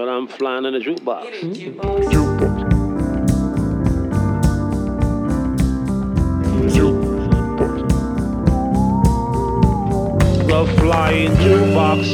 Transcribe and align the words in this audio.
But 0.00 0.08
I'm 0.08 0.26
flying 0.26 0.64
in 0.64 0.74
a 0.74 0.78
jukebox. 0.78 1.26
Flying 10.78 11.30
jukebox. 11.30 12.08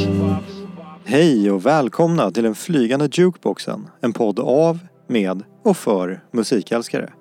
Hej 1.05 1.51
och 1.51 1.65
välkomna 1.65 2.31
till 2.31 2.43
den 2.43 2.55
flygande 2.55 3.09
jukeboxen. 3.11 3.89
En 4.01 4.13
podd 4.13 4.39
av, 4.39 4.79
med 5.07 5.43
och 5.63 5.77
för 5.77 6.23
musikälskare. 6.31 7.13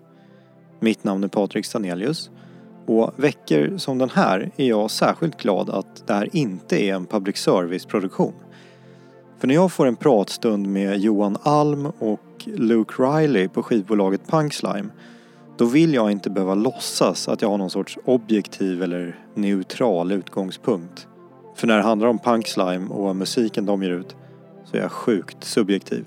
Mitt 0.80 1.04
namn 1.04 1.24
är 1.24 1.28
Patrik 1.28 1.66
Stanelius 1.66 2.30
och 2.86 3.12
veckor 3.16 3.78
som 3.78 3.98
den 3.98 4.10
här 4.10 4.50
är 4.56 4.68
jag 4.68 4.90
särskilt 4.90 5.42
glad 5.42 5.70
att 5.70 6.06
det 6.06 6.14
här 6.14 6.28
inte 6.32 6.82
är 6.82 6.94
en 6.94 7.06
public 7.06 7.36
service-produktion. 7.36 8.32
För 9.38 9.46
när 9.46 9.54
jag 9.54 9.72
får 9.72 9.86
en 9.86 9.96
pratstund 9.96 10.66
med 10.66 10.98
Johan 10.98 11.36
Alm 11.42 11.86
och 11.98 12.20
Luke 12.44 13.02
Riley 13.02 13.48
på 13.48 13.62
skivbolaget 13.62 14.26
Punkslime 14.26 14.88
då 15.56 15.64
vill 15.64 15.94
jag 15.94 16.10
inte 16.10 16.30
behöva 16.30 16.54
låtsas 16.54 17.28
att 17.28 17.42
jag 17.42 17.48
har 17.48 17.58
någon 17.58 17.70
sorts 17.70 17.98
objektiv 18.04 18.82
eller 18.82 19.18
neutral 19.34 20.12
utgångspunkt. 20.12 21.06
För 21.56 21.66
när 21.66 21.76
det 21.76 21.82
handlar 21.82 22.08
om 22.08 22.18
Punkslime 22.18 22.88
och 22.88 23.16
musiken 23.16 23.66
de 23.66 23.82
ger 23.82 23.90
ut 23.90 24.16
så 24.64 24.76
är 24.76 24.80
jag 24.80 24.92
sjukt 24.92 25.44
subjektiv. 25.44 26.04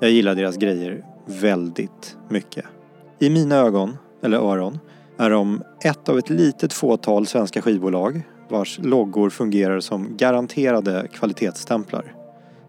Jag 0.00 0.10
gillar 0.10 0.34
deras 0.34 0.56
grejer 0.56 1.04
väldigt 1.26 2.16
mycket. 2.28 2.64
I 3.18 3.30
mina 3.30 3.56
ögon, 3.56 3.96
eller 4.22 4.38
öron, 4.38 4.78
är 5.16 5.30
de 5.30 5.62
ett 5.84 6.08
av 6.08 6.18
ett 6.18 6.30
litet 6.30 6.72
fåtal 6.72 7.26
svenska 7.26 7.62
skivbolag 7.62 8.22
vars 8.48 8.78
loggor 8.82 9.30
fungerar 9.30 9.80
som 9.80 10.16
garanterade 10.16 11.08
kvalitetsstämplar. 11.12 12.23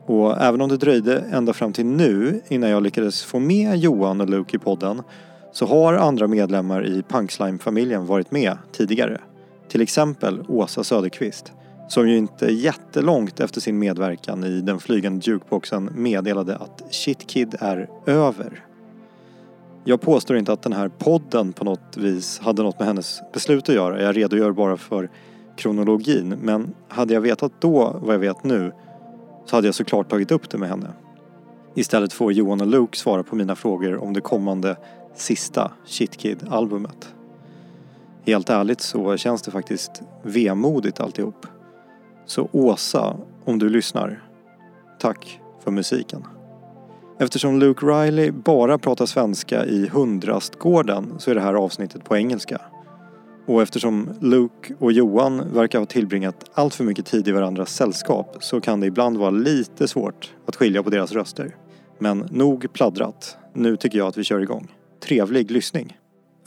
Och 0.05 0.41
även 0.41 0.61
om 0.61 0.69
det 0.69 0.77
dröjde 0.77 1.19
ända 1.31 1.53
fram 1.53 1.73
till 1.73 1.85
nu 1.85 2.41
innan 2.47 2.69
jag 2.69 2.83
lyckades 2.83 3.23
få 3.23 3.39
med 3.39 3.77
Johan 3.77 4.21
och 4.21 4.29
Luke 4.29 4.55
i 4.55 4.59
podden 4.59 5.01
så 5.51 5.65
har 5.65 5.93
andra 5.93 6.27
medlemmar 6.27 6.85
i 6.85 7.03
Punkslime-familjen 7.03 8.05
varit 8.05 8.31
med 8.31 8.57
tidigare. 8.71 9.21
Till 9.69 9.81
exempel 9.81 10.45
Åsa 10.47 10.83
Söderqvist 10.83 11.53
som 11.87 12.09
ju 12.09 12.17
inte 12.17 12.45
jättelångt 12.45 13.39
efter 13.39 13.61
sin 13.61 13.79
medverkan 13.79 14.43
i 14.43 14.61
den 14.61 14.79
flygande 14.79 15.21
jukeboxen 15.23 15.89
meddelade 15.95 16.55
att 16.55 16.83
Shit 16.91 17.27
Kid 17.27 17.55
är 17.59 17.89
över. 18.05 18.65
Jag 19.83 20.01
påstår 20.01 20.37
inte 20.37 20.53
att 20.53 20.61
den 20.61 20.73
här 20.73 20.87
podden 20.87 21.53
på 21.53 21.63
något 21.63 21.97
vis 21.97 22.39
hade 22.39 22.63
något 22.63 22.79
med 22.79 22.87
hennes 22.87 23.21
beslut 23.33 23.69
att 23.69 23.75
göra. 23.75 24.01
Jag 24.01 24.17
redogör 24.17 24.51
bara 24.51 24.77
för 24.77 25.09
kronologin. 25.55 26.35
Men 26.41 26.73
hade 26.87 27.13
jag 27.13 27.21
vetat 27.21 27.51
då 27.61 27.99
vad 28.01 28.13
jag 28.13 28.19
vet 28.19 28.43
nu 28.43 28.71
så 29.45 29.55
hade 29.55 29.67
jag 29.67 29.75
såklart 29.75 30.09
tagit 30.09 30.31
upp 30.31 30.49
det 30.49 30.57
med 30.57 30.69
henne. 30.69 30.87
Istället 31.75 32.13
får 32.13 32.33
Johan 32.33 32.61
och 32.61 32.67
Luke 32.67 32.97
svara 32.97 33.23
på 33.23 33.35
mina 33.35 33.55
frågor 33.55 34.03
om 34.03 34.13
det 34.13 34.21
kommande 34.21 34.77
sista 35.15 35.71
Shitkid-albumet. 35.85 37.13
Helt 38.25 38.49
ärligt 38.49 38.81
så 38.81 39.17
känns 39.17 39.41
det 39.41 39.51
faktiskt 39.51 40.01
vemodigt 40.23 40.99
alltihop. 40.99 41.47
Så 42.25 42.49
Åsa, 42.51 43.17
om 43.45 43.59
du 43.59 43.69
lyssnar, 43.69 44.23
tack 44.99 45.39
för 45.63 45.71
musiken. 45.71 46.23
Eftersom 47.19 47.59
Luke 47.59 47.85
Riley 47.85 48.31
bara 48.31 48.77
pratar 48.77 49.05
svenska 49.05 49.65
i 49.65 49.87
Hundrastgården 49.87 51.13
så 51.17 51.31
är 51.31 51.35
det 51.35 51.41
här 51.41 51.53
avsnittet 51.53 52.03
på 52.03 52.17
engelska. 52.17 52.61
Och 53.45 53.61
eftersom 53.61 54.09
Luke 54.21 54.73
och 54.79 54.91
Johan 54.91 55.53
verkar 55.53 55.79
ha 55.79 55.85
tillbringat 55.85 56.49
allt 56.53 56.75
för 56.75 56.83
mycket 56.83 57.05
tid 57.05 57.27
i 57.27 57.31
varandras 57.31 57.75
sällskap 57.75 58.37
så 58.39 58.61
kan 58.61 58.79
det 58.79 58.87
ibland 58.87 59.17
vara 59.17 59.29
lite 59.29 59.87
svårt 59.87 60.33
att 60.47 60.55
skilja 60.55 60.83
på 60.83 60.89
deras 60.89 61.11
röster. 61.11 61.55
Men 61.99 62.27
nog 62.31 62.73
pladdrat. 62.73 63.37
Nu 63.53 63.77
tycker 63.77 63.97
jag 63.97 64.07
att 64.07 64.17
vi 64.17 64.23
kör 64.23 64.39
igång. 64.39 64.71
Trevlig 65.03 65.51
lyssning. 65.51 65.97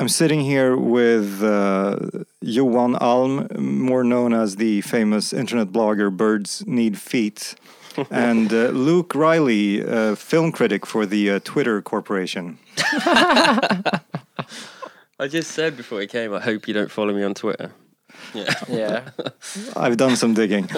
I'm 0.01 0.09
sitting 0.09 0.41
here 0.41 0.77
with 0.77 1.43
uh, 1.43 1.97
Johan 2.41 2.95
Alm, 2.95 3.49
more 3.59 4.05
known 4.05 4.33
as 4.33 4.57
the 4.57 4.81
famous 4.83 5.33
internet 5.33 5.69
blogger 5.69 6.17
Birds 6.17 6.63
Need 6.67 6.97
Feet, 6.97 7.57
and 8.11 8.53
uh, 8.53 8.71
Luke 8.71 9.17
Riley, 9.17 9.83
uh, 9.83 10.15
film 10.15 10.53
critic 10.53 10.87
for 10.87 11.05
the 11.05 11.31
uh, 11.31 11.39
Twitter 11.41 11.83
Corporation. 11.83 12.59
I 15.19 15.27
just 15.27 15.51
said 15.51 15.77
before 15.77 16.01
he 16.01 16.07
came, 16.07 16.33
I 16.33 16.41
hope 16.41 16.69
you 16.69 16.75
don't 16.75 16.91
follow 16.91 17.13
me 17.13 17.23
on 17.23 17.35
Twitter. 17.35 17.73
Yeah. 18.35 18.55
Yeah. 18.69 19.11
I've 19.77 19.97
done 19.97 20.17
some 20.17 20.35
digging. 20.35 20.69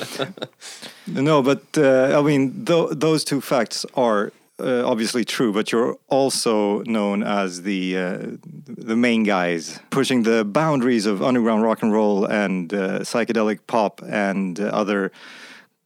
no, 1.07 1.43
but 1.43 1.63
uh, 1.77 2.19
I 2.19 2.23
mean, 2.23 2.65
th- 2.65 2.91
those 2.93 3.25
two 3.25 3.41
facts 3.41 3.85
are 3.95 4.33
uh, 4.59 4.89
obviously 4.89 5.25
true. 5.25 5.53
But 5.53 5.73
you're 5.73 5.99
also 6.09 6.83
known 6.83 7.23
as 7.23 7.63
the 7.63 7.97
uh, 7.97 8.19
the 8.67 8.97
main 8.97 9.25
guys 9.25 9.81
pushing 9.91 10.23
the 10.23 10.45
boundaries 10.45 11.07
of 11.07 11.23
underground 11.23 11.63
rock 11.63 11.83
and 11.83 11.93
roll 11.93 12.25
and 12.25 12.73
uh, 12.73 13.01
psychedelic 13.01 13.61
pop 13.67 14.03
and 14.07 14.61
uh, 14.61 14.65
other 14.65 15.11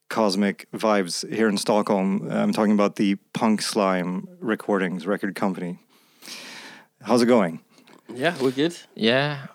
cosmic 0.09 0.67
vibes 0.73 1.29
here 1.33 1.49
in 1.49 1.57
Stockholm. 1.57 2.29
I'm 2.31 2.53
talking 2.53 2.73
about 2.73 2.97
the 2.97 3.17
Punk 3.33 3.63
Slime 3.63 4.29
Recordings 4.41 5.07
record 5.07 5.35
company. 5.35 5.79
How's 7.03 7.23
it 7.23 7.27
going? 7.27 7.64
Yeah, 8.13 8.35
we're 8.41 8.51
good. 8.51 8.77
Yeah. 8.95 9.47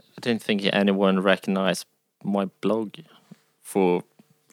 I 0.00 0.20
didn't 0.20 0.42
think 0.42 0.64
anyone 0.72 1.20
recognized 1.20 1.86
my 2.24 2.46
blog 2.60 2.94
for 3.62 4.02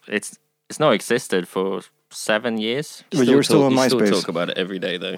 it's 0.08 0.38
it's 0.70 0.80
not 0.80 0.94
existed 0.94 1.48
for 1.48 1.82
seven 2.10 2.58
years. 2.58 3.04
But 3.12 3.28
you 3.28 3.36
were 3.36 3.44
still 3.44 3.64
on 3.64 3.72
you 3.72 3.78
MySpace. 3.78 4.08
Still 4.08 4.22
talk 4.22 4.28
about 4.28 4.50
it 4.50 4.58
every 4.58 4.80
day 4.80 4.98
though. 4.98 5.18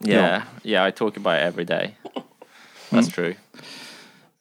Yeah. 0.00 0.44
Yeah, 0.62 0.84
I 0.84 0.90
talk 0.90 1.16
about 1.16 1.38
it 1.38 1.42
every 1.42 1.64
day. 1.64 1.94
That's 2.90 3.08
true. 3.08 3.34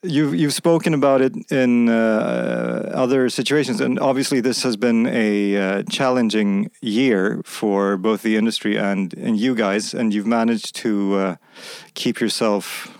You've 0.04 0.36
you've 0.36 0.54
spoken 0.54 0.94
about 0.94 1.22
it 1.22 1.34
in 1.52 1.90
uh, 1.90 2.92
other 2.94 3.28
situations, 3.30 3.82
and 3.82 4.00
obviously 4.00 4.40
this 4.40 4.62
has 4.62 4.78
been 4.78 5.08
a 5.08 5.58
uh, 5.58 5.84
challenging 5.90 6.70
year 6.80 7.42
for 7.44 7.98
both 7.98 8.22
the 8.22 8.36
industry 8.36 8.78
and 8.78 9.14
and 9.18 9.40
you 9.40 9.56
guys, 9.56 9.96
and 9.96 10.14
you've 10.14 10.28
managed 10.28 10.76
to 10.76 11.16
uh, 11.16 11.36
keep 11.96 12.20
yourself 12.20 12.96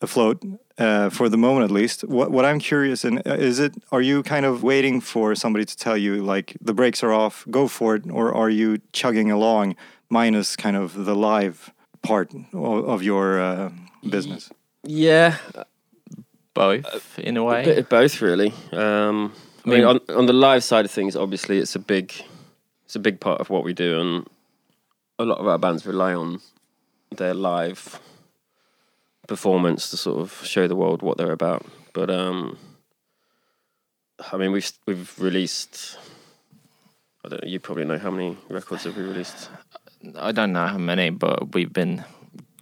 afloat 0.00 0.42
uh, 0.78 1.08
for 1.10 1.28
the 1.28 1.36
moment, 1.36 1.64
at 1.64 1.70
least. 1.70 2.02
What 2.04 2.30
what 2.30 2.44
I'm 2.44 2.58
curious 2.58 3.04
in 3.04 3.18
uh, 3.18 3.34
is 3.34 3.58
it 3.58 3.74
are 3.92 4.02
you 4.02 4.22
kind 4.22 4.44
of 4.46 4.62
waiting 4.62 5.00
for 5.00 5.34
somebody 5.34 5.64
to 5.64 5.76
tell 5.76 5.96
you 5.96 6.22
like 6.22 6.56
the 6.60 6.74
brakes 6.74 7.02
are 7.02 7.12
off, 7.12 7.44
go 7.50 7.68
for 7.68 7.94
it, 7.96 8.02
or 8.10 8.34
are 8.34 8.50
you 8.50 8.78
chugging 8.92 9.30
along 9.30 9.76
minus 10.10 10.56
kind 10.56 10.76
of 10.76 11.04
the 11.04 11.14
live 11.14 11.72
part 12.02 12.32
of, 12.52 12.84
of 12.88 13.02
your 13.02 13.40
uh, 13.40 13.70
business? 14.08 14.50
Yeah, 14.86 15.36
Both 16.52 17.18
in 17.18 17.36
a 17.36 17.42
way. 17.44 17.54
a 17.54 17.58
way. 17.58 17.64
bit 17.64 17.78
of 17.78 17.88
both 17.88 18.20
really. 18.20 18.52
Um, 18.72 19.32
I 19.64 19.70
mean, 19.70 19.78
mean- 19.78 19.84
on 19.86 20.00
on 20.08 20.26
the 20.26 20.32
live 20.32 20.62
side 20.62 20.84
of 20.84 20.90
things, 20.90 21.16
obviously 21.16 21.58
it's 21.58 21.74
a 21.74 21.78
big, 21.80 22.12
it's 22.84 22.96
a 22.96 23.00
big 23.00 23.18
part 23.18 23.40
of 23.40 23.48
what 23.48 23.64
we 23.64 23.72
do, 23.72 24.00
and 24.00 24.26
a 25.18 25.24
lot 25.24 25.38
of 25.38 25.46
our 25.46 25.58
bands 25.58 25.86
rely 25.86 26.14
on 26.14 26.40
their 27.16 27.34
live 27.34 27.98
performance 29.26 29.90
to 29.90 29.96
sort 29.96 30.20
of 30.20 30.44
show 30.44 30.66
the 30.68 30.76
world 30.76 31.02
what 31.02 31.16
they're 31.18 31.32
about. 31.32 31.64
But 31.92 32.10
um, 32.10 32.58
I 34.32 34.36
mean, 34.36 34.52
we've 34.52 34.70
we've 34.86 35.12
released. 35.18 35.98
I 37.24 37.28
don't 37.28 37.42
know. 37.42 37.48
You 37.48 37.60
probably 37.60 37.84
know 37.84 37.98
how 37.98 38.10
many 38.10 38.36
records 38.48 38.84
have 38.84 38.96
we 38.96 39.02
released. 39.02 39.48
I 40.18 40.32
don't 40.32 40.52
know 40.52 40.66
how 40.66 40.78
many, 40.78 41.10
but 41.10 41.54
we've 41.54 41.72
been 41.72 42.04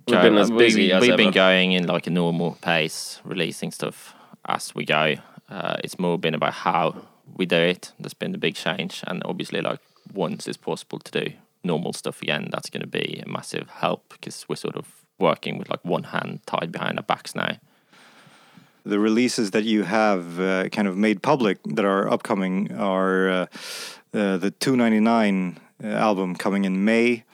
We've 0.08 0.20
been 0.20 0.36
as 0.38 0.50
we- 0.50 0.58
busy 0.58 0.92
as 0.92 1.00
we've 1.00 1.16
been 1.16 1.30
going 1.32 1.72
in 1.72 1.86
like 1.86 2.06
a 2.06 2.10
normal 2.10 2.58
pace, 2.60 3.20
releasing 3.24 3.70
stuff 3.70 4.14
as 4.46 4.74
we 4.74 4.84
go. 4.84 5.16
Uh, 5.48 5.76
it's 5.84 5.98
more 5.98 6.18
been 6.18 6.34
about 6.34 6.52
how 6.54 7.02
we 7.36 7.46
do 7.46 7.56
it. 7.56 7.92
That's 8.00 8.14
been 8.14 8.32
the 8.32 8.38
big 8.38 8.54
change, 8.54 9.02
and 9.06 9.22
obviously, 9.24 9.60
like 9.60 9.80
once 10.12 10.48
it's 10.48 10.56
possible 10.56 10.98
to 10.98 11.24
do 11.24 11.32
normal 11.64 11.92
stuff 11.92 12.20
again, 12.22 12.48
that's 12.50 12.68
going 12.70 12.80
to 12.80 12.86
be 12.88 13.22
a 13.24 13.28
massive 13.28 13.68
help 13.70 14.04
because 14.08 14.48
we're 14.48 14.56
sort 14.56 14.76
of 14.76 15.01
working 15.18 15.58
with 15.58 15.68
like 15.70 15.84
one 15.84 16.04
hand 16.04 16.40
tied 16.46 16.72
behind 16.72 16.98
our 16.98 17.04
backs 17.04 17.34
now. 17.34 17.56
the 18.84 18.98
releases 18.98 19.52
that 19.52 19.64
you 19.64 19.84
have 19.84 20.40
uh, 20.40 20.68
kind 20.70 20.88
of 20.88 20.96
made 20.96 21.22
public 21.22 21.58
that 21.64 21.84
are 21.84 22.08
upcoming 22.08 22.72
are 22.72 23.28
uh, 23.28 23.46
uh, 24.14 24.36
the 24.36 24.50
299 24.50 25.58
uh, 25.82 25.86
album 25.86 26.34
coming 26.34 26.64
in 26.64 26.84
May. 26.84 27.24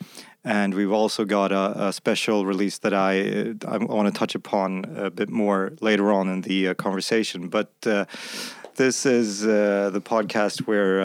And 0.45 0.75
we've 0.75 0.93
also 0.93 1.25
got 1.25 1.51
a, 1.53 1.89
a 1.89 1.93
special 1.93 2.47
release 2.47 2.79
that 2.79 2.95
I 2.95 3.55
uh, 3.67 3.75
I 3.75 3.79
want 3.79 4.13
to 4.13 4.19
touch 4.19 4.35
upon 4.35 4.85
a 4.97 5.11
bit 5.11 5.29
more 5.31 5.73
later 5.81 6.13
on 6.13 6.29
in 6.29 6.43
the 6.43 6.69
uh, 6.69 6.75
conversation. 6.75 7.49
But 7.49 7.71
this 8.77 9.05
is 9.07 9.41
the 9.41 10.03
podcast 10.05 10.67
where 10.67 11.03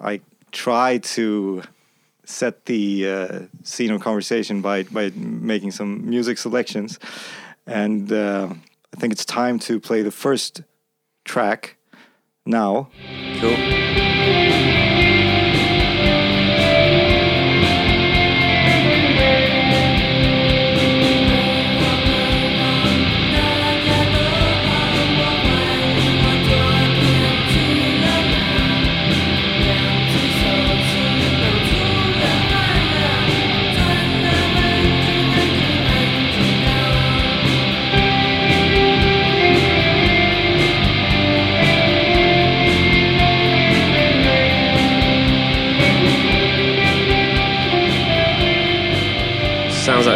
I 0.00 0.20
try 0.52 0.98
to 0.98 1.62
set 2.26 2.66
the 2.66 3.08
uh, 3.08 3.40
scene 3.62 3.90
of 3.90 4.00
conversation 4.02 4.60
by 4.60 4.82
by 4.84 5.10
making 5.14 5.70
some 5.70 6.08
music 6.08 6.38
selections, 6.38 6.98
and 7.66 8.12
uh, 8.12 8.48
I 8.94 9.00
think 9.00 9.12
it's 9.12 9.24
time 9.24 9.58
to 9.60 9.80
play 9.80 10.02
the 10.02 10.10
first 10.10 10.62
track 11.24 11.76
now. 12.44 12.90
Cool. 13.40 13.95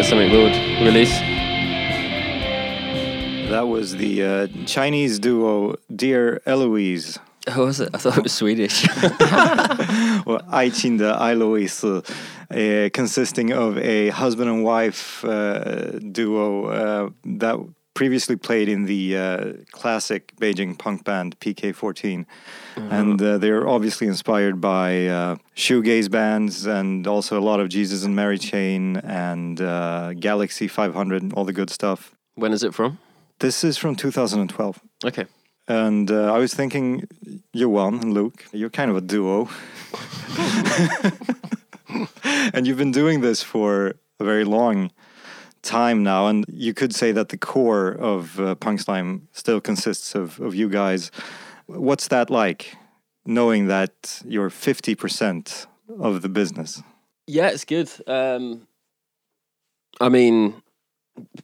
that's 0.00 0.08
something 0.08 0.30
we'll 0.30 0.48
release. 0.82 1.12
That 3.50 3.68
was 3.68 3.96
the 3.96 4.24
uh, 4.24 4.46
Chinese 4.64 5.18
duo 5.18 5.76
Dear 5.94 6.40
Eloise. 6.46 7.18
Who 7.52 7.66
was 7.66 7.80
it? 7.80 7.90
I 7.92 7.98
thought 7.98 8.16
it 8.16 8.22
was 8.22 8.32
Swedish. 8.32 8.88
well, 10.24 10.40
Aichinda 10.48 11.20
Eloise, 11.20 11.84
uh, 11.84 12.00
consisting 12.94 13.52
of 13.52 13.76
a 13.76 14.08
husband 14.08 14.48
and 14.48 14.64
wife 14.64 15.22
uh, 15.22 15.98
duo 15.98 16.64
uh, 16.68 17.10
that 17.38 17.58
previously 17.94 18.36
played 18.36 18.68
in 18.68 18.84
the 18.84 19.16
uh, 19.16 19.52
classic 19.72 20.34
Beijing 20.36 20.78
punk 20.78 21.04
band 21.04 21.38
PK14. 21.40 22.24
And 22.76 23.20
uh, 23.20 23.38
they're 23.38 23.68
obviously 23.68 24.06
inspired 24.06 24.60
by 24.60 25.06
uh, 25.06 25.36
shoegaze 25.54 26.10
bands 26.10 26.66
and 26.66 27.06
also 27.06 27.38
a 27.38 27.42
lot 27.42 27.60
of 27.60 27.68
Jesus 27.68 28.04
and 28.04 28.16
Mary 28.16 28.38
Chain 28.38 28.96
and 28.98 29.60
uh, 29.60 30.14
Galaxie 30.14 30.68
500 30.68 31.22
and 31.22 31.32
all 31.34 31.44
the 31.44 31.52
good 31.52 31.70
stuff. 31.70 32.14
when 32.36 32.52
is 32.52 32.62
it 32.62 32.74
from? 32.74 32.98
This 33.40 33.64
is 33.64 33.76
from 33.76 33.96
2012. 33.96 34.80
Okay. 35.04 35.26
And 35.68 36.10
uh, 36.10 36.32
I 36.34 36.38
was 36.38 36.52
thinking, 36.52 37.06
Johan 37.52 38.00
and 38.00 38.12
Luke, 38.12 38.44
you're 38.52 38.70
kind 38.70 38.90
of 38.90 38.96
a 38.96 39.00
duo. 39.00 39.48
and 42.54 42.66
you've 42.66 42.78
been 42.78 42.92
doing 42.92 43.20
this 43.20 43.42
for 43.42 43.94
a 44.18 44.24
very 44.24 44.44
long 44.44 44.90
time 45.62 46.02
now. 46.02 46.26
And 46.26 46.44
you 46.48 46.74
could 46.74 46.94
say 46.94 47.12
that 47.12 47.28
the 47.28 47.38
core 47.38 47.92
of 47.92 48.38
uh, 48.40 48.54
Punk 48.54 48.80
Slime 48.80 49.28
still 49.32 49.60
consists 49.60 50.14
of, 50.14 50.40
of 50.40 50.54
you 50.54 50.68
guys. 50.68 51.10
What's 51.66 52.08
that 52.08 52.30
like, 52.30 52.76
knowing 53.26 53.68
that 53.68 54.22
you're 54.24 54.50
50% 54.50 55.66
of 56.00 56.22
the 56.22 56.28
business? 56.28 56.82
Yeah, 57.26 57.48
it's 57.48 57.64
good. 57.64 57.90
Um, 58.06 58.66
I 60.00 60.08
mean, 60.08 60.62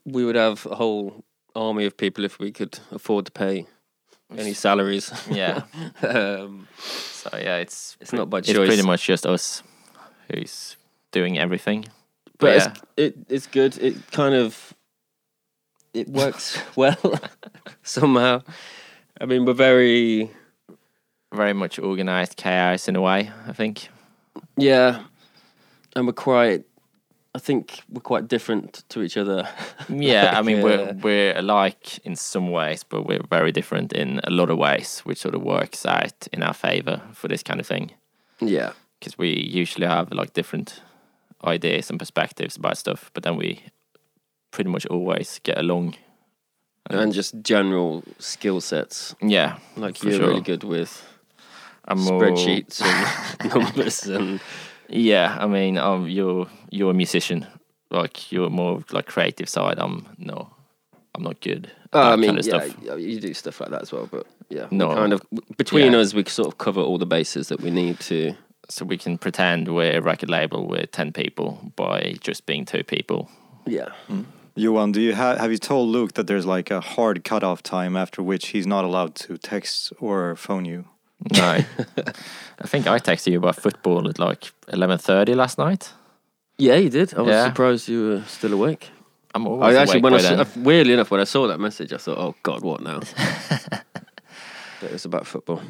we 0.05 0.25
would 0.25 0.37
have 0.37 0.67
a 0.67 0.75
whole 0.75 1.25
army 1.55 1.87
of 1.87 1.97
people 1.97 2.25
if 2.25 2.39
we 2.39 2.51
could 2.53 2.79
afford 2.91 3.27
to 3.27 3.33
pay 3.33 3.67
any 4.37 4.55
salaries. 4.55 5.13
Yeah. 5.31 5.63
um, 6.03 6.67
So 7.27 7.31
yeah, 7.35 7.57
it's 7.57 7.97
It's 8.01 8.13
not 8.13 8.31
by 8.31 8.41
choice. 8.41 8.57
It's 8.57 8.67
pretty 8.67 8.83
much 8.83 9.07
just 9.07 9.27
us 9.27 9.63
who's 10.31 10.77
doing 11.13 11.39
everything. 11.39 11.87
But 12.39 12.47
But 12.47 12.57
it's, 12.57 12.67
it 12.97 13.15
it's 13.29 13.47
good. 13.47 13.79
It 13.79 13.95
kind 14.13 14.35
of 14.35 14.75
it 15.95 16.09
works 16.09 16.59
well 16.77 17.21
somehow. 17.83 18.43
I 19.21 19.25
mean, 19.27 19.45
we're 19.45 19.55
very 19.55 20.31
very 21.33 21.53
much 21.55 21.79
organized 21.79 22.37
chaos 22.37 22.89
in 22.89 22.97
a 22.97 23.01
way. 23.01 23.31
I 23.49 23.53
think. 23.53 23.89
yeah, 24.57 25.03
and 25.95 26.07
we're 26.07 26.13
quite. 26.13 26.65
I 27.35 27.39
think 27.39 27.83
we're 27.91 28.01
quite 28.01 28.29
different 28.29 28.83
to 28.89 29.03
each 29.03 29.17
other. 29.19 29.47
Yeah, 29.89 30.39
I 30.39 30.43
mean 30.43 30.57
Yeah. 30.57 30.65
we're 30.65 30.93
we're 31.03 31.39
alike 31.39 31.99
in 32.05 32.17
some 32.17 32.51
ways, 32.51 32.85
but 32.85 33.07
we're 33.07 33.23
very 33.31 33.53
different 33.53 33.93
in 33.93 34.21
a 34.25 34.31
lot 34.31 34.51
of 34.51 34.57
ways, 34.59 35.01
which 35.05 35.19
sort 35.19 35.35
of 35.35 35.43
works 35.43 35.85
out 35.87 36.29
in 36.33 36.43
our 36.43 36.55
favor 36.55 37.01
for 37.13 37.29
this 37.29 37.43
kind 37.43 37.61
of 37.61 37.67
thing. 37.67 37.91
yeah, 38.41 38.73
Because 38.99 39.19
we 39.19 39.29
usually 39.61 39.87
have 39.87 40.11
like 40.13 40.33
different 40.33 40.81
ideas 41.47 41.91
and 41.91 41.99
perspectives 41.99 42.57
about 42.57 42.79
stuff, 42.79 43.11
but 43.15 43.23
then 43.23 43.37
we 43.37 43.61
pretty 44.51 44.71
much 44.71 44.87
always 44.87 45.41
get 45.43 45.59
along. 45.59 45.95
and 46.91 47.13
just 47.13 47.35
general 47.43 48.03
skill 48.19 48.61
sets. 48.61 49.15
Yeah, 49.23 49.59
Like 49.77 50.03
you're 50.03 50.13
sure. 50.19 50.29
really 50.29 50.41
good 50.41 50.65
with 50.65 51.05
I'm 51.89 51.99
spreadsheets 51.99 52.81
and 52.83 53.55
numbers 53.55 54.07
and 54.07 54.41
Yeah, 54.89 55.37
I 55.41 55.47
mean, 55.47 55.79
um, 55.79 56.09
you're 56.09 56.47
you're 56.71 56.91
a 56.91 56.95
musician. 56.95 57.47
Like 57.91 58.33
you're 58.33 58.51
more 58.51 58.77
of, 58.77 58.93
like 58.93 59.07
creative 59.07 59.49
side. 59.49 59.79
I'm 59.79 60.07
no, 60.19 60.49
I'm 61.15 61.23
not 61.23 61.41
good. 61.41 61.67
at 61.67 61.73
Oh, 61.93 62.13
I 62.13 62.17
mean, 62.17 62.29
kind 62.31 62.39
of 62.41 62.47
yeah, 62.47 62.69
stuff. 62.69 63.01
you 63.01 63.21
do 63.21 63.35
stuff 63.35 63.61
like 63.61 63.71
that 63.71 63.83
as 63.83 63.93
well. 63.93 64.07
But 64.11 64.27
yeah, 64.49 64.67
No. 64.71 64.89
no, 64.89 64.95
kind 64.95 65.13
of 65.13 65.21
between 65.57 65.93
Yeah. 65.93 65.99
us, 66.01 66.15
we 66.15 66.25
sort 66.25 66.49
of 66.49 66.59
cover 66.59 66.81
all 66.81 66.99
the 66.99 67.07
bases 67.07 67.49
that 67.49 67.61
we 67.61 67.71
need 67.71 67.99
to. 68.01 68.35
So 68.69 68.85
we 68.85 68.99
can 68.99 69.17
pretend 69.19 69.69
we're 69.69 69.99
a 69.99 70.01
record 70.03 70.29
label 70.31 70.67
with 70.67 70.91
ten 70.91 71.13
people 71.13 71.73
by 71.77 72.17
just 72.21 72.47
being 72.47 72.65
two 72.65 72.83
people. 72.85 73.29
Yeah, 73.67 73.91
hmm. 74.09 74.23
Johan, 74.57 74.93
do 74.93 75.01
you 75.01 75.15
ha- 75.15 75.37
have 75.37 75.51
you 75.53 75.59
told 75.59 75.89
Luke 75.91 76.15
that 76.15 76.27
there's 76.27 76.47
like 76.47 76.71
a 76.71 76.81
hard 76.81 77.23
cutoff 77.25 77.63
time 77.63 77.97
after 77.97 78.23
which 78.23 78.49
he's 78.49 78.67
not 78.67 78.85
allowed 78.85 79.15
to 79.17 79.37
text 79.39 79.93
or 80.01 80.35
phone 80.37 80.65
you? 80.65 80.85
No, 81.33 81.43
I 82.61 82.67
think 82.67 82.87
I 82.87 82.99
texted 82.99 83.33
you 83.33 83.39
about 83.39 83.57
football 83.57 84.09
at 84.09 84.19
like 84.19 84.53
eleven 84.73 84.99
thirty 84.99 85.35
last 85.35 85.59
night. 85.59 85.93
yeah, 86.59 86.75
you 86.77 86.91
did. 86.91 87.15
I 87.15 87.21
was 87.23 87.31
Yeah. 87.33 87.47
surprised 87.49 87.89
you 87.89 88.09
were 88.09 88.23
still 88.27 88.53
awake. 88.55 88.89
I'm 89.35 89.47
always 89.47 89.77
I 89.77 89.81
actually, 89.83 90.01
awake 90.01 90.05
when 90.05 90.13
I 90.15 90.17
by 90.17 90.23
saw, 90.23 90.37
then. 90.37 90.41
Uh, 90.47 90.65
weirdly 90.65 90.93
enough, 90.95 91.11
when 91.11 91.21
I 91.21 91.25
saw 91.25 91.47
that 91.49 91.61
message, 91.61 91.93
I 91.93 91.99
thought, 91.99 92.19
"Oh 92.19 92.35
God, 92.43 92.63
what 92.63 92.81
now?" 92.83 93.01
but 93.01 93.83
it 94.83 94.93
was 94.93 95.05
about 95.05 95.27
football. 95.27 95.61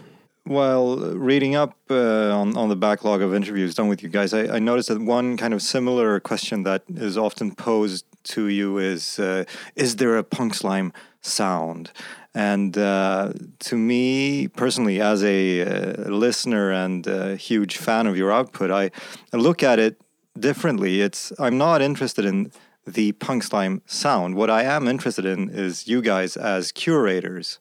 While 0.47 0.99
reading 1.17 1.57
up 1.57 1.77
uh, 1.91 2.31
on, 2.31 2.57
on 2.57 2.69
the 2.69 2.77
backlog 2.77 3.21
of 3.21 3.35
interviews 3.35 3.75
done 3.75 3.89
with 3.89 4.01
you 4.01 4.09
guys, 4.09 4.33
I, 4.33 4.57
I 4.57 4.59
noticed 4.61 4.89
that 4.91 5.01
one 5.01 5.37
kind 5.37 5.53
of 5.53 5.61
similar 5.61 6.21
question 6.21 6.63
that 6.63 6.85
is 6.89 7.19
often 7.19 7.53
posed 7.53 8.05
to 8.35 8.47
you 8.47 8.79
is 8.79 9.19
uh, 9.19 9.43
Is 9.75 9.97
there 9.97 10.17
a 10.17 10.23
punk 10.23 10.55
slime 10.55 10.93
sound? 11.21 11.91
And 12.33 12.79
uh, 12.79 13.33
to 13.59 13.77
me 13.77 14.47
personally, 14.47 15.01
as 15.01 15.25
a 15.25 15.63
uh, 15.63 16.11
listener 16.11 16.71
and 16.71 17.05
a 17.09 17.35
huge 17.35 17.79
fan 17.79 18.07
of 18.07 18.17
your 18.17 18.31
output, 18.31 18.71
I, 18.71 18.93
I 19.33 19.39
look 19.39 19.65
at 19.65 19.81
it 19.81 20.01
differently. 20.39 21.01
It's 21.01 21.33
I'm 21.41 21.59
not 21.59 21.83
interested 21.83 22.25
in 22.25 22.53
the 22.87 23.11
punk 23.13 23.43
slime 23.43 23.83
sound. 23.87 24.37
What 24.37 24.49
I 24.49 24.63
am 24.63 24.87
interested 24.87 25.25
in 25.25 25.51
is 25.51 25.89
you 25.89 26.01
guys 26.01 26.37
as 26.37 26.71
curators 26.71 27.59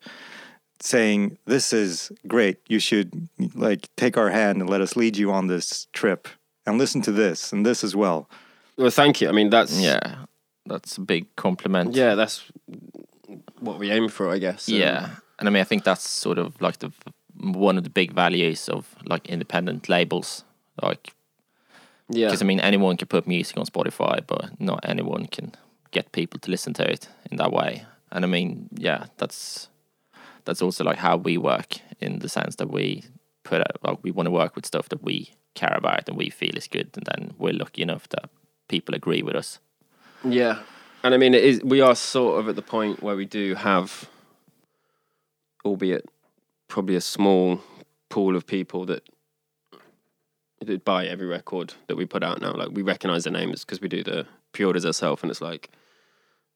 saying 0.80 1.38
this 1.46 1.72
is 1.74 2.12
great 2.28 2.58
you 2.68 2.80
should 2.80 3.30
like 3.56 3.88
take 3.96 4.18
our 4.18 4.30
hand 4.30 4.62
and 4.62 4.70
let 4.70 4.82
us 4.82 4.96
lead 4.96 5.18
you 5.18 5.32
on 5.32 5.48
this 5.48 5.88
trip 5.94 6.28
and 6.66 6.78
listen 6.78 7.02
to 7.02 7.12
this 7.12 7.54
and 7.54 7.66
this 7.66 7.84
as 7.84 7.96
well 7.96 8.28
Well, 8.78 8.92
thank 8.92 9.22
you. 9.22 9.30
I 9.30 9.32
mean, 9.32 9.50
that's 9.50 9.80
Yeah, 9.80 10.26
that's 10.66 10.98
a 10.98 11.02
big 11.02 11.26
compliment. 11.36 11.96
yeah, 11.96 12.16
that's 12.16 12.44
what 13.60 13.80
we 13.80 13.92
aim 13.92 14.10
for, 14.10 14.30
I 14.36 14.40
guess. 14.40 14.68
Um, 14.70 14.76
yeah, 14.76 15.10
and 15.40 15.48
I 15.48 15.52
mean, 15.52 15.62
I 15.62 15.66
think 15.66 15.84
that's 15.84 16.10
sort 16.10 16.38
of 16.38 16.62
like 16.62 16.78
the 16.80 16.92
one 17.38 17.78
of 17.78 17.84
the 17.84 17.90
big 17.90 18.14
values 18.14 18.70
of 18.70 18.96
like 19.06 19.30
independent 19.30 19.88
labels. 19.90 20.44
Like, 20.82 21.14
yeah. 22.10 22.28
because 22.28 22.42
I 22.42 22.46
mean, 22.46 22.60
anyone 22.60 22.98
can 22.98 23.08
put 23.08 23.28
music 23.28 23.58
on 23.58 23.66
Spotify, 23.66 24.20
but 24.28 24.60
not 24.60 24.80
anyone 24.84 25.28
can 25.28 25.52
get 25.92 26.12
people 26.12 26.40
to 26.42 26.52
listen 26.52 26.74
to 26.74 26.84
it 26.84 27.08
in 27.32 27.38
that 27.38 27.52
way. 27.52 27.86
And 28.12 28.26
I 28.26 28.28
mean, 28.28 28.68
yeah, 28.78 29.06
that's 29.18 29.70
that's 30.46 30.62
also 30.62 30.84
like 30.84 30.98
how 30.98 31.18
we 31.18 31.38
work 31.38 31.78
in 32.00 32.20
the 32.20 32.30
sense 32.30 32.56
that 32.56 32.72
we 32.72 33.04
put 33.44 33.62
out 33.62 33.78
like 33.84 34.00
we 34.02 34.12
want 34.12 34.28
to 34.28 34.32
work 34.32 34.56
with 34.56 34.66
stuff 34.66 34.90
that 34.90 35.04
we 35.04 35.32
care 35.54 35.76
about 35.76 36.08
and 36.08 36.18
we 36.18 36.30
feel 36.30 36.56
is 36.56 36.68
good, 36.68 36.90
and 36.96 37.06
then 37.06 37.34
we're 37.38 37.54
lucky 37.54 37.82
enough 37.82 38.08
that 38.10 38.30
people 38.68 38.96
agree 38.96 39.22
with 39.22 39.36
us. 39.36 39.60
Yeah, 40.24 40.60
and 41.04 41.14
I 41.14 41.18
mean, 41.18 41.34
it 41.34 41.44
is. 41.44 41.62
We 41.64 41.82
are 41.82 41.96
sort 41.96 42.40
of 42.40 42.50
at 42.50 42.56
the 42.56 42.62
point 42.62 43.04
where 43.04 43.16
we 43.16 43.26
do 43.26 43.56
have, 43.56 44.10
albeit 45.64 46.06
probably 46.68 46.96
a 46.96 47.02
small 47.02 47.62
pool 48.10 48.36
of 48.36 48.46
people 48.48 48.86
that 48.86 49.04
that 50.62 50.84
buy 50.84 51.06
every 51.06 51.28
record 51.28 51.74
that 51.88 51.96
we 51.96 52.06
put 52.06 52.24
out 52.24 52.42
now. 52.42 52.54
Like 52.54 52.70
we 52.72 52.82
recognize 52.82 53.24
the 53.24 53.32
names 53.32 53.64
because 53.64 53.82
we 53.82 53.88
do 53.88 54.04
the 54.04 54.26
pre-orders 54.52 54.86
ourselves, 54.86 55.22
and 55.22 55.30
it's 55.30 55.42
like, 55.42 55.70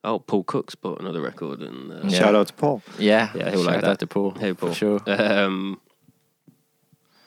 oh, 0.03 0.19
Paul 0.19 0.43
Cook's 0.43 0.75
bought 0.75 0.99
another 1.01 1.21
record, 1.21 1.61
and 1.61 1.91
uh, 1.91 1.99
Yeah. 2.03 2.19
shout 2.19 2.35
out 2.35 2.47
to 2.47 2.53
paul 2.53 2.81
Yeah, 2.97 3.29
Yeah, 3.35 3.49
he'll 3.51 3.59
like 3.63 3.75
shout 3.75 3.81
that. 3.83 3.89
out 3.91 3.99
to 3.99 4.07
Paul. 4.07 4.31
Hey, 4.31 4.53
Paul. 4.53 4.69
For 4.69 4.75
sure. 4.75 4.99
Um, 5.07 5.79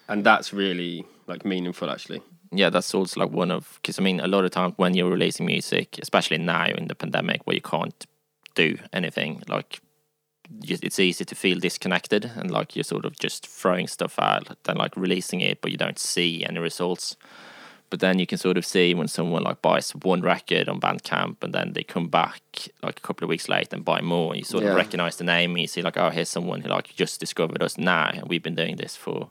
and 0.09 0.25
that's 0.25 0.53
really 0.53 1.05
like 1.27 1.45
meaningful, 1.45 1.91
actually. 1.91 2.23
yeah, 2.51 2.71
that's 2.71 2.95
also 2.95 3.21
like 3.21 3.31
one 3.31 3.51
of 3.51 3.79
because 3.81 3.99
I 3.99 4.03
mean 4.03 4.21
a 4.21 4.27
lot 4.27 4.45
of 4.45 4.51
times 4.51 4.75
when 4.77 4.95
you're 4.95 5.11
releasing 5.11 5.47
music, 5.47 5.99
especially 6.03 6.39
now 6.39 6.67
in 6.67 6.89
the 6.89 6.95
pandemic 6.95 7.41
where 7.47 7.55
you 7.57 7.63
can't 7.63 8.07
do 8.55 8.77
anything, 8.93 9.43
like 9.49 9.81
you, 10.63 10.77
it's 10.83 10.99
easy 10.99 11.25
to 11.25 11.35
feel 11.35 11.59
disconnected 11.59 12.31
and 12.37 12.51
like 12.51 12.77
you're 12.77 12.85
sort 12.85 13.05
of 13.07 13.19
just 13.19 13.47
throwing 13.47 13.87
stuff 13.87 14.19
out, 14.19 14.57
then 14.65 14.77
like 14.77 14.95
releasing 14.97 15.41
it, 15.41 15.63
but 15.63 15.71
you 15.71 15.79
don't 15.79 15.99
see 15.99 16.45
any 16.45 16.59
results. 16.59 17.17
But 17.93 18.01
then 18.01 18.19
you 18.19 18.27
can 18.27 18.39
sort 18.39 18.57
of 18.57 18.65
see 18.65 18.95
when 18.95 19.07
someone 19.07 19.43
like 19.43 19.61
buys 19.61 19.91
one 19.91 20.23
record 20.23 20.67
on 20.67 20.81
Bandcamp 20.81 21.43
and 21.43 21.53
then 21.53 21.75
they 21.75 21.83
come 21.83 22.09
back 22.09 22.41
like 22.83 22.97
a 22.97 23.03
couple 23.03 23.23
of 23.23 23.29
weeks 23.29 23.51
later 23.51 23.77
and 23.77 23.85
buy 23.85 24.01
more. 24.01 24.33
And 24.33 24.39
you 24.39 24.45
sort 24.47 24.65
Yeah. 24.65 24.71
of 24.71 24.77
recognize 24.77 25.17
the 25.17 25.25
name 25.25 25.51
and 25.51 25.61
you 25.61 25.67
see 25.67 25.83
like, 25.83 25.99
oh, 25.99 26.09
here's 26.09 26.31
someone 26.31 26.63
who 26.63 26.71
like 26.71 26.97
just 26.97 27.21
discovered 27.21 27.63
us 27.63 27.77
now, 27.77 28.07
and 28.15 28.27
we've 28.31 28.43
been 28.43 28.55
doing 28.55 28.77
this 28.77 28.97
for 28.97 29.31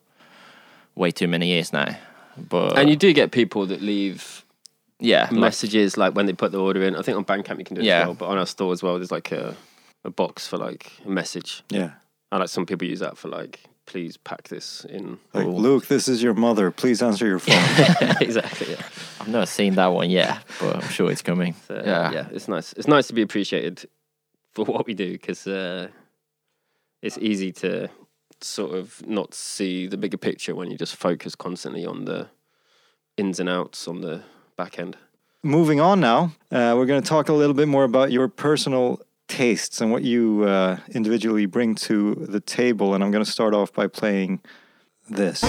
way 0.94 1.10
too 1.10 1.28
many 1.28 1.48
years 1.48 1.74
now. 1.74 1.98
But 2.38 2.78
and 2.78 2.88
you 2.88 2.96
do 2.96 3.12
get 3.14 3.32
people 3.32 3.66
that 3.66 3.82
leave 3.82 4.46
yeah, 5.00 5.24
like- 5.24 5.32
messages 5.32 5.98
like 5.98 6.14
when 6.14 6.28
they 6.28 6.34
put 6.34 6.52
the 6.52 6.62
order 6.62 6.84
in. 6.84 6.96
I 6.96 7.02
think 7.02 7.18
on 7.18 7.26
Bandcamp 7.26 7.58
you 7.58 7.66
can 7.66 7.76
do 7.78 7.82
it 7.82 7.86
Yeah. 7.86 8.02
as 8.02 8.06
well, 8.06 8.14
but 8.14 8.28
on 8.28 8.38
our 8.38 8.46
store 8.46 8.72
as 8.74 8.84
well, 8.84 8.98
there's 9.00 9.12
like 9.12 9.32
a, 9.32 9.56
a 10.04 10.12
box 10.12 10.46
for 10.48 10.58
like 10.58 10.92
a 11.04 11.10
message. 11.10 11.64
yeah 11.72 11.94
And 12.32 12.42
like 12.42 12.50
some 12.50 12.68
people 12.68 12.88
use 12.88 13.00
that 13.00 13.18
for 13.18 13.28
like 13.28 13.62
please 13.92 14.16
pack 14.16 14.48
this 14.48 14.86
in. 14.86 15.20
Like, 15.34 15.46
all." 15.46 15.60
Luke, 15.60 15.88
this 15.88 16.08
is 16.08 16.24
your 16.24 16.34
mother. 16.34 16.72
Please 16.72 17.04
answer 17.04 17.28
your 17.28 17.40
phone. 17.40 18.16
exactly. 18.22 18.72
Yeah. 18.72 18.82
I've 19.20 19.28
never 19.28 19.46
seen 19.46 19.76
that 19.76 19.88
one 19.88 20.10
yet, 20.10 20.38
but 20.62 20.78
I'm 20.78 20.90
sure 20.90 21.12
it's 21.12 21.22
coming. 21.22 21.56
So, 21.68 21.76
yeah. 21.86 22.12
yeah, 22.12 22.28
it's 22.32 22.48
nice. 22.48 22.72
It's 22.74 22.88
nice 22.88 23.08
to 23.08 23.14
be 23.14 23.22
appreciated 23.22 23.86
for 24.54 24.64
what 24.64 24.88
we 24.88 24.94
do 24.94 25.12
because 25.12 25.46
uh, 25.46 25.90
it's 27.02 27.18
easy 27.18 27.52
to 27.52 27.90
sort 28.40 28.76
of 28.76 29.06
not 29.06 29.34
see 29.34 29.88
the 29.88 29.98
bigger 29.98 30.18
picture 30.18 30.56
when 30.56 30.72
you 30.72 30.78
just 30.78 30.96
focus 30.96 31.36
constantly 31.36 31.86
on 31.86 32.06
the 32.06 32.30
ins 33.18 33.40
and 33.42 33.50
outs 33.50 33.88
on 33.88 34.02
the 34.02 34.24
back 34.56 34.80
end. 34.80 34.96
Moving 35.44 35.82
on 35.82 36.00
now, 36.00 36.32
uh, 36.52 36.74
we're 36.78 36.86
going 36.86 37.02
to 37.02 37.08
talk 37.08 37.28
a 37.28 37.34
little 37.34 37.56
bit 37.56 37.68
more 37.68 37.84
about 37.84 38.12
your 38.12 38.30
personal 38.30 39.02
tastes 39.32 39.80
and 39.80 39.92
what 39.92 40.04
you 40.04 40.44
uh, 40.44 40.78
individually 40.90 41.46
bring 41.46 41.74
to 41.74 42.16
the 42.16 42.42
table. 42.42 42.94
And 42.94 43.04
I'm 43.04 43.12
going 43.12 43.24
to 43.24 43.32
start 43.32 43.54
off 43.54 43.72
by 43.72 43.88
playing 43.88 44.42
this. 45.10 45.42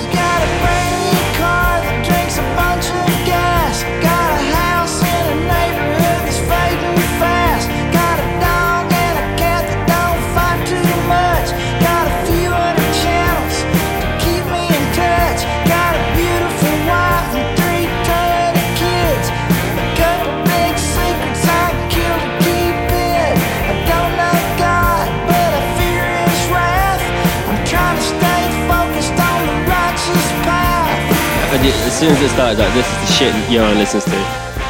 Soon 32.02 32.11
as 32.11 32.21
it 32.21 32.28
started, 32.30 32.59
like 32.59 32.75
this 32.75 32.85
is 32.85 32.99
the 33.00 33.06
shit 33.14 33.50
Johan 33.50 33.78
listens 33.78 34.04
to. 34.06 34.11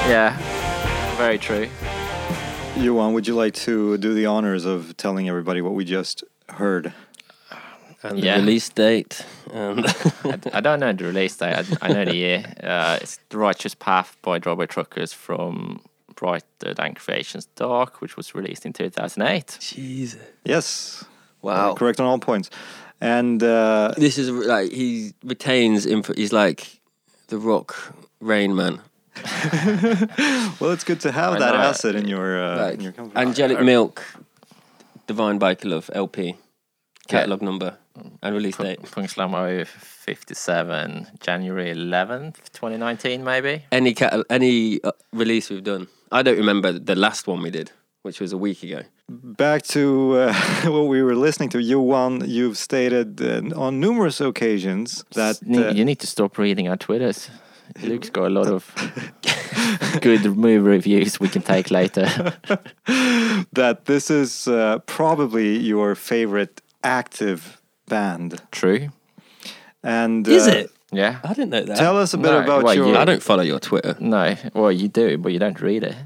Yeah, 0.07 0.37
very 1.17 1.39
true. 1.39 1.67
Johan, 2.77 3.15
would 3.15 3.27
you 3.27 3.35
like 3.35 3.55
to 3.55 3.97
do 3.97 4.13
the 4.13 4.27
honors 4.27 4.67
of 4.67 4.95
telling 4.99 5.31
everybody 5.31 5.63
what 5.63 5.73
we 5.73 5.87
just 5.87 6.25
heard? 6.51 6.93
And 8.03 8.19
Yeah. 8.19 8.35
the 8.37 8.43
release 8.43 8.69
date. 8.69 9.25
And 9.51 9.87
I, 9.87 10.39
I 10.53 10.61
don't 10.61 10.79
know 10.81 10.93
the 10.93 11.05
release 11.07 11.35
date. 11.35 11.55
I, 11.55 11.65
I 11.81 11.89
know 11.95 12.05
the 12.05 12.15
year. 12.17 12.45
Uh, 12.63 12.99
it's 13.01 13.19
The 13.31 13.39
Righteous 13.39 13.75
Path 13.75 14.15
by 14.21 14.39
Drive-By 14.39 14.67
Truckers 14.67 15.15
from 15.15 15.81
Brighter 16.15 16.75
Than 16.75 16.93
Creation's 16.95 17.47
Dark, 17.57 18.03
which 18.03 18.15
was 18.19 18.35
released 18.35 18.67
in 18.67 18.75
2008. 18.75 19.57
Jesus. 19.59 20.21
Yes. 20.45 21.03
Wow. 21.41 21.73
Correct 21.77 21.99
on 21.99 22.05
all 22.05 22.19
points. 22.19 22.51
And 23.01 23.43
uh, 23.43 23.95
This 23.97 24.19
is 24.19 24.29
like 24.29 24.71
he 24.71 25.15
retains 25.25 25.87
info. 25.87 26.13
He's 26.13 26.35
like 26.35 26.81
the 27.33 27.39
rock 27.39 27.95
Rain 28.21 28.55
Man. 28.55 28.83
well, 30.61 30.71
it's 30.73 30.85
good 30.85 31.01
to 31.01 31.11
have 31.13 31.33
I 31.35 31.39
that 31.39 31.55
know. 31.55 31.61
asset 31.61 31.95
in 31.95 32.07
your 32.07 32.43
uh, 32.43 32.65
Like 32.65 32.75
in 32.75 32.81
your 32.83 32.93
company. 32.93 33.27
Angelic 33.27 33.61
Milk, 33.63 34.05
Divine 35.07 35.41
Biker 35.41 35.65
Love 35.65 35.91
LP, 35.95 36.37
catalog 37.09 37.41
number, 37.41 37.79
and 38.23 38.35
release 38.35 38.59
date. 38.59 38.83
Punk 38.91 39.09
Slime 39.09 39.65
57, 39.65 41.07
January 41.21 41.73
11th, 41.73 42.37
2019, 42.53 43.25
maybe. 43.25 43.65
Any 43.73 43.95
cat, 43.95 44.13
any 44.29 44.83
uh, 44.85 44.93
release 45.15 45.49
we've 45.49 45.65
done. 45.65 45.89
I 46.11 46.23
don't 46.23 46.37
remember 46.37 46.73
the 46.73 46.95
last 46.97 47.27
one 47.27 47.41
we 47.41 47.51
did, 47.51 47.73
which 48.03 48.21
was 48.21 48.35
a 48.35 48.39
week 48.39 48.63
ago. 48.63 48.83
Back 49.09 49.63
to 49.63 50.15
uh, 50.17 50.33
what 50.71 50.87
we 50.87 51.03
were 51.03 51.15
listening 51.17 51.49
to. 51.51 51.61
Johan, 51.61 52.23
you've 52.29 52.57
stated 52.57 53.21
uh, 53.21 53.61
on 53.61 53.81
numerous 53.81 54.21
occasions 54.21 55.05
that 55.15 55.39
uh, 55.43 55.71
you 55.73 55.85
need 55.85 55.99
to 56.01 56.07
stop 56.07 56.39
reading 56.39 56.69
our 56.69 56.77
Twitters. 56.77 57.29
Luke's 57.83 58.11
got 58.11 58.27
a 58.27 58.31
lot 58.31 58.47
of 58.47 58.71
good 60.01 60.25
movie 60.37 60.59
reviews 60.59 61.19
we 61.21 61.29
can 61.29 61.43
take 61.43 61.71
later. 61.71 62.05
that 63.53 63.83
this 63.87 64.11
is 64.11 64.47
uh, 64.49 64.79
probably 64.87 65.59
your 65.59 65.95
favorite 65.95 66.61
active 66.85 67.61
band. 67.89 68.41
True. 68.51 68.89
And 69.83 70.27
Is 70.29 70.47
uh, 70.47 70.51
it? 70.53 70.71
Yeah. 70.93 71.21
I 71.25 71.29
didn't 71.29 71.51
know 71.51 71.65
that. 71.65 71.77
Tell 71.77 71.97
us 71.97 72.15
a 72.15 72.19
bit 72.19 72.31
No, 72.31 72.43
about 72.43 72.63
well, 72.63 72.75
your. 72.75 72.89
you- 72.89 72.97
I 72.97 73.05
don't 73.05 73.23
follow 73.23 73.43
your 73.43 73.59
Twitter. 73.59 73.97
No. 73.99 74.37
Well, 74.55 74.71
you 74.71 74.89
do, 74.89 75.19
but 75.19 75.33
you 75.33 75.39
don't 75.39 75.61
read 75.61 75.83
it. 75.83 75.97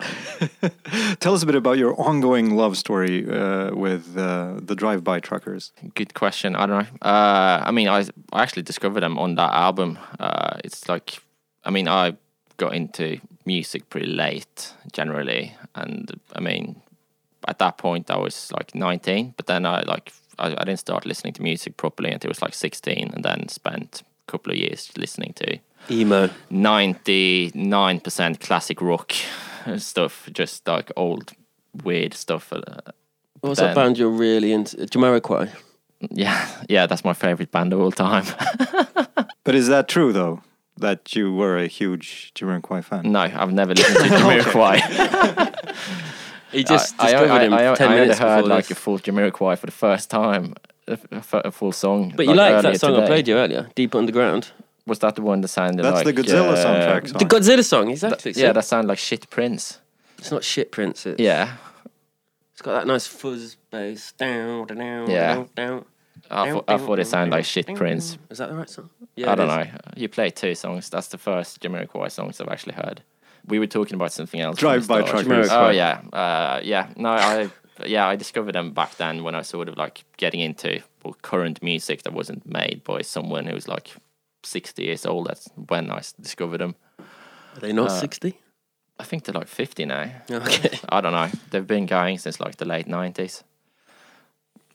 Tell 1.20 1.34
us 1.34 1.42
a 1.42 1.46
bit 1.46 1.54
about 1.54 1.78
your 1.78 1.98
ongoing 2.00 2.56
love 2.56 2.76
story 2.76 3.28
uh, 3.28 3.74
with 3.74 4.16
uh, 4.16 4.54
the 4.60 4.74
drive-by 4.74 5.20
truckers. 5.20 5.72
Good 5.94 6.14
question. 6.14 6.56
I 6.56 6.66
don't 6.66 6.82
know. 6.82 6.88
Uh, 7.08 7.62
I 7.64 7.70
mean, 7.70 7.88
I 7.88 8.00
I 8.32 8.42
actually 8.42 8.62
discovered 8.62 9.00
them 9.00 9.18
on 9.18 9.36
that 9.36 9.52
album. 9.54 9.98
Uh, 10.18 10.58
it's 10.64 10.88
like, 10.88 11.20
I 11.64 11.70
mean, 11.70 11.86
I 11.88 12.16
got 12.56 12.74
into 12.74 13.20
music 13.44 13.88
pretty 13.88 14.06
late 14.06 14.72
generally, 14.92 15.54
and 15.74 16.20
I 16.34 16.40
mean, 16.40 16.82
at 17.46 17.58
that 17.58 17.78
point 17.78 18.10
I 18.10 18.16
was 18.16 18.50
like 18.52 18.74
19, 18.74 19.34
but 19.36 19.46
then 19.46 19.64
I 19.64 19.82
like 19.82 20.12
I, 20.38 20.48
I 20.58 20.64
didn't 20.64 20.80
start 20.80 21.06
listening 21.06 21.34
to 21.34 21.42
music 21.42 21.76
properly 21.76 22.10
until 22.10 22.30
I 22.30 22.32
was 22.32 22.42
like 22.42 22.54
16, 22.54 23.12
and 23.14 23.24
then 23.24 23.48
spent 23.48 24.02
a 24.26 24.30
couple 24.30 24.52
of 24.52 24.58
years 24.58 24.90
listening 24.96 25.34
to 25.34 25.58
Emo. 25.90 26.30
99% 26.50 28.40
classic 28.40 28.80
rock 28.80 29.12
stuff, 29.78 30.28
just 30.32 30.66
like 30.68 30.90
old 30.96 31.32
weird 31.84 32.14
stuff. 32.14 32.52
Uh, 32.52 32.60
What's 33.40 33.60
Then- 33.60 33.68
that 33.68 33.74
band 33.74 33.98
you're 33.98 34.08
really 34.08 34.52
into? 34.52 34.76
Jamiroquai. 34.78 35.50
yeah, 36.10 36.48
yeah, 36.68 36.86
that's 36.86 37.04
my 37.04 37.12
favorite 37.12 37.50
band 37.50 37.72
of 37.72 37.80
all 37.80 37.92
time. 37.92 38.24
But 39.44 39.54
is 39.54 39.68
that 39.68 39.88
true 39.88 40.10
though? 40.12 40.40
That 40.78 41.14
you 41.14 41.34
were 41.34 41.58
a 41.58 41.66
huge 41.66 42.32
Jamiroquai 42.34 42.82
fan? 42.82 43.12
No, 43.12 43.20
I've 43.20 43.52
never 43.52 43.74
listened 43.76 43.96
to 43.98 44.16
Jamiroquai. 44.16 44.80
He 46.50 46.64
just 46.64 46.94
I, 46.98 47.04
I, 47.08 47.10
discovered 47.10 47.30
I, 47.30 47.44
him 47.44 47.52
I, 47.52 47.74
ten 47.74 47.88
I 47.88 47.90
only 47.92 48.00
minutes 48.00 48.18
heard 48.20 48.36
before 48.42 48.48
like 48.56 48.66
this. 48.68 48.78
a 48.78 48.80
full 48.80 48.98
Jamiroquai 48.98 49.58
for 49.58 49.66
the 49.66 49.72
first 49.72 50.08
time, 50.10 50.54
a, 50.88 50.98
a, 51.12 51.38
a 51.46 51.50
full 51.50 51.72
song. 51.72 52.14
But 52.16 52.26
you 52.26 52.34
liked 52.34 52.62
that 52.62 52.80
song 52.80 52.96
I 52.96 53.06
played 53.06 53.28
you 53.28 53.36
earlier, 53.36 53.68
Deep 53.74 53.94
Underground. 53.94 54.50
Was 54.86 54.98
that 54.98 55.16
the 55.16 55.22
one 55.22 55.40
that 55.40 55.48
sounded 55.48 55.82
That's 55.82 56.04
like 56.04 56.14
the 56.14 56.22
Godzilla 56.22 56.52
uh, 56.52 56.56
soundtrack 56.64 57.08
song. 57.08 57.18
The 57.18 57.24
Godzilla 57.24 57.64
song, 57.64 57.90
exactly. 57.90 58.32
Yeah, 58.36 58.52
that 58.52 58.64
sounded 58.64 58.88
like 58.88 58.98
Shit 58.98 59.30
Prince. 59.30 59.80
it's 60.18 60.30
not 60.30 60.44
shit, 60.44 60.70
Prince. 60.72 61.06
It's, 61.06 61.20
Yeah, 61.20 61.56
it's 62.52 62.60
got 62.60 62.74
that 62.74 62.86
nice 62.86 63.06
fuzz 63.06 63.56
bass. 63.70 64.12
Down, 64.12 64.66
down, 64.66 65.10
Yeah. 65.10 65.34
down, 65.34 65.48
down. 65.54 65.84
I, 66.30 66.50
thought 66.50 66.64
I 66.68 66.78
thought 66.78 66.98
it 66.98 67.06
sounded 67.06 67.34
like 67.34 67.44
Shit 67.44 67.66
Prince. 67.74 68.18
Is 68.30 68.38
that 68.38 68.48
the 68.50 68.56
right 68.56 68.68
song? 68.68 68.90
Yeah, 69.16 69.32
I 69.32 69.34
don't 69.34 69.48
is. 69.50 69.66
know. 69.66 69.78
You 69.96 70.08
played 70.08 70.36
two 70.36 70.54
songs. 70.54 70.88
That's 70.88 71.08
the 71.08 71.18
first 71.18 71.60
Jamiroquai 71.60 72.10
songs 72.10 72.40
I've 72.40 72.48
actually 72.48 72.74
heard. 72.74 73.02
We 73.46 73.58
were 73.58 73.66
talking 73.66 73.94
about 73.94 74.12
something 74.12 74.40
else. 74.40 74.58
Drive-by 74.58 75.04
start. 75.04 75.26
truckers. 75.26 75.48
Oh 75.50 75.68
yeah, 75.70 76.00
uh, 76.12 76.60
yeah. 76.62 76.88
No, 76.96 77.10
I 77.10 77.50
yeah 77.84 78.06
I 78.06 78.16
discovered 78.16 78.54
them 78.54 78.72
back 78.72 78.96
then 78.96 79.22
when 79.24 79.34
I 79.34 79.38
was 79.38 79.48
sort 79.48 79.68
of 79.68 79.76
like 79.76 80.04
getting 80.16 80.40
into 80.40 80.82
well, 81.02 81.16
current 81.22 81.62
music 81.62 82.04
that 82.04 82.12
wasn't 82.12 82.46
made 82.46 82.82
by 82.84 83.02
someone 83.02 83.46
who 83.46 83.54
was 83.54 83.68
like 83.68 83.94
sixty 84.46 84.84
years 84.84 85.06
old. 85.06 85.26
That's 85.28 85.48
when 85.68 85.90
I 85.90 86.00
discovered 86.20 86.58
them. 86.58 86.74
Are 87.56 87.60
they 87.60 87.72
not 87.72 87.86
Uh, 87.90 88.00
60? 88.00 88.38
I 88.98 89.04
think 89.04 89.24
they're 89.24 89.34
like 89.40 89.48
fifty 89.48 89.84
now. 89.84 90.10
Okay. 90.30 90.78
I 90.88 91.00
don't 91.00 91.12
know. 91.12 91.28
They've 91.50 91.66
been 91.66 91.86
going 91.86 92.18
since 92.18 92.40
like 92.40 92.56
the 92.56 92.64
late 92.64 92.86
nineties. 92.86 93.44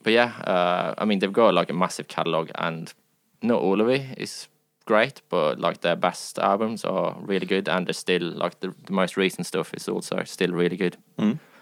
But 0.03 0.13
yeah, 0.13 0.31
uh, 0.45 0.93
I 0.97 1.05
mean 1.05 1.19
they've 1.19 1.33
got 1.33 1.53
like 1.53 1.69
a 1.69 1.73
massive 1.73 2.07
catalog, 2.07 2.49
and 2.55 2.93
not 3.41 3.61
all 3.61 3.81
of 3.81 3.89
it 3.89 4.01
is 4.17 4.47
great, 4.85 5.21
but 5.29 5.59
like 5.59 5.81
their 5.81 5.95
best 5.95 6.39
albums 6.39 6.85
are 6.85 7.15
really 7.21 7.45
good, 7.45 7.67
and 7.69 7.85
they're 7.85 7.93
still 7.93 8.21
like 8.43 8.59
the, 8.59 8.73
the 8.85 8.93
most 8.93 9.17
recent 9.17 9.45
stuff 9.47 9.73
is 9.73 9.87
also 9.89 10.23
still 10.25 10.51
really 10.51 10.77
good. 10.77 10.97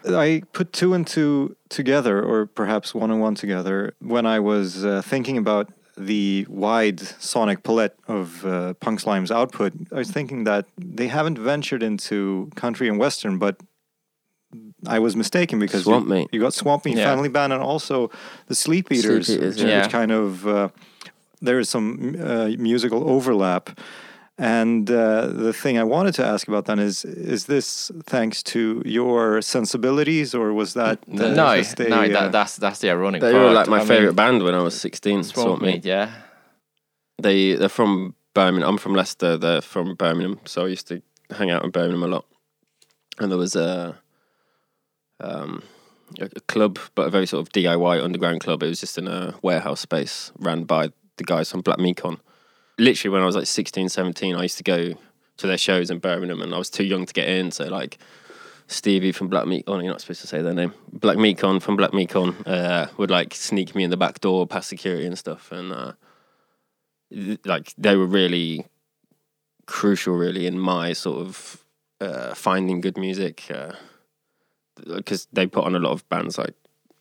I 0.06 0.42
put 0.52 0.72
two 0.72 0.94
and 0.94 1.06
two 1.06 1.56
together, 1.68 2.22
or 2.22 2.46
perhaps 2.46 2.94
one 2.94 3.10
and 3.10 3.20
one 3.20 3.34
together, 3.34 3.92
when 4.00 4.24
I 4.26 4.38
was 4.40 4.84
uh, 4.84 5.02
thinking 5.02 5.36
about 5.36 5.70
the 5.98 6.46
wide 6.48 7.00
sonic 7.00 7.62
palette 7.62 7.96
of 8.06 8.44
uh, 8.44 8.74
Punk 8.74 9.00
Slime's 9.00 9.30
output. 9.30 9.72
I 9.92 9.96
was 9.96 10.10
thinking 10.10 10.44
that 10.44 10.66
they 10.76 11.08
haven't 11.08 11.38
ventured 11.38 11.82
into 11.82 12.50
country 12.54 12.88
and 12.88 12.98
western, 12.98 13.38
but 13.38 13.60
I 14.86 14.98
was 14.98 15.16
mistaken 15.16 15.58
because 15.58 15.84
Swamp 15.84 16.08
you, 16.08 16.26
you 16.32 16.40
got 16.40 16.54
Swamp 16.54 16.84
Meat, 16.84 16.96
Yeah. 16.96 17.04
Family 17.04 17.28
Band, 17.28 17.52
and 17.52 17.62
also 17.62 18.10
the 18.46 18.54
Sleep 18.54 18.90
Eaters, 18.90 19.26
Sleep 19.26 19.38
Eaters, 19.38 19.56
which, 19.56 19.64
yeah. 19.66 19.82
which 19.82 19.90
kind 19.90 20.12
of 20.12 20.46
uh, 20.46 20.68
there 21.40 21.58
is 21.58 21.68
some 21.68 22.16
uh, 22.20 22.48
musical 22.58 23.08
overlap. 23.08 23.78
And 24.40 24.88
uh, 24.88 25.26
the 25.26 25.52
thing 25.52 25.78
I 25.78 25.82
wanted 25.84 26.14
to 26.14 26.24
ask 26.24 26.46
about 26.46 26.66
then 26.66 26.78
is: 26.78 27.04
is 27.04 27.46
this 27.46 27.90
thanks 28.04 28.42
to 28.44 28.82
your 28.84 29.42
sensibilities, 29.42 30.32
or 30.32 30.52
was 30.52 30.74
that 30.74 30.98
uh, 31.10 31.34
no, 31.34 31.56
just 31.56 31.80
a, 31.80 31.88
no, 31.88 32.02
uh, 32.02 32.08
that, 32.08 32.32
that's 32.32 32.56
that's 32.56 32.78
the 32.78 32.90
ironic 32.90 33.20
They 33.20 33.32
part. 33.32 33.44
were 33.44 33.52
like 33.52 33.66
my 33.66 33.76
I 33.76 33.80
mean, 33.80 33.88
favourite 33.88 34.14
band 34.14 34.44
when 34.44 34.54
I 34.54 34.62
was 34.62 34.80
16. 34.80 35.24
Swamp 35.24 35.46
Swamp 35.46 35.62
Meat, 35.62 35.74
Meat. 35.74 35.84
yeah. 35.84 36.12
They, 37.20 37.54
they're 37.54 37.68
from 37.68 38.14
Birmingham. 38.32 38.68
I'm 38.68 38.78
from 38.78 38.94
Leicester. 38.94 39.36
They're 39.36 39.60
from 39.60 39.96
Birmingham. 39.96 40.38
So 40.44 40.66
I 40.66 40.68
used 40.68 40.86
to 40.88 41.02
hang 41.36 41.50
out 41.50 41.64
in 41.64 41.70
Birmingham 41.70 42.04
a 42.04 42.06
lot. 42.06 42.24
And 43.18 43.32
there 43.32 43.38
was 43.38 43.56
a, 43.56 43.98
um, 45.18 45.64
a 46.20 46.26
a 46.36 46.40
club, 46.42 46.78
but 46.94 47.08
a 47.08 47.10
very 47.10 47.26
sort 47.26 47.40
of 47.44 47.52
DIY 47.52 48.02
underground 48.04 48.40
club. 48.40 48.62
It 48.62 48.68
was 48.68 48.78
just 48.78 48.98
in 48.98 49.08
a 49.08 49.34
warehouse 49.42 49.80
space 49.80 50.30
ran 50.38 50.62
by 50.62 50.90
the 51.16 51.24
guys 51.24 51.50
from 51.50 51.62
Black 51.62 51.78
Mekon. 51.78 52.20
Literally, 52.78 53.12
when 53.12 53.22
I 53.22 53.26
was 53.26 53.36
like 53.36 53.46
16, 53.46 53.88
17, 53.88 54.34
I 54.34 54.42
used 54.42 54.58
to 54.58 54.64
go 54.64 54.94
to 55.38 55.46
their 55.46 55.58
shows 55.58 55.90
in 55.90 55.98
Birmingham, 55.98 56.42
and 56.42 56.54
I 56.54 56.58
was 56.58 56.70
too 56.70 56.84
young 56.84 57.06
to 57.06 57.12
get 57.12 57.28
in. 57.28 57.50
So 57.50 57.64
like 57.64 57.98
Stevie 58.66 59.12
from 59.12 59.28
Black 59.28 59.44
Mekon, 59.44 59.64
oh, 59.66 59.78
you're 59.78 59.90
not 59.90 60.00
supposed 60.00 60.20
to 60.20 60.26
say 60.26 60.42
their 60.42 60.54
name. 60.54 60.74
Black 60.92 61.16
Mekon 61.16 61.60
from 61.60 61.76
Black 61.76 61.92
Mekon 61.92 62.46
uh, 62.46 62.86
would 62.96 63.10
like 63.10 63.34
sneak 63.34 63.74
me 63.74 63.84
in 63.84 63.90
the 63.90 63.96
back 63.96 64.20
door 64.20 64.46
past 64.46 64.68
security 64.68 65.06
and 65.06 65.18
stuff, 65.18 65.50
and 65.50 65.72
uh, 65.72 65.92
like 67.44 67.72
they 67.78 67.96
were 67.96 68.06
really 68.06 68.66
crucial, 69.66 70.14
really, 70.14 70.46
in 70.46 70.58
my 70.58 70.92
sort 70.92 71.26
of 71.26 71.64
uh, 72.00 72.34
finding 72.34 72.80
good 72.80 72.96
music. 72.96 73.44
Uh, 73.50 73.72
because 74.86 75.26
they 75.32 75.46
put 75.46 75.64
on 75.64 75.74
a 75.74 75.80
lot 75.80 75.92
of 75.92 76.08
bands 76.08 76.38
like 76.38 76.54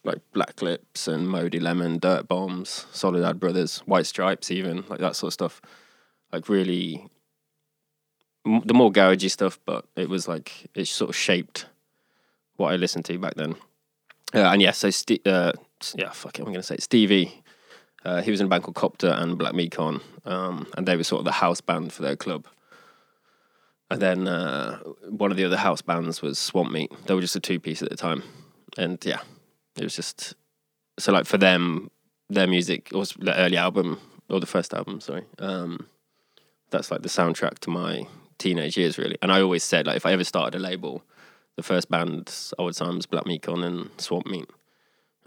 like 0.08 0.20
Black 0.34 0.62
Lips 0.62 1.08
and 1.08 1.28
Modey 1.28 1.62
Lemon, 1.62 2.00
Dirt 2.00 2.28
Bombs, 2.28 2.88
Soledad 2.92 3.40
Brothers, 3.40 3.80
White 3.80 4.06
Stripes, 4.06 4.50
even 4.50 4.84
like 4.90 5.00
that 5.00 5.16
sort 5.16 5.30
of 5.30 5.34
stuff. 5.34 5.62
Like 6.32 6.50
really, 6.50 7.08
m- 8.46 8.64
the 8.66 8.74
more 8.74 8.92
garagey 8.92 9.30
stuff, 9.30 9.60
but 9.66 9.86
it 9.96 10.10
was 10.10 10.28
like 10.28 10.70
it 10.74 10.88
sort 10.88 11.10
of 11.10 11.16
shaped 11.16 11.68
what 12.56 12.74
I 12.74 12.76
listened 12.78 13.06
to 13.06 13.18
back 13.20 13.36
then. 13.36 13.56
Uh, 14.34 14.40
and 14.52 14.62
yeah, 14.62 14.72
so 14.72 14.90
Ste- 14.90 15.26
uh, 15.26 15.54
yeah, 15.96 16.10
fuck 16.12 16.40
it, 16.40 16.42
I'm 16.42 16.52
gonna 16.52 16.64
say 16.64 16.76
it. 16.76 16.84
Stevie. 16.84 17.44
Uh, 18.06 18.22
he 18.22 18.32
was 18.32 18.40
in 18.40 18.46
a 18.46 18.50
band 18.50 18.64
called 18.64 18.76
Copter 18.76 19.10
and 19.10 19.38
Black 19.38 19.54
Mekon, 19.54 20.02
um, 20.24 20.68
and 20.78 20.88
they 20.88 20.96
were 20.96 21.04
sort 21.04 21.20
of 21.20 21.26
the 21.26 21.32
house 21.32 21.60
band 21.60 21.92
for 21.92 22.04
their 22.04 22.16
club. 22.16 22.46
And 23.90 24.02
then 24.02 24.28
uh, 24.28 24.78
one 25.10 25.32
of 25.32 25.36
the 25.36 25.44
other 25.44 25.58
house 25.58 25.82
bands 25.82 26.22
was 26.22 26.38
Swamp 26.40 26.72
Meat. 26.72 26.92
They 27.06 27.14
were 27.14 27.22
just 27.22 27.36
a 27.36 27.40
two 27.42 27.60
piece 27.60 27.82
at 27.82 27.90
the 27.90 27.98
time. 27.98 28.24
And 28.78 29.04
yeah, 29.04 29.22
it 29.78 29.84
was 29.84 29.96
just 29.96 30.36
so 31.00 31.12
like 31.12 31.26
for 31.26 31.38
them, 31.38 31.90
their 32.30 32.48
music 32.48 32.90
was 32.92 33.12
the 33.20 33.38
early 33.38 33.58
album 33.58 34.00
or 34.30 34.40
the 34.40 34.46
first 34.46 34.74
album, 34.74 35.00
sorry. 35.00 35.24
Um, 35.40 35.88
that's 36.70 36.92
like 36.92 37.02
the 37.02 37.10
soundtrack 37.10 37.60
to 37.60 37.70
my 37.70 38.08
teenage 38.38 38.78
years, 38.78 38.98
really. 38.98 39.18
And 39.22 39.32
I 39.32 39.42
always 39.42 39.64
said 39.64 39.88
like 39.88 39.98
if 39.98 40.06
I 40.06 40.12
ever 40.12 40.24
started 40.24 40.58
a 40.58 40.62
label, 40.62 41.04
the 41.56 41.64
first 41.64 41.90
bands 41.90 42.54
I 42.60 42.64
would 42.64 42.76
sign 42.76 42.96
was 42.96 43.06
Black 43.06 43.26
Mekon 43.26 43.64
and 43.66 43.90
Swamp 43.98 44.28
Meat. 44.28 44.50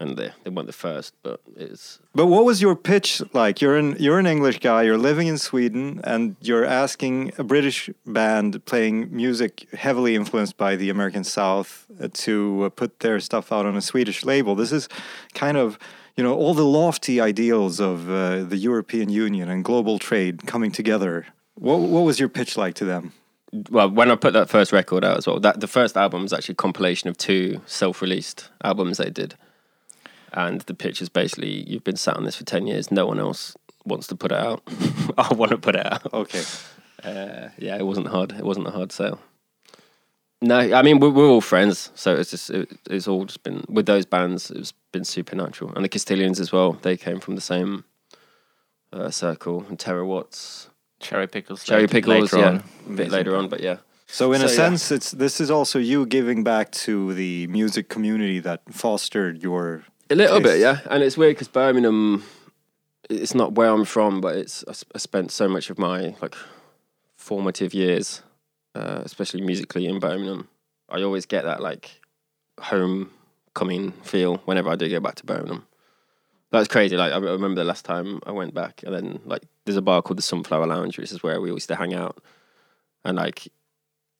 And 0.01 0.17
they, 0.17 0.31
they 0.43 0.49
weren't 0.49 0.65
the 0.65 0.73
first, 0.73 1.13
but 1.21 1.41
it's 1.55 1.99
But 2.15 2.25
what 2.25 2.43
was 2.43 2.59
your 2.59 2.75
pitch 2.75 3.21
like? 3.33 3.61
You're 3.61 3.77
an 3.77 3.95
you're 3.99 4.17
an 4.17 4.25
English 4.25 4.59
guy. 4.59 4.81
You're 4.81 4.97
living 4.97 5.27
in 5.27 5.37
Sweden, 5.37 6.01
and 6.03 6.35
you're 6.41 6.65
asking 6.65 7.33
a 7.37 7.43
British 7.43 7.87
band 8.05 8.65
playing 8.65 9.15
music 9.15 9.67
heavily 9.73 10.15
influenced 10.15 10.57
by 10.57 10.75
the 10.75 10.89
American 10.89 11.23
South 11.23 11.85
uh, 12.01 12.07
to 12.25 12.63
uh, 12.63 12.69
put 12.69 13.01
their 13.01 13.19
stuff 13.19 13.51
out 13.51 13.67
on 13.67 13.75
a 13.77 13.81
Swedish 13.81 14.25
label. 14.25 14.55
This 14.55 14.71
is 14.71 14.89
kind 15.35 15.55
of 15.55 15.77
you 16.17 16.23
know 16.23 16.33
all 16.33 16.55
the 16.55 16.65
lofty 16.65 17.21
ideals 17.21 17.79
of 17.79 18.09
uh, 18.09 18.43
the 18.43 18.57
European 18.57 19.09
Union 19.09 19.49
and 19.49 19.63
global 19.63 19.99
trade 19.99 20.47
coming 20.47 20.71
together. 20.71 21.27
What 21.53 21.79
what 21.79 22.01
was 22.01 22.19
your 22.19 22.29
pitch 22.29 22.57
like 22.57 22.73
to 22.75 22.85
them? 22.85 23.13
well, 23.69 23.89
when 23.89 24.09
I 24.09 24.15
put 24.15 24.33
that 24.33 24.49
first 24.49 24.71
record 24.71 25.03
out 25.03 25.17
as 25.17 25.27
well, 25.27 25.39
that 25.41 25.59
the 25.59 25.67
first 25.67 25.97
album 25.97 26.23
was 26.23 26.33
actually 26.33 26.53
a 26.53 26.55
compilation 26.55 27.09
of 27.09 27.17
two 27.17 27.61
self-released 27.65 28.49
albums 28.63 28.97
they 28.97 29.09
did, 29.09 29.35
and 30.33 30.61
the 30.61 30.73
pitch 30.73 31.01
is 31.01 31.09
basically 31.09 31.69
you've 31.69 31.83
been 31.83 31.97
sat 31.97 32.17
on 32.17 32.23
this 32.25 32.35
for 32.37 32.45
ten 32.45 32.67
years, 32.67 32.91
no 32.91 33.05
one 33.05 33.19
else 33.19 33.55
wants 33.85 34.07
to 34.07 34.15
put 34.15 34.31
it 34.31 34.37
out. 34.37 34.61
I 35.17 35.33
want 35.33 35.51
to 35.51 35.57
put 35.57 35.75
it 35.75 35.85
out. 35.85 36.13
Okay. 36.13 36.43
Uh, 37.03 37.49
yeah, 37.57 37.77
it 37.77 37.85
wasn't 37.85 38.07
hard. 38.07 38.31
It 38.33 38.45
wasn't 38.45 38.67
a 38.67 38.71
hard 38.71 38.91
sale. 38.91 39.19
No, 40.43 40.57
I 40.57 40.81
mean 40.81 40.99
we're, 40.99 41.09
we're 41.11 41.27
all 41.27 41.41
friends, 41.41 41.91
so 41.95 42.15
it's 42.15 42.31
just 42.31 42.49
it, 42.49 42.69
it's 42.89 43.07
all 43.07 43.25
just 43.25 43.43
been 43.43 43.63
with 43.69 43.85
those 43.85 44.05
bands. 44.05 44.49
It's 44.49 44.73
been 44.91 45.03
supernatural, 45.03 45.71
and 45.75 45.83
the 45.85 45.89
Castilians 45.89 46.39
as 46.39 46.51
well. 46.51 46.73
They 46.73 46.97
came 46.97 47.19
from 47.19 47.35
the 47.35 47.41
same 47.41 47.83
uh, 48.91 49.09
circle. 49.11 49.65
And 49.69 49.79
Terror 49.79 50.05
Watts, 50.05 50.69
Cherry 50.99 51.27
pickles. 51.27 51.63
Cherry 51.63 51.81
later- 51.81 51.91
Pickles, 51.93 52.33
later 52.33 52.37
yeah, 52.37 52.49
on. 52.49 52.63
a 52.87 52.93
bit 52.93 53.11
later 53.11 53.35
on, 53.35 53.49
but 53.49 53.59
yeah. 53.61 53.77
So 54.07 54.33
in 54.33 54.41
a 54.41 54.49
So, 54.49 54.53
yeah. 54.63 54.69
sense, 54.69 54.91
it's 54.91 55.11
this 55.11 55.39
is 55.39 55.51
also 55.51 55.77
you 55.79 56.05
giving 56.07 56.43
back 56.43 56.71
to 56.71 57.13
the 57.13 57.45
music 57.47 57.87
community 57.87 58.39
that 58.39 58.61
fostered 58.71 59.41
your 59.43 59.83
A 60.11 60.15
little 60.15 60.41
bit, 60.41 60.59
yeah. 60.59 60.79
And 60.89 61.01
it's 61.03 61.17
weird 61.17 61.35
because 61.35 61.47
Birmingham, 61.47 62.25
it's 63.09 63.33
not 63.33 63.53
where 63.53 63.69
I'm 63.69 63.85
from, 63.85 64.19
but 64.19 64.35
it's 64.35 64.65
I 64.67 64.97
spent 64.97 65.31
so 65.31 65.47
much 65.47 65.69
of 65.69 65.79
my 65.79 66.15
like 66.21 66.35
formative 67.15 67.73
years, 67.73 68.21
uh, 68.75 69.01
especially 69.05 69.39
musically 69.39 69.85
in 69.85 69.99
Birmingham. 69.99 70.49
I 70.89 71.01
always 71.01 71.25
get 71.25 71.45
that 71.45 71.61
like 71.61 72.01
homecoming 72.59 73.93
feel 74.03 74.37
whenever 74.43 74.69
I 74.69 74.75
do 74.75 74.89
go 74.89 74.99
back 74.99 75.15
to 75.15 75.25
Birmingham. 75.25 75.65
That's 76.51 76.67
crazy. 76.67 76.97
Like 76.97 77.13
I 77.13 77.17
remember 77.17 77.61
the 77.61 77.63
last 77.63 77.85
time 77.85 78.19
I 78.25 78.33
went 78.33 78.53
back, 78.53 78.83
and 78.83 78.93
then 78.93 79.21
like 79.23 79.43
there's 79.63 79.77
a 79.77 79.81
bar 79.81 80.01
called 80.01 80.17
the 80.17 80.23
Sunflower 80.23 80.67
Lounge, 80.67 80.97
which 80.97 81.13
is 81.13 81.23
where 81.23 81.39
we 81.39 81.51
used 81.51 81.69
to 81.69 81.75
hang 81.77 81.93
out, 81.93 82.21
and 83.05 83.15
like. 83.15 83.47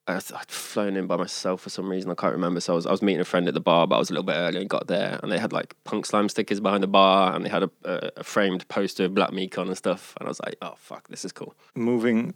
I'd 0.07 0.23
flown 0.23 0.97
in 0.97 1.07
by 1.07 1.15
myself 1.15 1.61
for 1.61 1.69
some 1.69 1.89
reason. 1.89 2.11
I 2.11 2.15
can't 2.15 2.33
remember. 2.33 2.59
So 2.59 2.73
I 2.73 2.75
was, 2.75 2.85
I 2.85 2.91
was 2.91 3.01
meeting 3.01 3.21
a 3.21 3.25
friend 3.25 3.47
at 3.47 3.53
the 3.53 3.59
bar, 3.61 3.87
but 3.87 3.95
I 3.95 3.99
was 3.99 4.09
a 4.09 4.13
little 4.13 4.25
bit 4.25 4.35
early 4.35 4.59
and 4.59 4.69
got 4.69 4.87
there. 4.87 5.19
And 5.21 5.31
they 5.31 5.37
had 5.37 5.53
like 5.53 5.75
punk 5.83 6.05
slime 6.05 6.27
stickers 6.27 6.59
behind 6.59 6.83
the 6.83 6.87
bar, 6.87 7.35
and 7.35 7.45
they 7.45 7.49
had 7.49 7.63
a, 7.63 7.71
a, 7.85 8.11
a 8.17 8.23
framed 8.23 8.67
poster 8.67 9.05
of 9.05 9.13
Black 9.13 9.31
Mekon 9.31 9.67
and 9.67 9.77
stuff. 9.77 10.15
And 10.19 10.27
I 10.27 10.29
was 10.29 10.39
like, 10.41 10.57
oh 10.61 10.73
fuck, 10.77 11.07
this 11.07 11.23
is 11.23 11.31
cool. 11.31 11.55
moving 11.75 12.33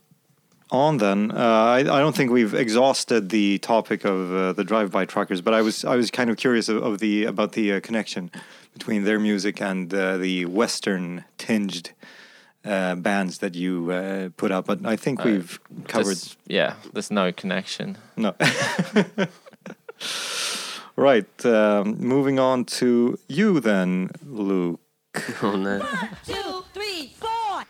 on 0.72 0.98
then 0.98 1.32
uh, 1.32 1.36
I, 1.38 1.80
I 1.80 1.84
don't 1.84 2.16
think 2.16 2.32
we've 2.32 2.56
exhausted 2.56 3.30
the 3.30 3.60
topic 3.60 4.04
of 4.04 4.34
uh, 4.34 4.54
the 4.54 4.64
drive-by 4.64 5.06
truckers 5.06 5.40
but 5.40 5.54
i 5.54 5.62
was 5.62 5.86
i 5.86 5.96
was 5.96 6.10
kind 6.10 6.30
of 6.32 6.38
curious 6.38 6.70
of, 6.70 6.82
of 6.82 6.98
the 6.98 7.26
about 7.26 7.52
the 7.52 7.74
uh, 7.74 7.80
connection 7.82 8.32
between 8.74 9.04
their 9.04 9.20
music 9.20 9.62
and 9.62 9.94
uh, 9.94 10.18
the 10.18 10.46
western 10.46 11.24
tinged 11.38 11.92
uh, 12.66 12.96
bands 12.96 13.38
that 13.40 13.56
you 13.56 13.92
uh, 13.92 14.30
put 14.38 14.52
up 14.52 14.66
but 14.66 14.86
i 14.86 14.96
think 14.96 15.24
we've 15.24 15.60
covered 15.88 16.06
There's- 16.18 16.38
yeah, 16.48 16.74
there's 16.94 17.12
no 17.12 17.32
connection. 17.32 17.98
no 18.18 18.34
right 20.96 21.46
um, 21.46 21.98
moving 22.00 22.40
on 22.40 22.66
to 22.66 23.18
you 23.28 23.60
then 23.60 24.10
luke 24.26 24.80
Oh 25.42 25.56
no. 25.56 25.80
two, 26.26 26.64
three, 26.74 27.14
four. 27.18 27.64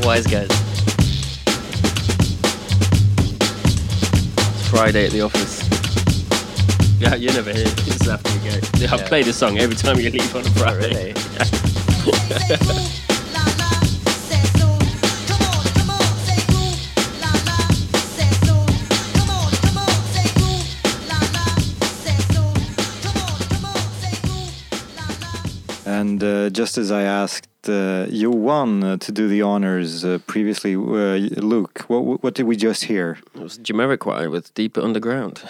Wise 0.06 0.26
guys. 0.28 0.48
It's 4.50 4.68
Friday 4.68 5.06
at 5.06 5.12
the 5.12 5.22
office. 5.22 5.62
Yeah, 7.00 7.14
you're 7.16 7.32
never 7.32 7.52
here. 7.52 7.64
Just 7.64 8.06
after 8.06 8.30
you 8.32 8.38
go. 8.50 8.56
Yeah, 8.78 8.92
I 8.94 8.96
Yeah. 8.98 9.08
play 9.08 9.22
this 9.24 9.36
song 9.36 9.58
every 9.58 9.74
time 9.76 9.98
you 9.98 10.10
leave 10.10 10.34
on 10.36 10.42
a 10.46 10.50
Friday. 10.50 11.14
Say 11.14 11.14
ooh, 11.14 11.83
And 26.04 26.22
uh, 26.22 26.50
just 26.50 26.76
as 26.76 26.90
I 26.90 27.02
asked 27.02 27.68
uh, 27.68 28.06
Johan 28.10 28.84
uh, 28.84 28.96
to 28.98 29.10
do 29.10 29.26
the 29.26 29.42
honors 29.42 30.04
uh, 30.04 30.18
previously, 30.26 30.74
uh, 30.74 31.16
Luke, 31.40 31.84
what 31.88 32.22
what 32.22 32.34
did 32.34 32.44
we 32.44 32.56
just 32.56 32.84
hear? 32.84 33.18
It 33.34 33.40
was 33.40 33.58
Jamiroquai 33.58 34.30
with 34.30 34.52
Deeper 34.54 34.80
Underground. 34.80 35.42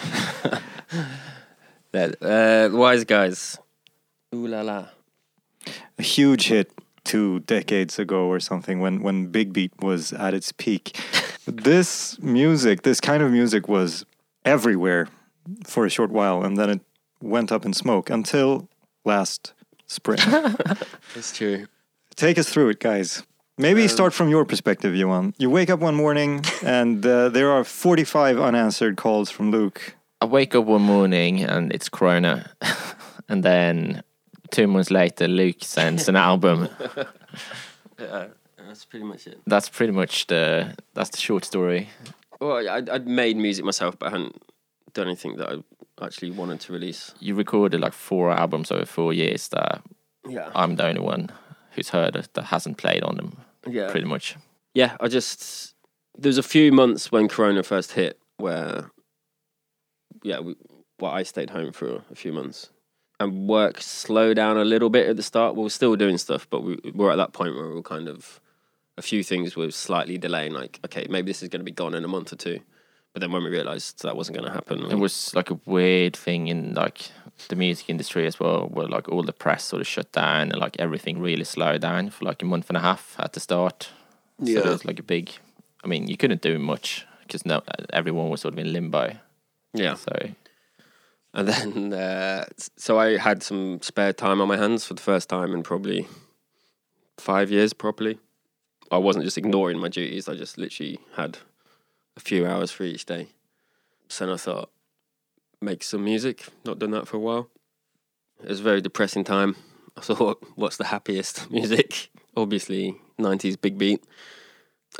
that, 1.92 2.22
uh, 2.22 2.76
Wise 2.76 3.04
Guys. 3.04 3.58
Ooh 4.34 4.46
la 4.46 4.62
la. 4.62 4.86
A 5.98 6.02
huge 6.02 6.48
hit 6.48 6.70
two 7.04 7.40
decades 7.40 7.98
ago 7.98 8.26
or 8.26 8.40
something 8.40 8.80
when 8.80 9.02
when 9.02 9.26
Big 9.26 9.52
Beat 9.52 9.72
was 9.80 10.12
at 10.12 10.34
its 10.34 10.52
peak. 10.52 10.98
this 11.46 12.18
music, 12.20 12.82
this 12.82 13.00
kind 13.00 13.22
of 13.22 13.30
music, 13.30 13.68
was 13.68 14.04
everywhere 14.44 15.08
for 15.64 15.84
a 15.84 15.90
short 15.90 16.10
while, 16.10 16.42
and 16.42 16.56
then 16.56 16.70
it 16.70 16.80
went 17.20 17.52
up 17.52 17.64
in 17.64 17.72
smoke 17.72 18.10
until 18.10 18.68
last 19.04 19.52
spring. 19.86 20.18
It's 21.14 21.36
true. 21.36 21.66
Take 22.16 22.38
us 22.38 22.48
through 22.48 22.70
it, 22.70 22.80
guys. 22.80 23.22
Maybe 23.56 23.86
start 23.86 24.12
from 24.12 24.28
your 24.28 24.44
perspective, 24.44 24.96
Johan. 24.96 25.32
You 25.38 25.48
wake 25.48 25.70
up 25.70 25.78
one 25.78 25.94
morning 25.94 26.42
and 26.64 27.06
uh, 27.06 27.28
there 27.28 27.52
are 27.52 27.62
45 27.62 28.40
unanswered 28.40 28.96
calls 28.96 29.30
from 29.30 29.52
Luke. 29.52 29.94
I 30.20 30.26
wake 30.26 30.56
up 30.56 30.64
one 30.64 30.82
morning 30.82 31.44
and 31.44 31.72
it's 31.72 31.88
Corona, 31.88 32.50
and 33.28 33.44
then 33.44 34.02
two 34.54 34.66
months 34.66 34.90
later, 34.90 35.28
Luke 35.28 35.56
sends 35.60 36.08
an 36.08 36.16
album. 36.16 36.68
Yeah, 37.98 38.26
that's 38.66 38.84
pretty 38.84 39.04
much 39.04 39.26
it. 39.28 39.38
That's 39.46 39.68
pretty 39.68 39.92
much 39.92 40.26
the 40.26 40.74
that's 40.94 41.10
the 41.10 41.18
short 41.18 41.44
story. 41.44 41.88
Well, 42.40 42.68
I, 42.68 42.82
I'd 42.90 43.06
made 43.06 43.36
music 43.36 43.64
myself, 43.64 43.96
but 43.98 44.06
I 44.08 44.10
hadn't 44.10 44.42
done 44.94 45.06
anything 45.06 45.36
that 45.36 45.48
I 45.48 46.04
actually 46.04 46.32
wanted 46.32 46.58
to 46.60 46.72
release. 46.72 47.14
You 47.20 47.36
recorded 47.36 47.80
like 47.80 47.92
four 47.92 48.32
albums 48.32 48.72
over 48.72 48.84
four 48.84 49.12
years 49.12 49.46
that 49.48 49.80
Yeah. 50.28 50.50
I'm 50.56 50.74
the 50.76 50.86
only 50.86 51.00
one 51.00 51.30
who's 51.70 51.90
heard 51.90 52.16
it 52.16 52.28
that 52.34 52.46
hasn't 52.46 52.78
played 52.78 53.04
on 53.04 53.16
them. 53.16 53.36
yeah. 53.68 53.90
Pretty 53.90 54.06
much. 54.06 54.36
yeah, 54.74 54.96
I 55.00 55.06
just 55.08 55.74
there 56.18 56.28
was 56.30 56.38
a 56.38 56.42
few 56.42 56.72
months 56.72 57.12
when 57.12 57.28
Corona 57.28 57.62
first 57.62 57.92
hit 57.92 58.18
where, 58.38 58.90
yeah, 60.24 60.40
we, 60.40 60.56
well, 61.00 61.12
I 61.12 61.22
stayed 61.22 61.50
home 61.50 61.72
for 61.72 62.02
a 62.10 62.14
few 62.16 62.32
months, 62.32 62.70
and 63.20 63.48
work 63.48 63.80
slow 63.80 64.34
down 64.34 64.56
a 64.56 64.64
little 64.64 64.90
bit 64.90 65.08
at 65.08 65.16
the 65.16 65.22
start. 65.22 65.54
We 65.56 65.62
were 65.62 65.70
still 65.70 65.96
doing 65.96 66.18
stuff, 66.18 66.46
but 66.50 66.62
we 66.62 66.78
were 66.94 67.10
at 67.12 67.16
that 67.16 67.32
point 67.32 67.54
where 67.54 67.68
we 67.68 67.74
were 67.74 67.82
kind 67.82 68.08
of 68.08 68.40
a 68.96 69.02
few 69.02 69.22
things 69.22 69.56
were 69.56 69.70
slightly 69.70 70.18
delaying. 70.18 70.52
Like, 70.52 70.80
okay, 70.84 71.06
maybe 71.08 71.30
this 71.30 71.42
is 71.42 71.48
going 71.48 71.60
to 71.60 71.64
be 71.64 71.72
gone 71.72 71.94
in 71.94 72.04
a 72.04 72.08
month 72.08 72.32
or 72.32 72.36
two. 72.36 72.60
But 73.12 73.20
then 73.20 73.30
when 73.30 73.44
we 73.44 73.50
realised 73.50 74.02
that 74.02 74.16
wasn't 74.16 74.36
going 74.38 74.48
to 74.48 74.52
happen, 74.54 74.90
It 74.90 74.98
was 74.98 75.32
like 75.36 75.50
a 75.50 75.60
weird 75.66 76.16
thing 76.16 76.48
in 76.48 76.74
like 76.74 77.10
the 77.48 77.54
music 77.56 77.88
industry 77.88 78.26
as 78.26 78.40
well, 78.40 78.66
where 78.66 78.88
like 78.88 79.08
all 79.08 79.22
the 79.22 79.32
press 79.32 79.64
sort 79.64 79.80
of 79.80 79.86
shut 79.86 80.10
down 80.10 80.50
and 80.50 80.60
like 80.60 80.76
everything 80.80 81.20
really 81.20 81.44
slowed 81.44 81.80
down 81.82 82.10
for 82.10 82.24
like 82.24 82.42
a 82.42 82.44
month 82.44 82.68
and 82.70 82.76
a 82.76 82.80
half 82.80 83.14
at 83.20 83.32
the 83.32 83.40
start. 83.40 83.90
So 84.40 84.46
Yeah. 84.50 84.60
there 84.62 84.72
was 84.72 84.84
like 84.84 84.98
a 84.98 85.04
big. 85.04 85.30
I 85.84 85.86
mean, 85.86 86.08
you 86.08 86.16
couldn't 86.16 86.42
do 86.42 86.58
much 86.58 87.06
because 87.22 87.46
no, 87.46 87.62
everyone 87.92 88.30
was 88.30 88.40
sort 88.40 88.54
of 88.54 88.58
in 88.58 88.72
limbo. 88.72 89.16
yeah. 89.74 89.94
So 89.94 90.12
And 91.34 91.48
then, 91.48 91.92
uh, 91.92 92.44
so 92.76 92.98
I 92.98 93.16
had 93.18 93.42
some 93.42 93.82
spare 93.82 94.12
time 94.12 94.40
on 94.40 94.46
my 94.46 94.56
hands 94.56 94.86
for 94.86 94.94
the 94.94 95.02
first 95.02 95.28
time 95.28 95.52
in 95.52 95.64
probably 95.64 96.06
five 97.18 97.50
years, 97.50 97.72
probably. 97.72 98.20
I 98.92 98.98
wasn't 98.98 99.24
just 99.24 99.36
ignoring 99.36 99.80
my 99.80 99.88
duties, 99.88 100.28
I 100.28 100.36
just 100.36 100.56
literally 100.58 101.00
had 101.16 101.38
a 102.16 102.20
few 102.20 102.46
hours 102.46 102.70
for 102.70 102.84
each 102.84 103.04
day. 103.04 103.26
So 104.08 104.24
then 104.24 104.34
I 104.34 104.36
thought, 104.36 104.70
make 105.60 105.82
some 105.82 106.04
music. 106.04 106.46
Not 106.64 106.78
done 106.78 106.92
that 106.92 107.08
for 107.08 107.16
a 107.16 107.20
while. 107.20 107.48
It 108.40 108.48
was 108.48 108.60
a 108.60 108.64
very 108.64 108.80
depressing 108.80 109.24
time. 109.24 109.56
I 109.96 110.02
thought, 110.02 110.44
what's 110.54 110.76
the 110.76 110.84
happiest 110.84 111.50
music? 111.50 112.10
Obviously, 112.36 112.96
90s 113.18 113.60
big 113.60 113.76
beat. 113.76 114.04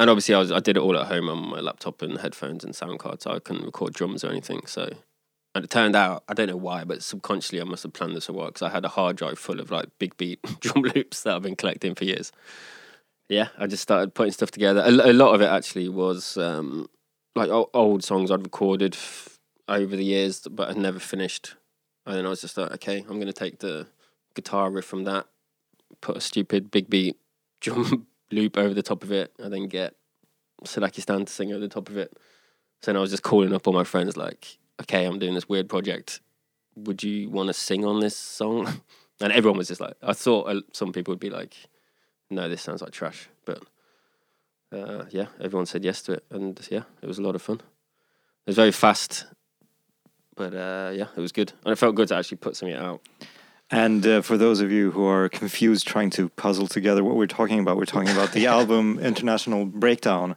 And 0.01 0.11
obviously, 0.11 0.35
I, 0.35 0.40
was, 0.40 0.51
I 0.51 0.59
did 0.59 0.77
it 0.77 0.81
all 0.81 0.99
at 0.99 1.07
home 1.07 1.29
on 1.29 1.49
my 1.49 1.61
laptop 1.61 2.03
and 2.03 2.18
headphones 2.18 2.64
and 2.64 2.75
sound 2.75 2.99
card, 2.99 3.23
so 3.23 3.31
I 3.31 3.38
couldn't 3.38 3.64
record 3.64 3.92
drums 3.92 4.25
or 4.25 4.31
anything. 4.31 4.66
So 4.66 4.88
and 5.55 5.64
it 5.64 5.71
turned 5.71 5.95
out, 5.95 6.25
I 6.29 6.35
don't 6.35 6.49
know 6.49 6.57
why, 6.57 6.85
but 6.85 7.03
subconsciously 7.03 7.61
I 7.61 7.64
must 7.64 7.85
have 7.85 7.93
planned 7.93 8.17
this 8.17 8.29
a 8.29 8.33
while 8.33 8.47
because 8.49 8.62
I 8.62 8.71
had 8.71 8.85
a 8.85 8.88
hard 8.88 9.17
drive 9.17 9.38
full 9.38 9.61
of 9.61 9.71
like 9.71 9.87
big 9.99 10.17
beat 10.17 10.43
drum 10.61 10.83
loops 10.83 11.23
that 11.23 11.37
I've 11.37 11.43
been 11.43 11.57
collecting 11.57 11.95
for 11.95 12.05
years. 12.05 12.33
Yeah, 13.29 13.49
I 13.57 13.67
just 13.67 13.83
started 13.83 14.14
putting 14.14 14.33
stuff 14.33 14.51
together. 14.51 14.83
A, 14.85 14.90
a 14.90 15.12
lot 15.12 15.35
of 15.35 15.40
it 15.40 15.49
actually 15.49 15.88
was 15.88 16.37
um, 16.37 16.88
like 17.37 17.51
old 17.51 18.03
songs 18.03 18.31
I'd 18.31 18.43
recorded 18.43 18.95
f- 18.95 19.38
over 19.69 19.97
the 19.97 20.05
years, 20.05 20.40
but 20.40 20.69
had 20.69 20.77
never 20.77 20.99
finished. 20.99 21.55
And 22.05 22.17
then 22.17 22.27
I 22.27 22.31
was 22.31 22.40
just 22.40 22.59
like, 22.59 22.73
okay, 22.73 22.99
I'm 22.99 23.17
going 23.17 23.27
to 23.27 23.33
take 23.33 23.61
the 23.61 23.87
guitar 24.35 24.71
riff 24.71 24.85
from 24.85 25.05
that, 25.05 25.27
put 26.01 26.17
a 26.17 26.21
stupid 26.21 26.71
big 26.71 26.90
beat 26.90 27.17
drum 27.61 28.09
loop 28.31 28.59
over 28.59 28.75
the 28.75 28.83
top 28.83 29.05
of 29.05 29.12
it, 29.12 29.33
and 29.38 29.53
then 29.53 29.69
get 29.69 29.95
Sadaki 30.64 31.01
Stan 31.01 31.25
to 31.25 31.33
sing 31.33 31.53
over 31.53 31.61
the 31.61 31.69
top 31.69 31.88
of 31.88 31.97
it. 31.97 32.12
So 32.83 32.90
then 32.90 32.97
I 32.97 33.01
was 33.01 33.11
just 33.11 33.23
calling 33.23 33.55
up 33.55 33.67
all 33.67 33.73
my 33.73 33.85
friends, 33.85 34.17
like, 34.17 34.59
okay, 34.82 35.04
I'm 35.04 35.18
doing 35.18 35.34
this 35.34 35.48
weird 35.48 35.68
project. 35.68 36.20
Would 36.76 37.02
you 37.02 37.30
want 37.30 37.48
to 37.48 37.54
sing 37.54 37.84
on 37.84 38.00
this 38.00 38.16
song? 38.16 38.80
And 39.20 39.32
everyone 39.32 39.58
was 39.58 39.68
just 39.68 39.80
like, 39.80 39.94
I 40.02 40.12
thought 40.12 40.48
uh, 40.48 40.60
some 40.72 40.92
people 40.92 41.12
would 41.12 41.20
be 41.20 41.30
like, 41.30 41.54
no, 42.30 42.48
this 42.48 42.60
sounds 42.60 42.82
like 42.82 42.90
trash. 42.90 43.28
But 43.44 43.62
uh, 44.72 45.04
yeah, 45.10 45.26
everyone 45.40 45.66
said 45.66 45.84
yes 45.84 46.02
to 46.02 46.14
it. 46.14 46.24
And 46.30 46.58
yeah, 46.68 46.82
it 47.00 47.06
was 47.06 47.18
a 47.18 47.22
lot 47.22 47.37
of 47.37 47.40
fun. 47.42 47.56
It 47.56 48.48
was 48.48 48.56
very 48.56 48.72
fast. 48.72 49.26
But 50.34 50.52
uh, 50.52 50.90
yeah, 50.92 51.06
it 51.16 51.20
was 51.20 51.30
good. 51.30 51.52
And 51.64 51.72
it 51.72 51.76
felt 51.76 51.94
good 51.94 52.08
to 52.08 52.16
actually 52.16 52.38
put 52.38 52.56
something 52.56 52.76
out. 52.76 53.02
And 53.70 54.06
uh, 54.06 54.20
for 54.20 54.37
those 54.37 54.60
of 54.60 54.70
you 54.70 54.90
who 54.90 55.06
are 55.06 55.28
confused 55.28 55.87
trying 55.87 56.10
to 56.10 56.28
puzzle 56.30 56.66
together 56.66 57.02
what 57.02 57.16
we're 57.16 57.26
talking 57.26 57.60
about, 57.60 57.76
we're 57.76 57.87
talking 57.87 58.10
about 58.10 58.32
the 58.32 58.46
album 58.58 58.98
International 58.98 59.64
Breakdown 59.64 60.37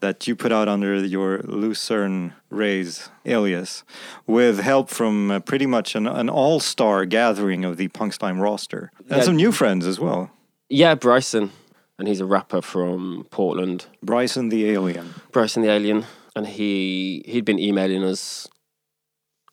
that 0.00 0.26
you 0.26 0.36
put 0.36 0.52
out 0.52 0.68
under 0.68 0.94
your 1.04 1.38
Lucern 1.40 2.32
Raze 2.50 3.08
alias 3.24 3.84
with 4.26 4.60
help 4.60 4.90
from 4.90 5.30
uh, 5.30 5.40
pretty 5.40 5.66
much 5.66 5.94
an, 5.94 6.06
an 6.06 6.28
all 6.28 6.60
star 6.60 7.04
gathering 7.06 7.64
of 7.64 7.76
the 7.76 7.88
Punk 7.88 8.12
Slime 8.12 8.40
roster 8.40 8.90
and 8.98 9.18
Yeah. 9.18 9.22
some 9.22 9.36
new 9.36 9.52
friends 9.52 9.86
as 9.86 9.98
well. 10.00 10.30
Yeah, 10.68 10.94
Bryson. 10.94 11.50
And 11.98 12.06
he's 12.06 12.20
a 12.20 12.26
rapper 12.26 12.62
from 12.62 13.26
Portland. 13.30 13.86
Bryson 14.02 14.50
the 14.50 14.70
Alien. 14.70 15.14
Bryson 15.32 15.62
the 15.62 15.70
Alien, 15.70 16.04
and 16.36 16.46
he 16.46 17.24
he'd 17.26 17.44
been 17.44 17.58
emailing 17.58 18.04
us 18.04 18.46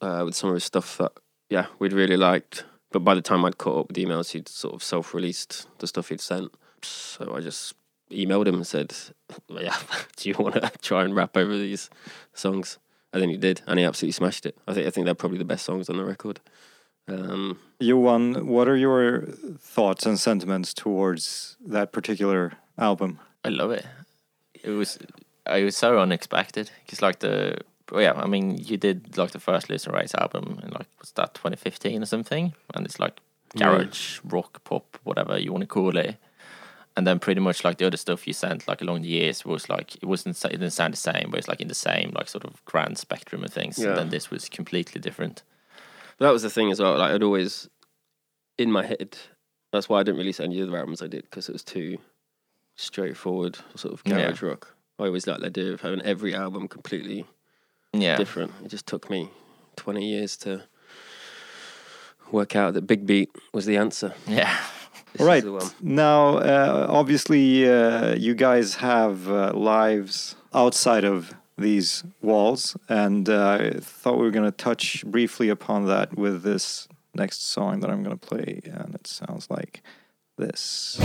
uh, 0.02 0.22
with 0.26 0.36
some 0.36 0.50
of 0.50 0.54
his 0.56 0.64
stuff 0.64 0.98
that 1.00 1.12
yeah 1.50 1.66
we'd 1.80 1.94
really 1.94 2.18
liked. 2.18 2.64
But 2.92 3.00
by 3.00 3.16
the 3.16 3.22
time 3.22 3.44
I'd 3.46 3.58
caught 3.58 3.80
up 3.80 3.88
with 3.88 3.96
the 3.96 4.06
emails, 4.06 4.32
he'd 4.32 4.48
sort 4.48 4.76
of 4.76 4.84
self-released 4.84 5.68
the 5.80 5.88
stuff 5.88 6.10
he'd 6.10 6.22
sent. 6.22 6.52
So 6.84 7.34
I 7.36 7.40
just 7.42 7.74
emailed 8.12 8.48
him 8.48 8.56
and 8.56 8.68
said, 8.68 8.94
"Yeah, 9.50 9.78
do 10.16 10.30
you 10.30 10.36
want 10.38 10.56
to 10.56 10.72
try 10.82 11.04
and 11.04 11.16
rap 11.16 11.36
over 11.38 11.58
these 11.58 11.90
songs?" 12.34 12.78
And 13.14 13.22
then 13.22 13.30
he 13.30 13.38
did, 13.38 13.62
and 13.66 13.80
he 13.80 13.86
absolutely 13.86 14.12
smashed 14.12 14.46
it. 14.46 14.58
I 14.68 14.74
think 14.74 14.88
I 14.88 14.90
think 14.90 15.06
they're 15.06 15.16
probably 15.16 15.38
the 15.38 15.46
best 15.46 15.66
songs 15.66 15.90
on 15.90 15.98
the 15.98 16.06
record. 16.06 16.40
Um, 17.08 17.60
Johan, 17.80 18.48
what 18.48 18.68
are 18.68 18.76
your 18.76 19.28
thoughts 19.60 20.06
and 20.06 20.20
sentiments 20.20 20.74
towards 20.74 21.56
that 21.66 21.92
particular 21.92 22.54
album? 22.78 23.20
I 23.44 23.50
love 23.50 23.72
it. 23.72 23.86
It 24.64 24.72
was 24.72 24.98
it 25.48 25.64
was 25.64 25.78
so 25.78 26.00
unexpected 26.00 26.72
because 26.84 27.02
like 27.02 27.20
the 27.20 27.58
well, 27.92 28.02
yeah 28.02 28.14
I 28.14 28.26
mean 28.26 28.58
you 28.58 28.78
did 28.78 29.18
like 29.18 29.32
the 29.32 29.40
first 29.40 29.70
Lucern 29.70 29.94
Raze 29.94 30.16
album 30.16 30.60
in 30.64 30.72
like 30.72 30.88
was 31.00 31.12
that 31.12 31.36
2015 31.36 32.02
or 32.02 32.06
something 32.06 32.54
and 32.74 32.86
it's 32.86 33.00
like 33.00 33.20
garage 33.56 34.20
rock 34.24 34.64
pop 34.64 34.98
whatever 35.04 35.38
you 35.38 35.52
want 35.52 35.62
to 35.62 35.68
call 35.68 35.96
it 35.96 36.18
and 36.98 37.06
then 37.06 37.20
pretty 37.20 37.42
much 37.42 37.64
like 37.64 37.78
the 37.78 37.86
other 37.88 37.98
stuff 37.98 38.26
you 38.28 38.34
sent 38.34 38.68
like 38.68 38.82
along 38.82 39.02
the 39.02 39.08
years 39.10 39.44
was 39.46 39.68
like 39.70 39.96
it 39.96 40.06
wasn't 40.06 40.36
it 40.46 40.50
didn't 40.52 40.72
sound 40.72 40.94
the 40.94 40.98
same 40.98 41.28
but 41.30 41.38
it's 41.40 41.48
like 41.48 41.60
in 41.62 41.68
the 41.68 41.74
same 41.76 42.12
like 42.16 42.28
sort 42.30 42.46
of 42.46 42.64
grand 42.66 42.98
spectrum 42.98 43.44
of 43.44 43.52
things 43.52 43.78
Yeah. 43.78 43.90
and 43.90 43.98
then 43.98 44.10
this 44.10 44.30
was 44.32 44.48
completely 44.50 45.02
different 45.02 45.44
But 46.18 46.26
that 46.28 46.32
was 46.34 46.44
the 46.44 46.50
thing 46.50 46.72
as 46.72 46.80
well. 46.80 46.98
Like 46.98 47.12
I'd 47.12 47.24
always, 47.24 47.68
in 48.58 48.72
my 48.72 48.86
head, 48.86 49.18
that's 49.72 49.90
why 49.90 50.00
I 50.00 50.04
didn't 50.04 50.20
release 50.20 50.40
any 50.40 50.62
of 50.62 50.70
the 50.72 50.78
albums 50.78 51.02
I 51.02 51.08
did 51.08 51.24
because 51.24 51.50
it 51.50 51.54
was 51.54 51.64
too 51.64 51.98
straightforward, 52.78 53.58
sort 53.76 53.94
of 53.94 54.02
Yeah. 54.06 54.16
garage 54.22 54.42
rock. 54.42 54.76
I 54.98 55.04
always 55.08 55.28
liked 55.28 55.42
the 55.42 55.48
idea 55.48 55.74
of 55.74 55.82
having 55.82 56.02
every 56.04 56.34
album 56.34 56.68
completely 56.70 57.26
yeah 57.92 58.16
different. 58.18 58.52
It 58.64 58.70
just 58.70 58.86
took 58.88 59.10
me 59.10 59.30
twenty 59.76 60.06
years 60.08 60.38
to 60.38 60.64
work 62.32 62.56
out 62.56 62.74
that 62.76 62.88
Big 62.88 63.06
Beat 63.06 63.30
was 63.54 63.66
the 63.66 63.78
answer. 63.78 64.14
yeah 64.28 64.58
All 65.20 65.26
is 65.26 65.28
right. 65.28 65.44
Now, 65.82 66.38
uh, 66.38 66.88
obviously, 66.90 67.70
uh, 67.70 68.16
you 68.16 68.36
guys 68.36 68.76
have 68.76 69.30
uh, 69.30 69.54
lives 69.54 70.36
outside 70.54 71.04
of 71.04 71.34
these 71.58 72.04
walls, 72.22 72.76
and 72.90 73.30
uh, 73.30 73.58
I 73.60 73.80
thought 73.80 74.18
we 74.18 74.24
were 74.24 74.32
going 74.32 74.52
to 74.52 74.58
touch 74.58 75.06
briefly 75.06 75.50
upon 75.50 75.86
that 75.88 76.18
with 76.18 76.44
this 76.44 76.88
next 77.14 77.48
song 77.48 77.80
that 77.80 77.90
I'm 77.90 78.04
going 78.04 78.18
to 78.18 78.28
play, 78.28 78.62
and 78.66 78.94
it 78.96 79.08
sounds 79.08 79.50
like 79.50 79.82
this. 80.38 81.00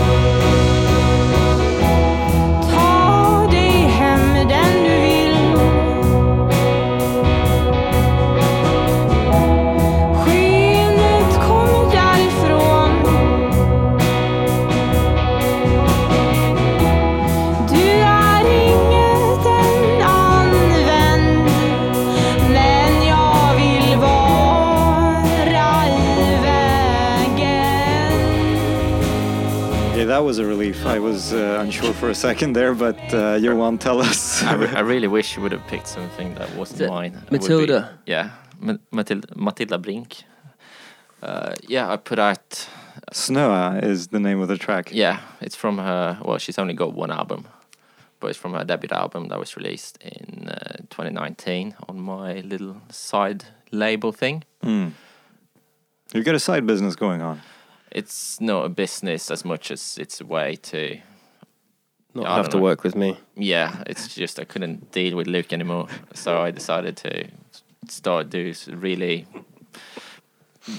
That 30.21 30.27
was 30.27 30.39
a 30.39 30.45
relief. 30.45 30.85
I 30.85 30.99
was 30.99 31.33
uh, 31.33 31.59
unsure 31.63 31.95
for 31.95 32.11
a 32.11 32.15
second 32.15 32.53
there, 32.53 32.75
but 32.75 32.99
uh, 33.15 33.39
Johan, 33.41 33.79
tell 33.79 34.01
us. 34.03 34.43
I, 34.53 34.55
re- 34.55 34.75
I 34.81 34.81
really 34.81 35.09
wish 35.09 35.35
you 35.35 35.43
would 35.43 35.53
have 35.53 35.67
picked 35.67 35.89
something 35.89 36.35
that 36.35 36.55
wasn't 36.57 36.83
Is 36.83 36.87
it 36.89 36.91
mine. 36.91 37.15
It 37.15 37.31
would 37.31 37.41
be- 37.41 37.49
Matilda? 37.49 37.99
yeah, 38.05 38.31
Ma- 38.61 38.77
Matilda, 38.91 39.29
Matilda 39.35 39.79
Brink. 39.79 40.25
Uh, 41.23 41.55
yeah, 41.67 41.91
I 41.91 41.97
put 41.97 42.19
out. 42.19 42.69
Snöa 43.13 43.83
is 43.83 44.09
the 44.09 44.21
name 44.21 44.43
of 44.43 44.49
the 44.49 44.59
track. 44.59 44.91
Yeah, 44.93 45.21
it's 45.41 45.57
from 45.57 45.79
her. 45.79 46.19
Well, 46.23 46.37
she's 46.37 46.59
only 46.59 46.75
got 46.75 46.93
one 46.93 47.11
album, 47.11 47.47
but 48.21 48.27
it's 48.29 48.39
from 48.39 48.53
her 48.53 48.65
debut 48.65 48.91
album 48.93 49.29
that 49.29 49.39
was 49.39 49.57
released 49.57 49.97
in 50.03 50.49
uh, 50.51 50.77
2019 50.91 51.77
on 51.89 51.99
my 51.99 52.41
little 52.41 52.77
side 52.91 53.45
label 53.73 54.13
thing. 54.13 54.45
Mm. 54.63 54.93
You've 56.13 56.27
got 56.27 56.35
a 56.35 56.41
side 56.41 56.67
business 56.67 56.95
going 56.95 57.23
on. 57.23 57.41
It's 57.91 58.41
not 58.41 58.65
a 58.65 58.69
business 58.69 59.31
as 59.31 59.45
much 59.45 59.71
as 59.71 59.99
it's 59.99 60.21
a 60.21 60.25
way 60.27 60.57
to. 60.57 60.99
Not 62.15 62.27
I 62.27 62.37
have 62.37 62.49
to 62.51 62.57
know. 62.57 62.63
work 62.65 62.83
with 62.85 62.97
me. 62.97 63.17
Yeah, 63.37 63.83
it's 63.87 64.15
just 64.15 64.41
I 64.41 64.45
couldn't 64.45 64.91
deal 64.93 65.17
with 65.17 65.27
Luke 65.29 65.53
anymore, 65.53 65.87
so 66.15 66.41
I 66.41 66.51
decided 66.51 66.97
to 66.99 67.29
start 67.89 68.31
do 68.31 68.53
really, 68.69 69.27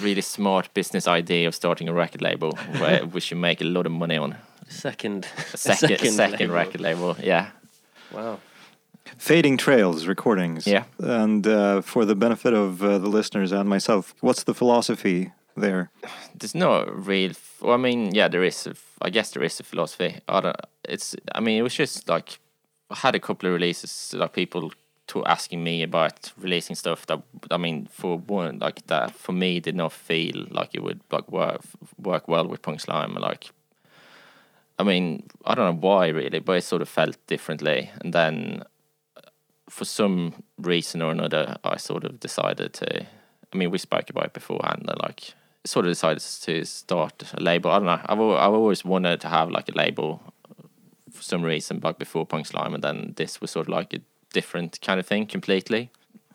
really 0.01 0.21
smart 0.21 0.73
business 0.73 1.07
idea 1.07 1.47
of 1.47 1.55
starting 1.55 1.89
a 1.89 1.93
record 1.93 2.21
label 2.21 2.51
where 2.79 3.05
we 3.13 3.19
should 3.21 3.37
make 3.37 3.61
a 3.61 3.65
lot 3.65 3.85
of 3.85 3.91
money 3.91 4.17
on 4.17 4.35
Second, 4.67 5.27
a 5.53 5.57
second, 5.57 5.91
a 5.91 6.11
second 6.11 6.39
label. 6.39 6.53
record 6.55 6.81
label. 6.81 7.15
Yeah, 7.21 7.49
Wow. 8.13 8.39
Fading 9.17 9.57
Trails 9.57 10.07
recordings. 10.07 10.65
Yeah. 10.67 10.83
And 10.99 11.45
uh, 11.45 11.81
for 11.81 12.05
the 12.05 12.15
benefit 12.15 12.53
of 12.53 12.81
uh, 12.83 12.97
the 12.97 13.07
listeners 13.09 13.51
and 13.51 13.67
myself, 13.69 14.13
what's 14.21 14.43
the 14.43 14.53
philosophy 14.53 15.31
there? 15.55 15.89
there's 16.35 16.55
no 16.55 16.85
real. 16.85 17.33
Well, 17.61 17.73
I 17.73 17.77
mean, 17.77 18.13
yeah, 18.13 18.27
there 18.27 18.43
is. 18.43 18.67
I 19.01 19.09
guess 19.09 19.31
there 19.31 19.43
is 19.43 19.59
a 19.59 19.63
philosophy. 19.63 20.19
I 20.27 20.41
don't. 20.41 20.55
It's. 20.83 21.15
I 21.33 21.39
mean, 21.39 21.57
it 21.59 21.61
was 21.61 21.75
just 21.75 22.07
like 22.09 22.39
I 22.89 22.95
had 22.95 23.15
a 23.15 23.19
couple 23.19 23.47
of 23.47 23.53
releases. 23.53 24.13
Like 24.13 24.33
people 24.33 24.71
to 25.07 25.25
asking 25.25 25.61
me 25.61 25.83
about 25.83 26.31
releasing 26.37 26.75
stuff 26.75 27.05
that 27.07 27.21
I 27.49 27.57
mean, 27.57 27.87
for 27.91 28.17
one, 28.17 28.59
like 28.59 28.87
that 28.87 29.13
for 29.13 29.33
me 29.33 29.59
did 29.59 29.75
not 29.75 29.91
feel 29.91 30.45
like 30.49 30.69
it 30.73 30.83
would 30.83 31.01
like 31.11 31.29
work 31.31 31.61
work 31.97 32.27
well 32.27 32.47
with 32.47 32.61
Punk 32.61 32.79
Slime. 32.79 33.15
Like, 33.15 33.49
I 34.79 34.83
mean, 34.83 35.23
I 35.45 35.53
don't 35.53 35.65
know 35.65 35.87
why 35.87 36.07
really, 36.07 36.39
but 36.39 36.53
it 36.53 36.63
sort 36.63 36.81
of 36.81 36.89
felt 36.89 37.17
differently. 37.27 37.91
And 37.99 38.13
then 38.13 38.63
uh, 39.17 39.21
for 39.69 39.83
some 39.83 40.43
reason 40.57 41.01
or 41.01 41.11
another, 41.11 41.57
I 41.63 41.77
sort 41.77 42.05
of 42.05 42.19
decided 42.19 42.73
to. 42.75 43.05
I 43.53 43.57
mean, 43.57 43.69
we 43.69 43.79
spoke 43.79 44.09
about 44.09 44.27
it 44.27 44.33
beforehand. 44.33 44.85
And 44.87 44.97
like, 45.01 45.33
sort 45.65 45.85
of 45.85 45.91
decided 45.91 46.21
to 46.21 46.65
start 46.65 47.23
a 47.33 47.41
label. 47.41 47.71
I 47.71 47.77
don't 47.77 47.85
know. 47.85 48.01
I've 48.05 48.19
I've 48.19 48.53
always 48.53 48.83
wanted 48.85 49.21
to 49.21 49.27
have 49.27 49.49
like 49.51 49.69
a 49.69 49.77
label 49.77 50.21
for 51.11 51.23
some 51.23 51.43
reason, 51.43 51.79
like 51.83 51.99
before 51.99 52.25
Punk 52.25 52.47
Slime, 52.47 52.73
and 52.73 52.83
then 52.83 53.13
this 53.17 53.41
was 53.41 53.51
sort 53.51 53.67
of 53.67 53.69
like 53.69 53.93
a 53.93 53.99
different 54.33 54.79
kind 54.81 54.99
of 54.99 55.05
thing 55.05 55.27
completely. 55.27 55.89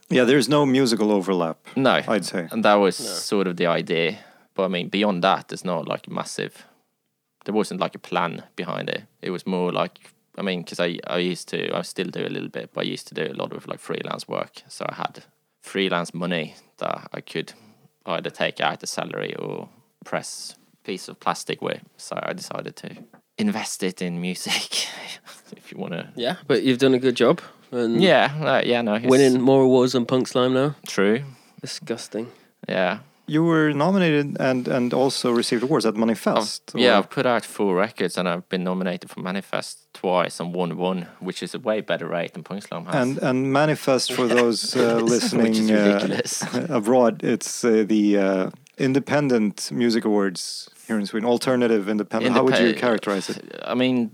Yeah, 0.08 0.24
there's 0.24 0.48
no 0.48 0.64
musical 0.66 1.10
overlap. 1.10 1.58
No, 1.74 2.00
I'd 2.06 2.24
say. 2.24 2.46
and 2.52 2.64
that 2.64 2.74
was 2.74 2.96
sort 2.96 3.46
of 3.48 3.56
the 3.56 3.66
idea. 3.66 4.18
But 4.54 4.64
I 4.64 4.68
mean, 4.68 4.88
beyond 4.88 5.22
that, 5.24 5.48
there's 5.48 5.64
not 5.64 5.88
like 5.88 6.08
massive. 6.08 6.64
There 7.44 7.54
wasn't 7.54 7.80
like 7.80 7.94
a 7.94 7.98
plan 7.98 8.44
behind 8.54 8.88
it. 8.88 9.04
It 9.22 9.30
was 9.30 9.46
more 9.46 9.72
like 9.72 10.12
I 10.38 10.42
mean, 10.42 10.62
because 10.62 10.78
I 10.80 10.98
I 11.06 11.18
used 11.18 11.48
to 11.48 11.76
I 11.76 11.82
still 11.82 12.10
do 12.10 12.26
a 12.26 12.28
little 12.28 12.48
bit, 12.48 12.70
but 12.72 12.82
I 12.82 12.92
used 12.92 13.08
to 13.08 13.14
do 13.14 13.32
a 13.32 13.34
lot 13.34 13.52
of 13.52 13.66
like 13.66 13.80
freelance 13.80 14.28
work. 14.28 14.62
So 14.68 14.86
I 14.88 14.94
had 14.94 15.24
freelance 15.60 16.14
money 16.14 16.54
that 16.78 17.08
I 17.12 17.20
could 17.20 17.52
either 18.06 18.30
take 18.30 18.60
out 18.60 18.80
the 18.80 18.86
salary 18.86 19.34
or 19.36 19.68
press 20.04 20.54
piece 20.84 21.08
of 21.08 21.18
plastic 21.20 21.60
with. 21.60 21.80
So 21.96 22.18
I 22.22 22.32
decided 22.32 22.76
to 22.76 22.96
invest 23.38 23.82
it 23.82 24.00
in 24.00 24.20
music. 24.20 24.86
if 25.56 25.72
you 25.72 25.78
want 25.78 25.92
to. 25.92 26.08
Yeah, 26.14 26.36
but 26.46 26.62
you've 26.62 26.78
done 26.78 26.94
a 26.94 26.98
good 26.98 27.16
job. 27.16 27.40
And 27.72 28.00
Yeah, 28.00 28.32
uh, 28.40 28.62
yeah, 28.64 28.82
no, 28.82 29.00
winning 29.02 29.40
more 29.40 29.62
awards 29.62 29.92
than 29.92 30.06
Punk 30.06 30.28
Slime 30.28 30.54
now. 30.54 30.76
True. 30.86 31.22
Disgusting. 31.60 32.30
Yeah. 32.68 33.00
You 33.28 33.42
were 33.44 33.72
nominated 33.72 34.36
and, 34.40 34.68
and 34.68 34.94
also 34.94 35.32
received 35.32 35.62
awards 35.62 35.84
at 35.86 35.96
Manifest. 35.96 36.62
I've- 36.74 36.82
yeah, 36.84 36.98
I've 36.98 37.10
put 37.10 37.26
out 37.26 37.44
four 37.44 37.74
records 37.74 38.16
and 38.18 38.28
I've 38.28 38.48
been 38.48 38.62
nominated 38.64 39.10
for 39.10 39.20
Manifest 39.20 39.92
twice 39.94 40.38
and 40.40 40.54
won 40.54 40.76
one, 40.76 41.06
which 41.20 41.42
is 41.42 41.54
a 41.54 41.58
way 41.58 41.80
better 41.80 42.06
rate 42.06 42.32
than 42.34 42.42
Punk 42.44 42.62
Slime 42.62 42.86
has. 42.86 42.94
And 42.94 43.18
and 43.18 43.52
manifest 43.52 44.12
for 44.12 44.26
those 44.36 44.76
uh, 44.76 44.96
listening 44.98 45.70
uh, 45.72 46.20
abroad. 46.68 47.24
It's 47.24 47.64
uh, 47.64 47.84
the 47.86 48.18
uh, 48.18 48.50
Independent 48.78 49.70
Music 49.72 50.04
Awards 50.04 50.70
here 50.86 50.98
in 50.98 51.06
Sweden. 51.06 51.28
Alternative 51.28 51.88
independent. 51.88 52.34
How 52.34 52.44
would 52.44 52.58
you 52.58 52.74
characterize 52.74 53.28
it? 53.30 53.38
I 53.64 53.74
mean, 53.74 54.10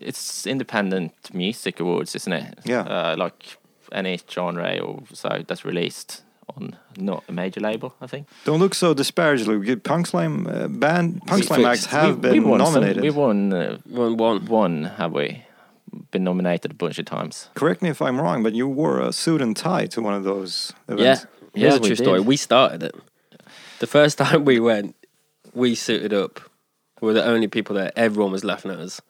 it's 0.00 0.46
independent 0.46 1.12
music 1.32 1.80
awards, 1.80 2.14
isn't 2.14 2.32
it? 2.32 2.58
Yeah. 2.64 2.82
Uh, 2.82 3.14
like 3.16 3.56
any 3.92 4.18
genre 4.30 4.78
or 4.80 5.02
so 5.14 5.42
that's 5.48 5.64
released 5.64 6.22
on 6.56 6.76
not 6.98 7.24
a 7.28 7.32
major 7.32 7.60
label, 7.60 7.94
I 8.00 8.06
think. 8.06 8.26
Don't 8.44 8.60
look 8.60 8.74
so 8.74 8.94
disparagingly. 8.94 9.76
Punk 9.76 10.06
Slime 10.06 10.46
uh, 10.46 10.68
band, 10.68 11.22
Punk 11.26 11.40
We 11.40 11.46
Slime 11.46 11.62
fixed- 11.64 11.84
acts 11.84 11.92
have 11.92 12.16
We- 12.16 12.20
been 12.22 12.32
we 12.44 12.50
won 12.50 12.60
some- 12.60 12.74
nominated. 12.74 13.02
we 13.02 13.10
won 13.10 13.52
uh, 13.52 13.78
One 13.86 14.16
one. 14.16 14.46
one, 14.46 14.84
have 14.84 15.12
we? 15.12 15.42
Been 16.12 16.22
nominated 16.24 16.70
a 16.70 16.74
bunch 16.74 16.98
of 17.00 17.04
times. 17.06 17.48
Correct 17.54 17.82
me 17.82 17.88
if 17.90 18.00
I'm 18.00 18.20
wrong, 18.20 18.42
but 18.44 18.54
you 18.54 18.68
wore 18.68 19.00
a 19.00 19.12
suit 19.12 19.42
and 19.42 19.56
tie 19.56 19.86
to 19.86 20.00
one 20.00 20.14
of 20.14 20.22
those 20.24 20.72
events. 20.88 21.26
Here's 21.54 21.72
Yeah, 21.72 21.78
a 21.78 21.80
we 21.80 21.86
true 21.88 21.96
story. 21.96 22.18
did. 22.20 22.26
We 22.28 22.36
started 22.36 22.82
it. 22.84 22.94
The 23.80 23.86
first 23.88 24.16
time 24.22 24.44
we 24.44 24.60
went, 24.60 24.94
we 25.52 25.74
suited 25.74 26.12
up. 26.12 26.40
We 27.00 27.06
were 27.06 27.14
the 27.14 27.24
only 27.24 27.48
people 27.48 27.74
there. 27.74 27.90
Everyone 27.96 28.30
was 28.30 28.44
laughing 28.44 28.70
at 28.70 28.78
us. 28.78 29.00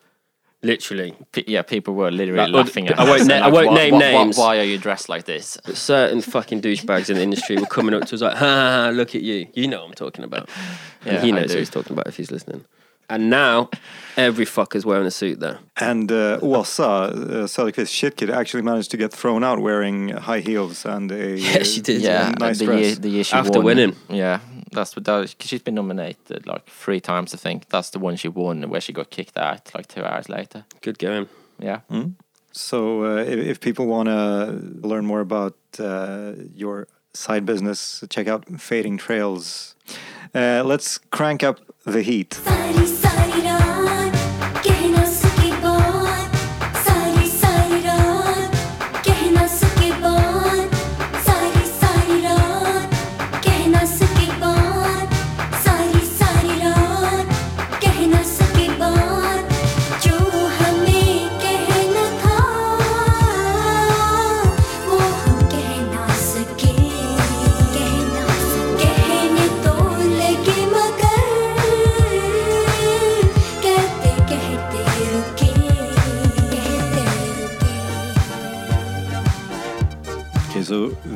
Literally. 0.62 1.14
P- 1.32 1.44
yeah, 1.46 1.62
people 1.62 1.94
were 1.94 2.10
literally 2.10 2.40
Like, 2.42 2.52
laughing 2.52 2.88
at 2.88 2.98
I 3.00 3.04
won't 3.04 3.26
na- 3.26 3.36
and 3.36 3.44
I 3.44 3.48
won't 3.48 3.68
"Why- 3.68 3.74
name 3.74 3.94
why- 3.94 3.98
why- 4.00 4.12
names." 4.24 4.36
Why 4.36 4.58
are 4.58 4.64
you 4.64 4.76
dressed 4.76 5.08
like 5.08 5.24
this? 5.24 5.56
Certain 5.72 6.20
fucking 6.20 6.60
douchebags 6.60 7.08
in 7.08 7.16
the 7.16 7.22
industry 7.22 7.56
were 7.56 7.64
coming 7.66 7.94
up 7.94 8.04
to 8.08 8.14
us 8.14 8.20
like, 8.20 8.36
ha, 8.36 8.44
ha, 8.46 8.84
ha, 8.84 8.90
look 8.90 9.14
at 9.14 9.22
you. 9.22 9.46
You 9.54 9.68
know 9.68 9.78
what 9.80 9.88
I'm 9.88 9.94
talking 9.94 10.22
about. 10.24 10.50
And 11.06 11.14
Yeah, 11.14 11.20
he 11.22 11.28
I 11.28 11.36
knows 11.36 11.46
do. 11.48 11.54
what 11.54 11.58
he's 11.60 11.70
talking 11.70 11.92
about 11.92 12.08
if 12.08 12.16
he's 12.18 12.30
listening. 12.30 12.64
And 13.08 13.28
now, 13.28 13.70
every 14.16 14.44
fucker's 14.44 14.84
wearing 14.86 15.06
a 15.06 15.10
suit 15.10 15.40
there. 15.40 15.58
And 15.78 16.12
uh, 16.12 16.38
Åsa 16.42 17.08
uh, 17.10 17.12
Söderqvist, 17.48 17.90
shit 17.92 18.16
kid, 18.16 18.30
actually 18.30 18.62
managed 18.62 18.92
to 18.92 18.96
get 18.96 19.12
thrown 19.12 19.42
out 19.42 19.58
wearing 19.60 20.10
high 20.10 20.38
heels 20.40 20.84
and 20.86 21.10
a 21.10 21.36
Yeah, 21.40 21.62
she 21.64 21.80
did. 21.80 22.02
Yeah, 22.02 22.32
nice 22.38 22.58
the 22.60 22.66
dress. 22.66 22.80
year, 22.80 22.94
the 22.94 23.08
year 23.08 23.24
she 23.24 23.34
After 23.34 23.58
won. 23.58 23.64
winning. 23.64 23.96
Yeah, 24.08 24.38
that's 24.72 24.96
what 24.96 25.04
that 25.04 25.34
she's 25.40 25.62
been 25.62 25.74
nominated 25.74 26.46
like 26.46 26.66
three 26.66 27.00
times. 27.00 27.34
I 27.34 27.36
think 27.36 27.68
that's 27.68 27.90
the 27.90 27.98
one 27.98 28.16
she 28.16 28.28
won, 28.28 28.68
where 28.68 28.80
she 28.80 28.92
got 28.92 29.10
kicked 29.10 29.36
out 29.36 29.70
like 29.74 29.88
two 29.88 30.04
hours 30.04 30.28
later. 30.28 30.64
Good 30.80 30.98
game. 30.98 31.28
Yeah. 31.58 31.80
Mm. 31.90 32.14
So 32.52 33.04
uh, 33.04 33.16
if, 33.18 33.38
if, 33.38 33.60
people 33.60 33.86
want 33.86 34.08
to 34.08 34.58
learn 34.86 35.06
more 35.06 35.20
about 35.20 35.56
uh, 35.78 36.32
your 36.54 36.88
side 37.14 37.46
business, 37.46 38.02
check 38.10 38.26
out 38.26 38.44
Fading 38.60 38.98
Trails. 38.98 39.76
Uh, 40.34 40.62
let's 40.64 40.98
crank 40.98 41.44
up 41.44 41.60
the 41.84 42.02
heat. 42.02 42.40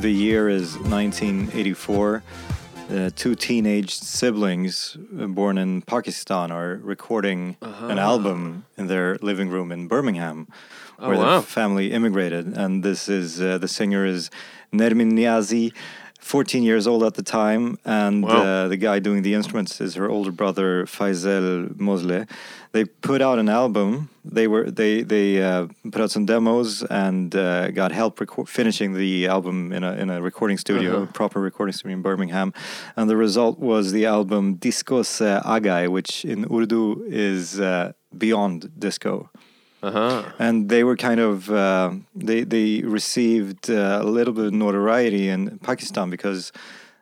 The 0.05 0.11
year 0.11 0.47
is 0.47 0.77
1984. 0.77 2.21
Uh, 2.91 3.09
two 3.15 3.33
teenage 3.33 3.91
siblings 3.95 4.95
uh, 5.19 5.25
born 5.25 5.57
in 5.57 5.81
Pakistan 5.81 6.51
are 6.51 6.79
recording 6.83 7.57
an 7.61 7.97
album 7.97 8.65
in 8.77 8.85
their 8.85 9.15
living 9.23 9.49
room 9.49 9.71
in 9.71 9.87
Birmingham, 9.87 10.47
Oh, 10.99 11.09
where 11.09 11.17
wow. 11.17 11.39
the 11.39 11.41
family 11.47 11.91
immigrated. 11.91 12.55
And 12.55 12.83
this 12.83 13.09
is 13.09 13.41
uh, 13.41 13.57
the 13.57 13.67
singer 13.67 14.05
is 14.05 14.29
Nermin 14.71 15.13
Niazi, 15.13 15.73
14 16.25 16.63
years 16.63 16.87
old 16.87 17.03
at 17.03 17.13
the 17.13 17.21
time, 17.21 17.77
and 17.85 18.23
Wow. 18.23 18.41
uh, 18.41 18.67
the 18.67 18.77
guy 18.77 18.97
doing 18.99 19.21
the 19.21 19.33
instruments 19.35 19.79
is 19.79 19.93
her 19.93 20.09
older 20.09 20.31
brother 20.31 20.85
Faisal 20.87 21.69
Mosleh. 21.77 22.25
They 22.71 22.83
put 22.85 23.21
out 23.21 23.37
an 23.37 23.47
album. 23.47 24.09
They 24.37 24.47
were 24.47 24.65
they 24.79 25.03
they 25.13 25.27
uh, 25.49 25.67
put 25.91 26.01
out 26.01 26.11
some 26.11 26.25
demos 26.25 26.81
and 27.05 27.35
uh, 27.35 27.69
got 27.81 27.91
help 27.91 28.13
reco- 28.19 28.47
finishing 28.47 28.89
the 29.03 29.27
album 29.35 29.71
in 29.71 29.83
a 29.83 29.91
in 30.01 30.09
a 30.09 30.19
recording 30.29 30.57
studio, 30.65 30.91
Uh-huh. 31.03 31.11
proper 31.21 31.39
recording 31.39 31.73
studio 31.77 31.95
in 31.97 32.01
Birmingham, 32.01 32.49
and 32.97 33.05
the 33.07 33.17
result 33.27 33.55
was 33.59 33.83
the 33.91 34.05
album 34.17 34.43
Discos 34.65 35.21
uh, 35.21 35.55
Agay, 35.55 35.87
which 35.95 36.25
in 36.25 36.39
Urdu 36.51 37.05
is 37.31 37.59
uh, 37.59 37.91
beyond 38.17 38.57
disco 38.85 39.29
Uh-huh. 39.83 40.23
and 40.39 40.69
they 40.69 40.83
were 40.83 40.95
kind 40.95 41.19
of 41.19 41.49
uh, 41.51 41.91
they 42.15 42.43
they 42.43 42.81
received 42.81 43.69
uh, 43.69 43.99
a 44.01 44.03
little 44.03 44.33
bit 44.33 44.45
of 44.45 44.53
notoriety 44.53 45.29
in 45.29 45.59
Pakistan 45.59 46.09
because 46.09 46.51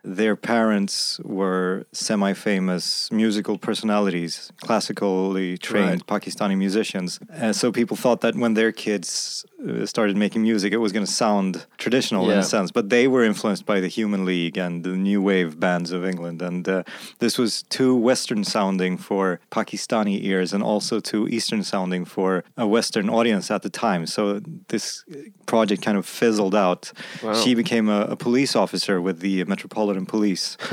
their 0.04 0.36
parents 0.36 1.20
were 1.24 1.86
semi-famous 1.94 3.12
musical 3.12 3.58
personalities, 3.58 4.52
classically 4.62 5.58
trained 5.58 5.84
Right. 5.84 6.08
Pakistani 6.08 6.58
musicians. 6.58 7.20
And 7.30 7.56
so 7.56 7.72
people 7.72 7.98
thought 7.98 8.22
that 8.22 8.36
when 8.36 8.54
their 8.54 8.72
kids 8.72 9.46
uh, 9.68 9.86
started 9.86 10.18
making 10.18 10.42
music, 10.42 10.74
it 10.74 10.78
was 10.78 10.92
going 10.92 11.06
to 11.06 11.12
sound 11.12 11.66
traditional 11.78 12.30
in 12.30 12.38
a 12.40 12.44
sense. 12.44 12.72
But 12.72 12.90
they 12.90 13.08
were 13.08 13.24
influenced 13.24 13.66
by 13.66 13.80
the 13.80 13.88
Human 13.88 14.26
League 14.26 14.58
and 14.58 14.84
the 14.84 14.90
new 14.90 15.22
wave 15.22 15.60
bands 15.60 15.92
of 15.92 16.04
England, 16.06 16.42
and 16.42 16.68
uh, 16.68 16.84
this 17.20 17.38
was 17.38 17.64
too 17.70 17.96
Western 17.96 18.44
sounding 18.44 18.98
for 18.98 19.40
Pakistani 19.52 20.24
ears, 20.24 20.54
and 20.54 20.62
also 20.64 21.00
too 21.00 21.28
Eastern 21.30 21.64
sounding 21.64 22.04
for 22.06 22.44
a 22.58 22.68
Western 22.68 23.10
audience 23.10 23.50
at 23.52 23.62
the 23.62 23.70
time. 23.70 24.06
So 24.06 24.42
this 24.68 25.06
project 25.46 25.82
kind 25.82 25.98
of 25.98 26.06
fizzled 26.06 26.56
out. 26.56 26.92
Wow. 27.22 27.34
She 27.34 27.56
became 27.56 27.88
a, 27.90 28.02
a 28.02 28.16
police 28.16 28.56
officer 28.56 29.02
with 29.02 29.20
the 29.20 29.44
Metropolitan 29.46 29.93
And 29.98 30.08
Police. 30.08 30.58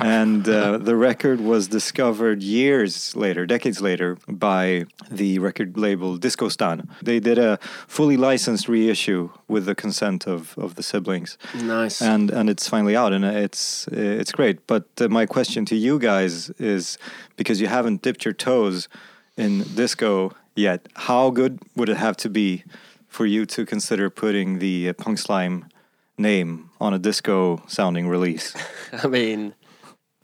And 0.00 0.48
uh, 0.48 0.78
the 0.78 0.96
record 0.96 1.40
was 1.40 1.68
discovered 1.68 2.42
years 2.42 3.16
later, 3.16 3.46
decades 3.46 3.80
later, 3.80 4.18
by 4.28 4.84
the 5.10 5.38
record 5.38 5.76
label 5.76 6.16
Disco 6.16 6.48
Stan. 6.48 6.88
They 7.02 7.20
did 7.20 7.38
a 7.38 7.58
fully 7.86 8.16
licensed 8.16 8.68
reissue 8.68 9.30
with 9.48 9.66
the 9.66 9.74
consent 9.74 10.26
of, 10.26 10.56
of 10.58 10.74
the 10.76 10.82
siblings. 10.82 11.38
Nice. 11.54 12.00
And 12.00 12.30
and 12.30 12.48
it's 12.50 12.68
finally 12.68 12.96
out, 12.96 13.12
and 13.12 13.24
it's 13.24 13.88
it's 13.88 14.32
great. 14.32 14.66
But 14.66 14.86
uh, 15.00 15.08
my 15.08 15.26
question 15.26 15.64
to 15.66 15.76
you 15.76 15.98
guys 15.98 16.50
is 16.58 16.98
because 17.36 17.60
you 17.60 17.66
haven't 17.68 18.02
dipped 18.02 18.24
your 18.24 18.34
toes 18.34 18.88
in 19.36 19.62
disco 19.74 20.32
yet, 20.54 20.88
how 20.94 21.30
good 21.30 21.60
would 21.76 21.88
it 21.88 21.96
have 21.96 22.16
to 22.18 22.28
be 22.28 22.64
for 23.08 23.24
you 23.24 23.46
to 23.46 23.64
consider 23.64 24.10
putting 24.10 24.58
the 24.58 24.88
uh, 24.88 24.92
Punk 24.92 25.18
Slime 25.18 25.66
name 26.18 26.70
on 26.80 26.94
a 26.94 26.98
disco 26.98 27.62
sounding 27.66 28.08
release? 28.08 28.54
I 28.92 29.06
mean, 29.06 29.54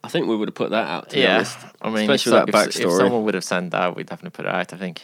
I 0.02 0.08
think 0.08 0.26
we 0.26 0.36
would 0.36 0.48
have 0.48 0.54
put 0.54 0.70
that 0.70 0.86
out. 0.88 1.10
To 1.10 1.16
be 1.16 1.22
Yeah, 1.22 1.36
honest. 1.36 1.58
I 1.80 1.88
mean, 1.90 2.10
especially 2.10 2.38
if, 2.38 2.46
with 2.46 2.54
that 2.54 2.66
if, 2.68 2.80
if 2.80 2.90
someone 2.92 3.24
would 3.24 3.34
have 3.34 3.44
sent 3.44 3.70
that, 3.72 3.96
we'd 3.96 4.06
definitely 4.06 4.30
put 4.36 4.46
it 4.46 4.54
out. 4.54 4.72
I 4.72 4.76
think. 4.76 5.02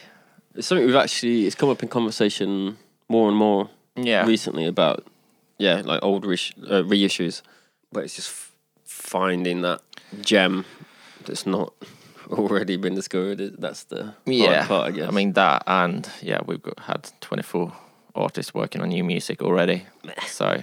It's 0.55 0.67
something 0.67 0.85
we've 0.85 0.95
actually. 0.95 1.45
It's 1.45 1.55
come 1.55 1.69
up 1.69 1.81
in 1.81 1.89
conversation 1.89 2.77
more 3.09 3.27
and 3.29 3.37
more 3.37 3.69
Yeah, 3.95 4.25
recently 4.25 4.65
about 4.65 5.05
yeah, 5.57 5.81
like 5.85 6.03
old 6.03 6.23
reish- 6.25 6.57
uh, 6.69 6.83
reissues, 6.83 7.41
but 7.91 8.03
it's 8.03 8.15
just 8.15 8.29
f- 8.29 8.51
finding 8.85 9.61
that 9.61 9.81
gem 10.21 10.65
that's 11.25 11.45
not 11.45 11.73
already 12.29 12.77
been 12.77 12.95
discovered. 12.95 13.55
That's 13.59 13.83
the 13.85 14.03
hard 14.03 14.15
yeah. 14.25 14.67
part, 14.67 14.87
I 14.87 14.91
guess. 14.91 15.07
I 15.07 15.11
mean 15.11 15.33
that, 15.33 15.63
and 15.67 16.09
yeah, 16.21 16.39
we've 16.45 16.61
got, 16.61 16.79
had 16.79 17.09
twenty 17.21 17.43
four 17.43 17.73
artists 18.15 18.53
working 18.53 18.81
on 18.81 18.89
new 18.89 19.03
music 19.03 19.41
already, 19.41 19.85
so 20.27 20.61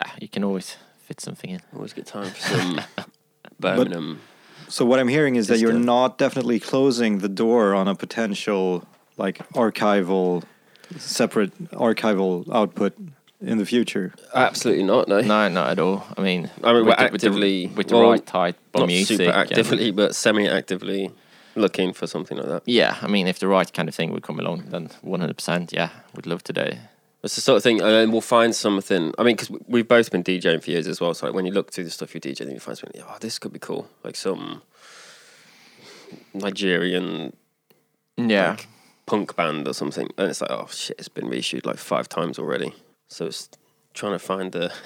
yeah, 0.00 0.12
you 0.20 0.28
can 0.28 0.44
always 0.44 0.76
fit 1.06 1.20
something 1.20 1.50
in. 1.50 1.60
always 1.74 1.92
get 1.92 2.06
time 2.06 2.30
for 2.30 2.40
some 2.40 2.80
Birmingham. 3.60 4.20
So 4.68 4.84
what 4.84 4.98
I'm 4.98 5.08
hearing 5.08 5.36
is 5.36 5.46
that 5.48 5.58
you're 5.58 5.72
Disco. 5.72 5.84
not 5.84 6.18
definitely 6.18 6.58
closing 6.60 7.18
the 7.18 7.28
door 7.28 7.74
on 7.74 7.86
a 7.88 7.94
potential 7.94 8.84
like 9.16 9.38
archival, 9.52 10.42
separate 10.98 11.52
archival 11.72 12.52
output 12.52 12.94
in 13.40 13.58
the 13.58 13.66
future. 13.66 14.12
Absolutely 14.34 14.82
not. 14.84 15.08
No, 15.08 15.20
No, 15.20 15.48
not 15.48 15.70
at 15.70 15.78
all. 15.78 16.04
I 16.18 16.22
mean, 16.22 16.50
I 16.64 16.72
mean, 16.72 16.74
we're 16.74 16.84
with 16.84 16.96
the- 16.96 17.02
actively- 17.02 17.66
with 17.68 17.88
the, 17.88 17.96
well, 17.96 18.10
right 18.10 18.26
type 18.26 18.56
of 18.74 18.80
not 18.80 18.86
music. 18.88 19.18
super 19.18 19.30
yeah. 19.30 19.38
actively, 19.40 19.90
but 19.92 20.14
semi-actively 20.14 21.10
looking 21.54 21.92
for 21.92 22.06
something 22.06 22.36
like 22.36 22.48
that. 22.48 22.62
Yeah, 22.66 22.96
I 23.00 23.06
mean, 23.06 23.26
if 23.28 23.38
the 23.38 23.46
right 23.48 23.72
kind 23.72 23.88
of 23.88 23.94
thing 23.94 24.12
would 24.12 24.22
come 24.22 24.38
along, 24.40 24.64
then 24.70 24.90
one 25.02 25.20
hundred 25.20 25.36
percent, 25.36 25.72
yeah, 25.72 25.90
would 26.14 26.26
love 26.26 26.42
to 26.44 26.52
do. 26.52 26.72
It. 27.26 27.28
It's 27.28 27.34
the 27.36 27.40
sort 27.42 27.56
of 27.56 27.62
thing, 27.62 27.80
and 27.80 27.90
then 27.90 28.12
we'll 28.12 28.20
find 28.20 28.54
something. 28.54 29.12
I 29.18 29.22
mean, 29.22 29.36
because 29.36 29.50
we've 29.66 29.86
both 29.86 30.10
been 30.10 30.24
DJing 30.24 30.62
for 30.62 30.70
years 30.70 30.86
as 30.86 31.00
well. 31.00 31.14
So 31.14 31.26
like 31.26 31.34
when 31.34 31.46
you 31.46 31.52
look 31.52 31.72
through 31.72 31.84
the 31.84 31.90
stuff 31.90 32.14
you 32.14 32.20
DJ, 32.20 32.38
then 32.38 32.52
you 32.52 32.60
find 32.60 32.78
something. 32.78 33.02
Oh, 33.06 33.16
this 33.20 33.38
could 33.38 33.52
be 33.52 33.58
cool. 33.58 33.88
Like 34.02 34.16
some 34.16 34.62
Nigerian 36.34 37.34
Yeah, 38.16 38.50
like, 38.50 38.68
punk 39.06 39.36
band 39.36 39.68
or 39.68 39.74
something, 39.74 40.08
and 40.16 40.28
it's 40.28 40.40
like, 40.40 40.50
oh 40.50 40.68
shit, 40.70 40.96
it's 40.98 41.08
been 41.08 41.28
reissued 41.28 41.66
like 41.66 41.78
five 41.78 42.08
times 42.08 42.38
already. 42.38 42.72
So 43.08 43.26
it's 43.26 43.48
trying 43.94 44.12
to 44.12 44.18
find 44.18 44.52
the. 44.52 44.72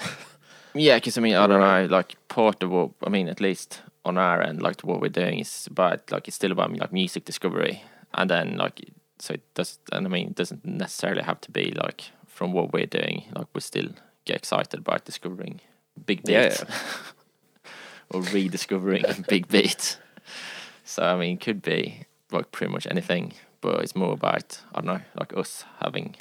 Yeah, 0.73 0.95
because 0.95 1.17
I 1.17 1.21
mean, 1.21 1.35
I 1.35 1.47
don't 1.47 1.59
know, 1.59 1.85
like 1.93 2.15
part 2.29 2.63
of 2.63 2.71
what 2.71 2.91
I 3.05 3.09
mean, 3.09 3.27
at 3.27 3.41
least 3.41 3.81
on 4.05 4.17
our 4.17 4.41
end, 4.41 4.61
like 4.61 4.79
what 4.81 5.01
we're 5.01 5.09
doing 5.09 5.39
is 5.39 5.67
about 5.69 6.09
like 6.11 6.29
it's 6.29 6.35
still 6.35 6.53
about 6.53 6.71
like 6.77 6.93
music 6.93 7.25
discovery, 7.25 7.83
and 8.13 8.29
then 8.29 8.55
like 8.55 8.79
so 9.19 9.33
it 9.33 9.41
does, 9.53 9.79
and 9.91 10.07
I 10.07 10.09
mean, 10.09 10.27
it 10.27 10.35
doesn't 10.35 10.63
necessarily 10.65 11.23
have 11.23 11.41
to 11.41 11.51
be 11.51 11.71
like 11.71 12.05
from 12.33 12.53
what 12.53 12.73
we're 12.73 12.85
doing. 12.85 13.25
Like 13.35 13.47
we 13.53 13.61
still 13.61 13.89
get 14.25 14.37
excited 14.37 14.79
about 14.79 15.05
discovering 15.05 15.61
big 16.05 16.21
Yeah, 16.27 16.49
beats 16.49 16.63
or 18.09 18.21
rediscovering 18.21 19.05
big 19.27 19.47
beats. 19.47 19.97
So 20.83 21.03
I 21.03 21.15
mean, 21.17 21.37
it 21.37 21.41
could 21.41 21.61
be 21.61 22.05
like 22.31 22.51
pretty 22.51 22.71
much 22.71 22.87
anything, 22.89 23.33
but 23.61 23.81
it's 23.81 23.95
more 23.95 24.13
about 24.13 24.61
I 24.73 24.81
don't 24.81 24.87
know, 24.87 25.01
like 25.19 25.35
us 25.35 25.65
having 25.79 26.15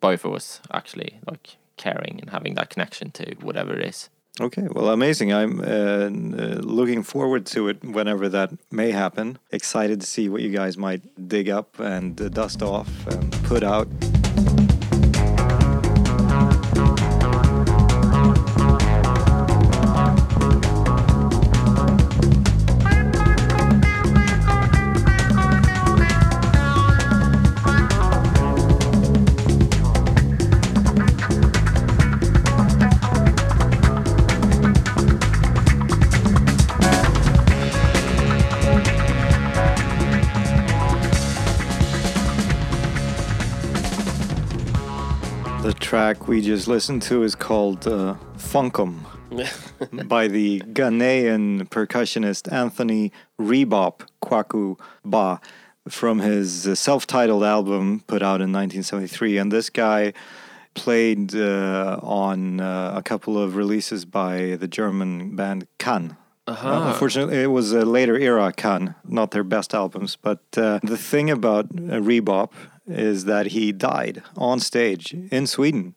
both 0.00 0.24
of 0.24 0.32
us 0.34 0.60
actually 0.72 1.20
like 1.26 1.56
caring 1.76 2.18
and 2.20 2.30
having 2.30 2.54
that 2.54 2.70
connection 2.70 3.10
to 3.12 3.34
whatever 3.40 3.74
it 3.74 3.86
is. 3.86 4.10
Okay, 4.38 4.68
well, 4.70 4.90
amazing. 4.90 5.32
I'm 5.32 5.60
uh, 5.60 5.64
uh, 5.64 6.08
looking 6.60 7.02
forward 7.02 7.46
to 7.46 7.68
it 7.68 7.82
whenever 7.82 8.28
that 8.28 8.52
may 8.70 8.90
happen. 8.90 9.38
Excited 9.50 10.02
to 10.02 10.06
see 10.06 10.28
what 10.28 10.42
you 10.42 10.50
guys 10.50 10.76
might 10.76 11.26
dig 11.26 11.48
up 11.48 11.80
and 11.80 12.20
uh, 12.20 12.28
dust 12.28 12.62
off 12.62 13.06
and 13.06 13.32
put 13.44 13.62
out. 13.62 13.88
Track 46.06 46.28
we 46.28 46.40
just 46.40 46.68
listened 46.68 47.02
to 47.02 47.24
is 47.24 47.34
called 47.34 47.84
uh, 47.88 48.14
Funkum 48.36 49.00
by 50.08 50.28
the 50.28 50.60
Ghanaian 50.60 51.68
percussionist 51.68 52.52
Anthony 52.52 53.10
Rebop 53.40 54.02
Kwaku 54.22 54.78
Baah 55.04 55.40
from 55.88 56.20
his 56.20 56.68
uh, 56.68 56.76
self-titled 56.76 57.42
album 57.42 58.04
put 58.06 58.22
out 58.22 58.40
in 58.40 58.52
1973. 58.52 59.38
And 59.38 59.50
this 59.50 59.68
guy 59.68 60.12
played 60.74 61.34
uh, 61.34 61.98
on 62.04 62.60
uh, 62.60 62.92
a 62.94 63.02
couple 63.02 63.36
of 63.36 63.56
releases 63.56 64.04
by 64.04 64.54
the 64.60 64.68
German 64.68 65.34
band 65.34 65.66
Can. 65.78 66.16
Uh, 66.46 66.92
unfortunately, 66.92 67.42
it 67.42 67.50
was 67.50 67.72
a 67.72 67.84
later 67.84 68.16
era 68.16 68.52
Can, 68.52 68.94
not 69.08 69.32
their 69.32 69.42
best 69.42 69.74
albums. 69.74 70.14
But 70.14 70.38
uh, 70.56 70.78
the 70.84 70.96
thing 70.96 71.30
about 71.30 71.64
uh, 71.64 71.98
Rebop 71.98 72.52
is 72.86 73.24
that 73.24 73.46
he 73.46 73.72
died 73.72 74.22
on 74.36 74.60
stage 74.60 75.14
in 75.30 75.46
Sweden 75.46 75.94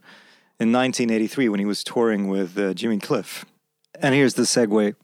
in 0.60 0.71
1983 0.71 1.49
when 1.49 1.60
he 1.60 1.65
was 1.65 1.84
touring 1.84 2.28
with 2.28 2.58
uh, 2.58 2.73
Jimmy 2.73 2.99
Cliff. 2.99 3.45
And 4.02 4.13
here's 4.15 4.34
the 4.34 4.43
segue. 4.43 4.95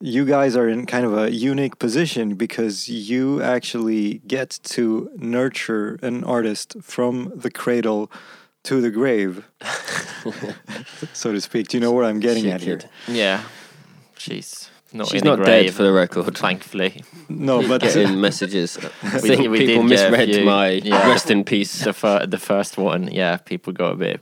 You 0.00 0.24
guys 0.24 0.56
are 0.56 0.68
in 0.68 0.86
kind 0.86 1.06
of 1.06 1.16
a 1.16 1.30
unique 1.32 1.78
position 1.78 2.34
because 2.34 2.88
you 2.88 3.40
actually 3.40 4.18
get 4.26 4.58
to 4.64 5.10
nurture 5.16 5.98
an 6.02 6.24
artist 6.24 6.76
from 6.82 7.32
the 7.34 7.50
cradle 7.50 8.10
to 8.64 8.80
the 8.80 8.90
grave, 8.90 9.46
so 11.12 11.32
to 11.32 11.40
speak. 11.40 11.68
Do 11.68 11.76
you 11.76 11.80
know 11.80 11.92
what 11.92 12.04
I'm 12.04 12.18
getting 12.18 12.48
at 12.48 12.60
here? 12.60 12.80
Yeah, 13.06 13.44
she's 14.16 14.70
not. 14.94 15.08
She's 15.08 15.22
in 15.22 15.28
the 15.28 15.36
not 15.36 15.46
dead 15.46 15.74
for 15.74 15.82
the 15.82 15.92
record. 15.92 16.36
thankfully. 16.36 17.02
No, 17.28 17.66
but 17.66 17.80
Getting 17.82 18.20
messages. 18.20 18.78
I 19.02 19.18
think 19.20 19.50
we 19.50 19.58
people 19.58 19.82
did 19.88 19.96
get 19.96 20.08
a 20.08 20.10
misread 20.10 20.28
few- 20.28 20.44
my 20.44 20.68
yeah. 20.68 21.08
rest 21.08 21.30
in 21.30 21.44
peace. 21.44 21.84
The 21.84 21.92
fir- 21.92 22.26
the 22.26 22.38
first 22.38 22.78
one, 22.78 23.08
yeah, 23.12 23.36
people 23.36 23.72
got 23.72 23.92
a 23.92 23.96
bit 23.96 24.20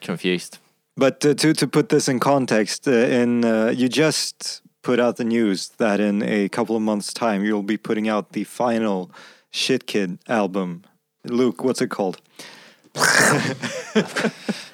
confused. 0.00 0.58
But 0.96 1.24
uh, 1.24 1.34
to 1.34 1.52
to 1.52 1.66
put 1.66 1.88
this 1.88 2.08
in 2.08 2.20
context, 2.20 2.88
uh, 2.88 2.92
in 2.92 3.44
uh, 3.44 3.72
you 3.76 3.88
just 3.88 4.62
put 4.82 4.98
out 5.00 5.16
the 5.16 5.24
news 5.24 5.68
that 5.78 6.00
in 6.00 6.22
a 6.22 6.48
couple 6.48 6.76
of 6.76 6.82
months' 6.82 7.12
time 7.12 7.44
you'll 7.44 7.62
be 7.62 7.76
putting 7.76 8.08
out 8.08 8.32
the 8.32 8.44
final 8.44 9.10
Shit 9.50 9.86
Kid 9.86 10.18
album. 10.28 10.82
Luke, 11.24 11.64
what's 11.64 11.80
it 11.80 11.90
called? 11.90 12.20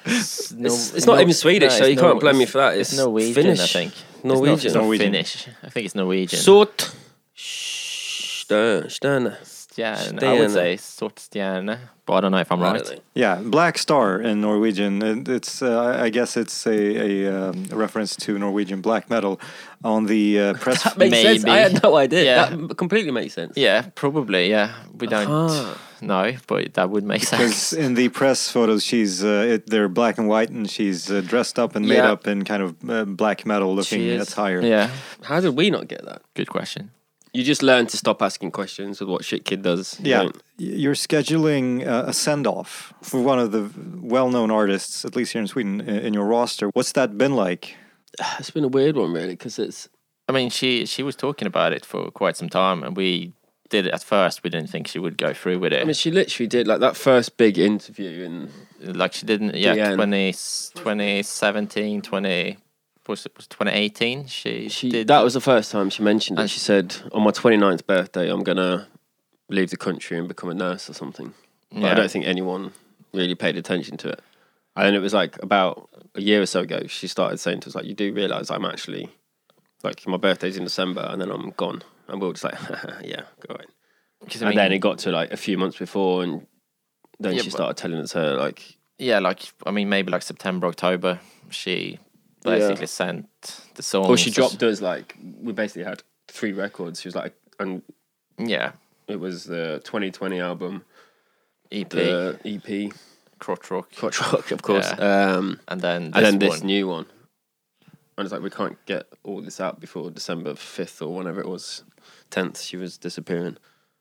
It's, 0.05 0.51
it's 0.51 1.05
not 1.05 1.21
even 1.21 1.33
Swedish, 1.33 1.77
so 1.77 1.85
you 1.85 1.95
can't 1.97 2.19
blame 2.19 2.37
me 2.37 2.45
for 2.45 2.57
that. 2.57 2.77
It's 2.77 2.95
Norwegian, 2.95 3.33
Finnish. 3.33 3.75
I 3.75 3.85
think. 3.85 3.93
Norwegian. 4.23 4.53
It's 4.53 4.63
not, 4.63 4.65
it's 4.65 4.75
Norwegian. 4.75 5.11
Finnish. 5.11 5.47
I 5.63 5.69
think 5.69 5.85
it's 5.85 5.95
Norwegian. 5.95 6.39
Sort. 6.39 6.91
Stern. 7.35 8.89
Stern. 8.89 9.35
Stjärna. 9.77 10.23
I 10.23 10.39
would 10.39 10.51
say 10.51 10.77
sort 10.77 11.15
stjärna, 11.15 11.77
but 12.05 12.13
I 12.13 12.21
don't 12.21 12.31
know 12.31 12.39
if 12.39 12.51
I'm 12.51 12.61
I 12.61 12.71
right. 12.73 12.83
don't. 12.85 13.01
Yeah, 13.15 13.35
Black 13.43 13.77
Star 13.77 14.19
in 14.21 14.41
Norwegian. 14.41 15.01
And 15.03 15.27
It's 15.27 15.61
uh, 15.61 15.97
I 16.05 16.09
guess 16.09 16.37
it's 16.37 16.65
a, 16.67 16.71
a 17.27 17.49
um, 17.49 17.65
reference 17.71 18.15
to 18.17 18.37
Norwegian 18.37 18.81
black 18.81 19.09
metal 19.09 19.39
on 19.83 20.05
the 20.05 20.39
uh, 20.39 20.53
press. 20.63 20.83
That 20.83 20.97
makes 20.97 21.21
sense. 21.21 21.45
I 21.45 21.57
had 21.57 21.81
no 21.83 21.95
idea. 21.97 22.23
Yeah. 22.23 22.55
That 22.67 22.77
completely 22.77 23.11
makes 23.11 23.33
sense. 23.33 23.53
Yeah, 23.57 23.89
probably. 23.95 24.49
Yeah, 24.49 24.69
we 24.99 25.07
don't 25.07 25.27
Uh-huh. 25.27 25.73
know, 26.01 26.33
but 26.47 26.73
that 26.73 26.89
would 26.89 27.03
make 27.03 27.21
Because 27.21 27.55
sense. 27.55 27.73
in 27.85 27.95
the 27.95 28.09
press 28.09 28.49
photos, 28.51 28.83
she's 28.83 29.23
uh, 29.23 29.53
it, 29.53 29.69
they're 29.69 29.89
black 29.89 30.17
and 30.19 30.27
white, 30.27 30.49
and 30.51 30.69
she's 30.69 31.09
uh, 31.09 31.21
dressed 31.21 31.57
up 31.57 31.75
and 31.75 31.87
made 31.87 31.97
Yeah. 32.03 32.11
up 32.13 32.27
in 32.27 32.43
kind 32.43 32.61
of 32.63 32.75
uh, 32.89 33.05
black 33.05 33.45
metal 33.45 33.73
looking 33.75 34.09
attire. 34.21 34.61
Yeah, 34.61 34.89
How 35.23 35.39
did 35.41 35.55
we 35.55 35.69
not 35.69 35.87
get 35.87 36.03
that? 36.05 36.21
good 36.35 36.49
question. 36.49 36.91
You 37.33 37.43
just 37.43 37.63
learn 37.63 37.87
to 37.87 37.97
stop 37.97 38.21
asking 38.21 38.51
questions 38.51 38.99
with 38.99 39.09
what 39.09 39.25
shit 39.25 39.43
kid 39.43 39.63
does. 39.63 39.99
You 39.99 40.11
Yeah, 40.11 40.21
don't. 40.23 40.43
You're 40.57 40.93
scheduling 40.93 41.85
uh, 41.85 42.03
a 42.07 42.13
send 42.13 42.45
off 42.45 42.93
for 43.01 43.21
one 43.21 43.39
of 43.39 43.51
the 43.51 43.71
well 44.01 44.29
known 44.29 44.51
artists, 44.51 45.03
at 45.03 45.15
least 45.15 45.33
here 45.33 45.41
in 45.41 45.47
Sweden, 45.47 45.81
in 45.81 46.13
your 46.13 46.25
roster. 46.25 46.69
What's 46.73 46.91
that 46.93 47.17
been 47.17 47.35
like? 47.35 47.75
It's 48.39 48.51
been 48.51 48.63
a 48.63 48.67
weird 48.67 48.95
one, 48.95 49.11
really, 49.11 49.35
because 49.35 49.57
it's 49.57 49.89
I 50.29 50.31
mean, 50.31 50.49
she 50.49 50.85
she 50.85 51.03
was 51.03 51.15
talking 51.15 51.47
about 51.47 51.73
it 51.73 51.85
for 51.85 52.11
quite 52.11 52.37
some 52.37 52.49
time, 52.49 52.83
and 52.83 52.95
we 52.95 53.33
did 53.69 53.87
it 53.87 53.93
at 53.93 54.03
first. 54.03 54.43
We 54.43 54.49
didn't 54.49 54.69
think 54.69 54.87
she 54.87 54.99
would 54.99 55.17
go 55.17 55.33
through 55.33 55.59
with 55.59 55.73
it. 55.73 55.81
I 55.81 55.85
mean, 55.85 55.95
she 55.95 56.11
literally 56.11 56.47
did 56.47 56.67
like 56.67 56.79
that 56.79 56.95
first 56.95 57.37
big 57.37 57.57
interview, 57.57 58.23
and 58.25 58.95
like 58.95 59.13
she 59.13 59.25
didn't. 59.25 59.55
Yeah, 59.55 59.73
end. 59.73 59.95
20, 59.95 60.31
2017, 60.31 62.01
20, 62.01 62.57
was 63.07 63.25
it 63.25 63.33
was 63.35 63.47
2018? 63.47 64.27
She, 64.27 64.69
she 64.69 64.89
did 64.89 65.07
that 65.07 65.23
was 65.23 65.33
the 65.33 65.41
first 65.41 65.71
time 65.71 65.89
she 65.89 66.03
mentioned 66.03 66.39
it. 66.39 66.43
And- 66.43 66.51
She 66.51 66.59
said, 66.59 66.95
"On 67.11 67.21
my 67.23 67.31
29th 67.31 67.85
birthday, 67.85 68.29
I'm 68.29 68.43
gonna 68.43 68.87
leave 69.49 69.69
the 69.69 69.77
country 69.77 70.17
and 70.17 70.27
become 70.27 70.49
a 70.49 70.53
nurse 70.53 70.89
or 70.89 70.93
something." 70.93 71.33
But 71.71 71.83
I 71.85 71.93
don't 71.95 72.11
think 72.11 72.25
anyone 72.25 72.71
really 73.13 73.35
paid 73.35 73.57
attention 73.57 73.97
to 73.97 74.09
it. 74.09 74.19
And 74.75 74.95
it 74.95 74.99
was 74.99 75.13
like 75.13 75.41
about 75.43 75.89
a 76.15 76.21
year 76.21 76.41
or 76.41 76.45
so 76.45 76.61
ago, 76.61 76.87
she 76.87 77.07
started 77.07 77.37
saying 77.39 77.61
to 77.61 77.69
us 77.69 77.75
like, 77.75 77.85
"You 77.85 77.93
do 77.93 78.13
realize 78.13 78.49
I'm 78.51 78.65
actually 78.65 79.09
like 79.83 80.05
my 80.07 80.17
birthday's 80.17 80.57
in 80.57 80.63
December, 80.63 81.07
and 81.09 81.19
then 81.21 81.29
I'm 81.31 81.51
gone." 81.51 81.83
And 82.07 82.21
we 82.21 82.27
were 82.27 82.33
just 82.33 82.43
like, 82.43 82.55
"Yeah, 83.03 83.23
go 83.47 83.55
ahead." 83.55 83.67
'cause 84.29 84.41
I 84.41 84.45
and 84.45 84.49
mean, 84.49 84.57
then 84.57 84.71
it 84.71 84.79
got 84.79 84.99
to 84.99 85.11
like 85.11 85.31
a 85.31 85.37
few 85.37 85.57
months 85.57 85.77
before, 85.77 86.23
and 86.23 86.47
then 87.19 87.35
Yeah, 87.35 87.41
she 87.41 87.49
started 87.49 87.75
telling 87.77 87.97
us 87.99 88.13
her 88.13 88.35
like, 88.35 88.77
yeah, 88.97 89.19
like 89.19 89.41
I 89.65 89.71
mean, 89.71 89.89
maybe 89.89 90.11
like 90.11 90.21
September, 90.21 90.67
October. 90.67 91.19
She 91.49 91.99
Yeah. 92.45 92.57
basically 92.59 92.87
sent 92.87 93.27
the 93.75 93.83
song. 93.83 94.07
well, 94.07 94.15
she 94.15 94.31
dropped 94.31 94.61
us 94.63 94.81
like 94.81 95.15
we 95.41 95.53
basically 95.53 95.83
had 95.83 96.03
three 96.27 96.53
records. 96.53 97.01
She 97.01 97.07
was 97.07 97.15
like, 97.15 97.33
and 97.59 97.81
Yeah, 98.37 98.71
it 99.07 99.19
was 99.19 99.45
the 99.45 99.81
2020 99.83 100.39
album, 100.39 100.83
EP, 101.71 101.89
the 101.89 102.39
EP, 102.45 102.93
Crotch 103.39 103.69
Rock, 103.71 103.91
Crotch 103.95 104.19
Rock, 104.21 104.51
of 104.51 104.61
course, 104.61 104.89
Yeah. 104.97 105.35
um, 105.35 105.59
and 105.67 105.81
then 105.81 106.11
this 106.11 106.15
and 106.15 106.25
then 106.25 106.39
this 106.39 106.63
new 106.63 106.87
one. 106.87 107.05
And 108.17 108.25
it's 108.25 108.31
like 108.31 108.41
we 108.43 108.49
can't 108.51 108.77
get 108.85 109.07
all 109.23 109.41
this 109.41 109.59
out 109.59 109.79
before 109.79 110.11
December 110.11 110.53
5th 110.53 111.01
or 111.01 111.15
whenever 111.15 111.41
it 111.41 111.47
was, 111.47 111.83
10th. 112.29 112.61
She 112.63 112.77
was 112.77 112.97
disappearing, 112.97 113.57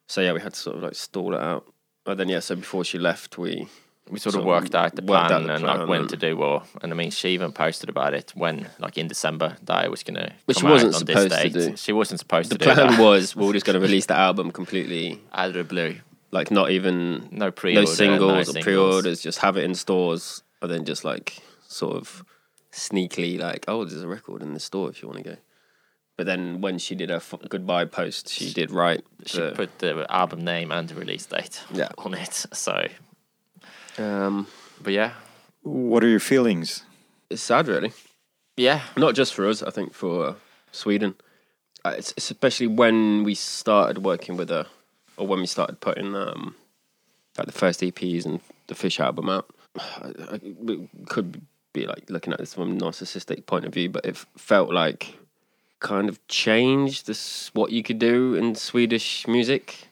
so 0.06 0.20
yeah, 0.20 0.32
we 0.32 0.40
had 0.40 0.52
to 0.54 0.60
sort 0.60 0.76
of 0.76 0.82
like 0.82 0.94
stall 0.94 1.34
it 1.34 1.40
out. 1.40 1.66
And 2.04 2.18
then 2.20 2.28
yeah, 2.28 2.40
so 2.40 2.56
before 2.56 2.84
she 2.84 2.98
left, 2.98 3.38
we 3.38 3.68
we 4.10 4.18
sort 4.18 4.34
sort 4.34 4.42
of 4.42 4.46
worked 4.46 4.74
out 4.74 4.94
the 4.94 5.02
worked 5.02 5.28
plan 5.28 5.42
out 5.42 5.46
the 5.46 5.54
and 5.54 5.64
like 5.64 5.88
when 5.88 6.00
and- 6.02 6.10
to 6.10 6.16
do 6.16 6.36
what. 6.36 6.66
And 6.82 6.92
I 6.92 6.96
mean, 6.96 7.10
she 7.10 7.28
even 7.30 7.52
posted 7.52 7.88
about 7.88 8.12
it 8.14 8.32
when, 8.34 8.68
like 8.78 8.98
in 8.98 9.08
December, 9.08 9.56
that 9.64 9.84
it 9.84 9.90
was 9.90 10.02
gonna. 10.02 10.32
Which 10.46 10.58
she 10.58 10.66
wasn't 10.66 10.94
on 10.94 10.98
supposed 11.00 11.30
this 11.30 11.42
to 11.42 11.48
date. 11.48 11.70
do. 11.70 11.76
She 11.76 11.92
wasn't 11.92 12.20
supposed 12.20 12.50
the 12.50 12.58
to 12.58 12.64
do 12.64 12.74
plan 12.74 12.98
was 13.00 13.34
we 13.36 13.46
we're 13.46 13.52
just 13.54 13.64
going 13.66 13.74
to 13.74 13.80
release 13.80 14.06
the 14.06 14.16
album 14.16 14.50
completely, 14.50 15.20
out 15.32 15.48
of 15.48 15.54
the 15.54 15.64
blue. 15.64 15.96
like 16.30 16.50
not 16.50 16.70
even 16.70 17.28
No 17.30 17.50
pre 17.50 17.74
no 17.74 17.84
singles 17.84 18.54
or 18.54 18.60
pre-orders, 18.60 19.20
just 19.22 19.38
have 19.38 19.56
it 19.56 19.64
in 19.64 19.74
stores, 19.74 20.42
and 20.60 20.70
then 20.70 20.84
just 20.84 21.04
like 21.04 21.38
sort 21.68 21.96
of 21.96 22.24
sneakily 22.72 23.38
like, 23.38 23.64
oh, 23.68 23.84
there's 23.84 24.02
a 24.02 24.08
record 24.08 24.42
in 24.42 24.54
the 24.54 24.60
store 24.60 24.88
if 24.90 25.02
you 25.02 25.08
want 25.08 25.22
to 25.22 25.30
go. 25.30 25.36
But 26.16 26.26
then 26.26 26.60
when 26.60 26.78
she 26.78 26.94
did 26.94 27.08
her 27.10 27.16
f- 27.16 27.34
goodbye 27.48 27.86
post, 27.86 28.28
she 28.28 28.52
did 28.52 28.70
write. 28.70 29.04
She 29.26 29.38
the- 29.38 29.52
put 29.52 29.78
the 29.78 30.06
album 30.10 30.44
name 30.44 30.70
and 30.72 30.88
the 30.88 30.94
release 30.94 31.24
date 31.26 31.60
Yeah. 31.72 31.88
on 31.98 32.14
it. 32.14 32.46
So, 32.52 32.86
um, 33.98 34.46
but 34.82 34.92
yeah, 34.92 35.12
What 35.62 36.02
are 36.04 36.08
your 36.08 36.20
feelings? 36.20 36.84
it's 37.30 37.42
sad, 37.42 37.66
really. 37.68 37.92
yeah, 38.56 38.82
Not 38.96 39.14
just 39.14 39.32
for 39.34 39.48
us, 39.48 39.62
I 39.62 39.70
think 39.70 39.94
for 39.94 40.36
Sweden. 40.70 41.14
Uh, 41.84 41.94
It's, 41.98 42.12
it's 42.16 42.30
especially 42.30 42.66
when 42.68 43.24
we 43.24 43.34
started 43.34 44.04
working 44.04 44.36
with 44.36 44.50
her, 44.50 44.66
or 45.16 45.26
when 45.26 45.40
we 45.40 45.46
started 45.46 45.80
putting 45.80 46.14
um, 46.14 46.54
like 47.38 47.46
the 47.46 47.52
first 47.52 47.80
EPs 47.80 48.24
and 48.26 48.40
the 48.66 48.74
Fish 48.74 49.00
album 49.00 49.28
out. 49.28 49.46
I, 49.78 50.12
I, 50.34 50.40
we 50.60 50.88
could 51.08 51.40
be 51.72 51.86
like 51.86 52.10
looking 52.10 52.32
at 52.32 52.38
this 52.38 52.54
from 52.54 52.72
a 52.76 52.80
narcissistic 52.80 53.46
point 53.46 53.64
of 53.64 53.72
view, 53.72 53.88
but 53.88 54.04
it 54.04 54.16
felt 54.36 54.70
like 54.70 55.16
kind 55.80 56.08
of 56.08 56.24
changed 56.28 57.06
this 57.06 57.50
what 57.54 57.72
you 57.72 57.82
could 57.82 57.98
do 57.98 58.34
in 58.34 58.54
Swedish 58.54 59.26
music 59.26 59.88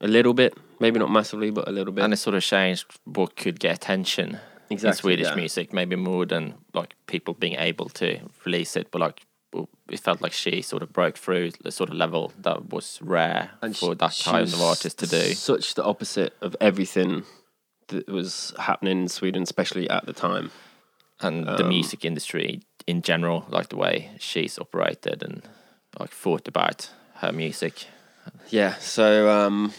a 0.00 0.08
little 0.08 0.32
bit, 0.34 0.54
maybe 0.84 0.98
not 1.04 1.10
massively, 1.10 1.50
but 1.50 1.64
a 1.68 1.72
little 1.72 1.92
bit. 1.94 2.04
and 2.04 2.12
it 2.12 2.18
sort 2.18 2.36
of 2.36 2.42
changed 2.42 2.84
what 3.18 3.30
could 3.42 3.58
get 3.66 3.74
attention 3.80 4.28
in 4.70 4.78
Swedish 4.92 5.28
yeah. 5.28 5.34
music, 5.42 5.72
maybe 5.72 5.96
more 5.96 6.24
than 6.26 6.54
like 6.74 6.90
people 7.06 7.32
being 7.44 7.56
able 7.70 7.88
to 8.00 8.08
release 8.44 8.72
it, 8.80 8.86
but 8.90 9.00
like 9.06 9.18
it 9.88 10.00
felt 10.00 10.20
like 10.20 10.32
she 10.32 10.62
sort 10.62 10.82
of 10.82 10.88
broke 10.92 11.16
through 11.24 11.46
the 11.66 11.70
sort 11.70 11.88
of 11.90 11.96
level 12.04 12.32
that 12.46 12.58
was 12.74 12.98
rare 13.16 13.50
and 13.62 13.76
for 13.76 13.90
she- 13.92 13.98
that 14.04 14.14
kind 14.24 14.52
of 14.52 14.60
artist 14.60 14.98
to 14.98 15.06
do. 15.06 15.32
Such 15.52 15.74
the 15.74 15.84
opposite 15.84 16.32
of 16.46 16.56
everything 16.60 17.22
that 17.88 18.08
was 18.08 18.52
happening 18.58 18.98
in 19.02 19.08
Sweden, 19.08 19.42
especially 19.42 19.88
at 19.88 20.04
the 20.06 20.12
time. 20.12 20.50
and 21.20 21.46
the 21.46 21.62
Um, 21.64 21.68
music 21.68 22.04
industry 22.04 22.60
in 22.86 23.00
general, 23.10 23.38
like 23.56 23.68
the 23.68 23.76
way 23.76 24.10
she's 24.18 24.58
operated 24.58 25.22
and 25.22 25.42
like 26.00 26.10
thought 26.22 26.48
about 26.48 26.90
her 27.22 27.32
music. 27.32 27.74
Yeah, 28.50 28.74
so 28.80 29.06
um, 29.38 29.72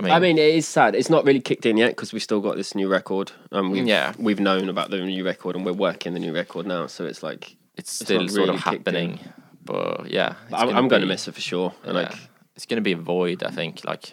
I 0.00 0.02
mean, 0.02 0.12
I 0.12 0.18
mean, 0.18 0.38
it 0.38 0.54
is 0.54 0.66
sad. 0.66 0.94
It's 0.94 1.10
not 1.10 1.24
really 1.24 1.40
kicked 1.40 1.66
in 1.66 1.76
yet 1.76 1.90
because 1.90 2.12
we've 2.12 2.22
still 2.22 2.40
got 2.40 2.56
this 2.56 2.74
new 2.74 2.88
record. 2.88 3.32
Um, 3.52 3.70
we've, 3.70 3.86
Yeah. 3.86 4.12
we've 4.18 4.40
known 4.40 4.68
about 4.68 4.90
the 4.90 4.98
new 4.98 5.24
record 5.24 5.56
and 5.56 5.64
we're 5.64 5.72
working 5.72 6.14
the 6.14 6.20
new 6.20 6.32
record 6.32 6.66
now. 6.66 6.86
So 6.86 7.04
it's 7.04 7.22
like 7.22 7.56
it's 7.76 7.92
still 7.92 8.26
sort 8.28 8.30
of 8.30 8.36
really 8.36 8.52
in. 8.54 8.58
happening. 8.58 9.20
But 9.64 10.10
yeah, 10.10 10.34
it's 10.50 10.54
I'm, 10.54 10.70
I'm 10.76 10.88
going 10.88 11.02
to 11.02 11.06
miss 11.08 11.28
it 11.28 11.34
for 11.34 11.40
sure. 11.40 11.74
And 11.84 11.94
yeah, 11.94 12.02
like, 12.04 12.14
it's 12.56 12.66
going 12.66 12.76
to 12.78 12.82
be 12.82 12.92
a 12.92 12.96
void. 12.96 13.42
I 13.42 13.50
think 13.50 13.84
like 13.84 14.12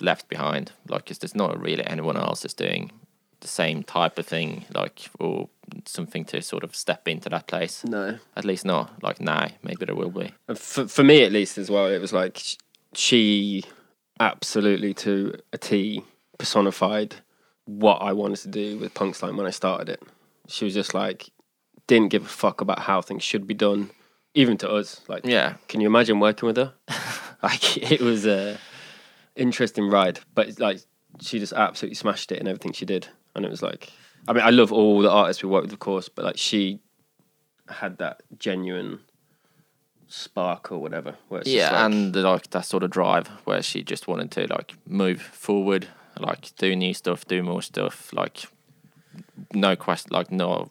left 0.00 0.28
behind. 0.28 0.72
Like 0.88 1.06
there's 1.06 1.34
not 1.34 1.60
really 1.60 1.84
anyone 1.86 2.16
else 2.16 2.42
that's 2.42 2.54
doing 2.54 2.92
the 3.40 3.48
same 3.48 3.82
type 3.82 4.18
of 4.18 4.26
thing. 4.26 4.64
Like 4.74 5.10
or 5.18 5.48
something 5.84 6.24
to 6.26 6.40
sort 6.42 6.64
of 6.64 6.74
step 6.76 7.08
into 7.08 7.28
that 7.28 7.46
place. 7.46 7.84
no. 7.84 8.18
At 8.36 8.44
least 8.44 8.64
not 8.64 9.02
like 9.02 9.20
now. 9.20 9.48
Maybe 9.62 9.84
there 9.84 9.94
will 9.96 10.10
be. 10.10 10.32
For 10.54 10.86
for 10.86 11.02
me 11.04 11.24
at 11.24 11.32
least 11.32 11.58
as 11.58 11.70
well, 11.70 11.86
it 11.86 12.00
was 12.00 12.12
like 12.12 12.40
she 12.94 13.64
absolutely 14.20 14.94
to 14.94 15.34
a 15.52 15.58
T 15.58 16.02
personified 16.38 17.16
what 17.64 17.96
I 17.96 18.12
wanted 18.12 18.38
to 18.40 18.48
do 18.48 18.78
with 18.78 18.94
Punk 18.94 19.14
Slime 19.14 19.36
when 19.36 19.46
I 19.46 19.50
started 19.50 19.88
it. 19.88 20.02
She 20.46 20.64
was 20.64 20.74
just 20.74 20.94
like 20.94 21.30
didn't 21.86 22.08
give 22.08 22.24
a 22.24 22.28
fuck 22.28 22.60
about 22.60 22.80
how 22.80 23.00
things 23.00 23.22
should 23.22 23.46
be 23.46 23.54
done, 23.54 23.90
even 24.34 24.58
to 24.58 24.70
us. 24.70 25.00
Like, 25.08 25.24
Yeah. 25.24 25.54
can 25.68 25.80
you 25.80 25.86
imagine 25.86 26.20
working 26.20 26.46
with 26.46 26.56
her? 26.58 26.74
like, 27.42 27.78
it 27.92 28.00
was 28.02 28.26
a 28.26 28.58
interesting 29.36 29.88
ride, 29.88 30.20
but 30.34 30.48
it's 30.48 30.58
like 30.58 30.80
she 31.20 31.38
just 31.38 31.52
absolutely 31.54 31.94
smashed 31.94 32.30
it 32.32 32.38
in 32.40 32.46
everything 32.48 32.72
she 32.72 32.84
did, 32.84 33.08
and 33.34 33.44
it 33.44 33.50
was 33.50 33.62
like, 33.62 33.90
I 34.26 34.32
mean, 34.34 34.42
I 34.44 34.50
love 34.50 34.70
all 34.72 35.00
the 35.00 35.10
artists 35.10 35.42
we 35.42 35.48
worked 35.48 35.64
with, 35.66 35.72
of 35.72 35.78
course, 35.78 36.08
but 36.10 36.24
like 36.26 36.36
she 36.36 36.80
had 37.68 37.98
that 37.98 38.22
genuine 38.38 39.00
spark 40.08 40.72
or 40.72 40.78
whatever. 40.78 41.14
Where 41.28 41.40
it's 41.40 41.50
yeah, 41.50 41.70
like- 41.72 41.80
and 41.84 42.16
like 42.16 42.50
that 42.50 42.64
sort 42.64 42.82
of 42.82 42.90
drive 42.90 43.28
where 43.44 43.62
she 43.62 43.82
just 43.82 44.08
wanted 44.08 44.30
to 44.32 44.46
like 44.52 44.74
move 44.86 45.20
forward, 45.22 45.88
like 46.18 46.50
do 46.56 46.74
new 46.74 46.94
stuff, 46.94 47.26
do 47.26 47.42
more 47.42 47.62
stuff, 47.62 48.12
like 48.12 48.44
no 49.52 49.76
question, 49.76 50.10
like 50.12 50.30
no 50.32 50.70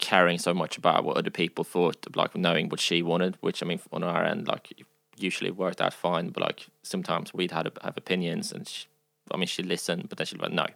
caring 0.00 0.38
so 0.38 0.52
much 0.52 0.76
about 0.76 1.04
what 1.04 1.16
other 1.16 1.30
people 1.30 1.64
thought, 1.64 1.96
like 2.16 2.36
knowing 2.36 2.68
what 2.68 2.80
she 2.80 3.02
wanted. 3.02 3.36
Which 3.40 3.62
I 3.62 3.66
mean, 3.66 3.80
on 3.92 4.02
our 4.02 4.24
end, 4.24 4.48
like 4.48 4.72
usually 5.16 5.50
worked 5.50 5.80
out 5.80 5.94
fine, 5.94 6.30
but 6.30 6.42
like 6.42 6.66
sometimes 6.82 7.32
we'd 7.32 7.52
had 7.52 7.70
have 7.82 7.96
opinions, 7.96 8.52
and 8.52 8.66
she, 8.66 8.86
I 9.30 9.36
mean, 9.36 9.46
she 9.46 9.62
listened, 9.62 10.08
but 10.08 10.18
then 10.18 10.26
she'd 10.26 10.38
be 10.38 10.42
like, 10.44 10.52
no. 10.52 10.66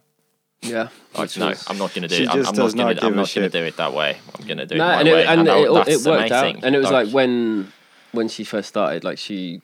yeah, 0.61 0.87
Like, 1.13 1.23
which 1.23 1.37
no, 1.37 1.47
was- 1.49 1.65
I'm 1.69 1.77
not 1.77 1.93
going 1.93 2.07
to 2.07 2.17
do 2.17 2.23
it. 2.23 2.29
I'm, 2.29 2.37
I'm 2.39 2.43
not 2.43 2.55
going 2.55 2.57
not 2.57 2.73
to. 2.75 2.79
I'm 2.81 2.95
give 2.95 3.03
a 3.13 3.15
not 3.15 3.33
going 3.35 3.51
to 3.51 3.59
do 3.59 3.65
it 3.65 3.77
that 3.77 3.93
way. 3.93 4.17
I'm 4.37 4.45
going 4.45 4.57
to 4.57 4.65
do 4.65 4.75
No, 4.75 4.85
it 4.85 4.87
my 4.87 4.99
and 4.99 5.07
it, 5.09 5.13
way. 5.13 5.25
and 5.25 5.49
I- 5.49 5.59
it, 5.59 5.67
all- 5.67 5.75
that's 5.75 5.89
it 6.05 6.09
worked 6.09 6.31
amazing. 6.31 6.57
out. 6.57 6.63
And 6.63 6.75
it 6.75 6.79
was 6.79 6.89
like, 6.91 7.09
when 7.09 7.71
when 8.11 8.27
she 8.27 8.43
first 8.43 8.69
started, 8.69 9.03
like 9.03 9.17
she 9.17 9.61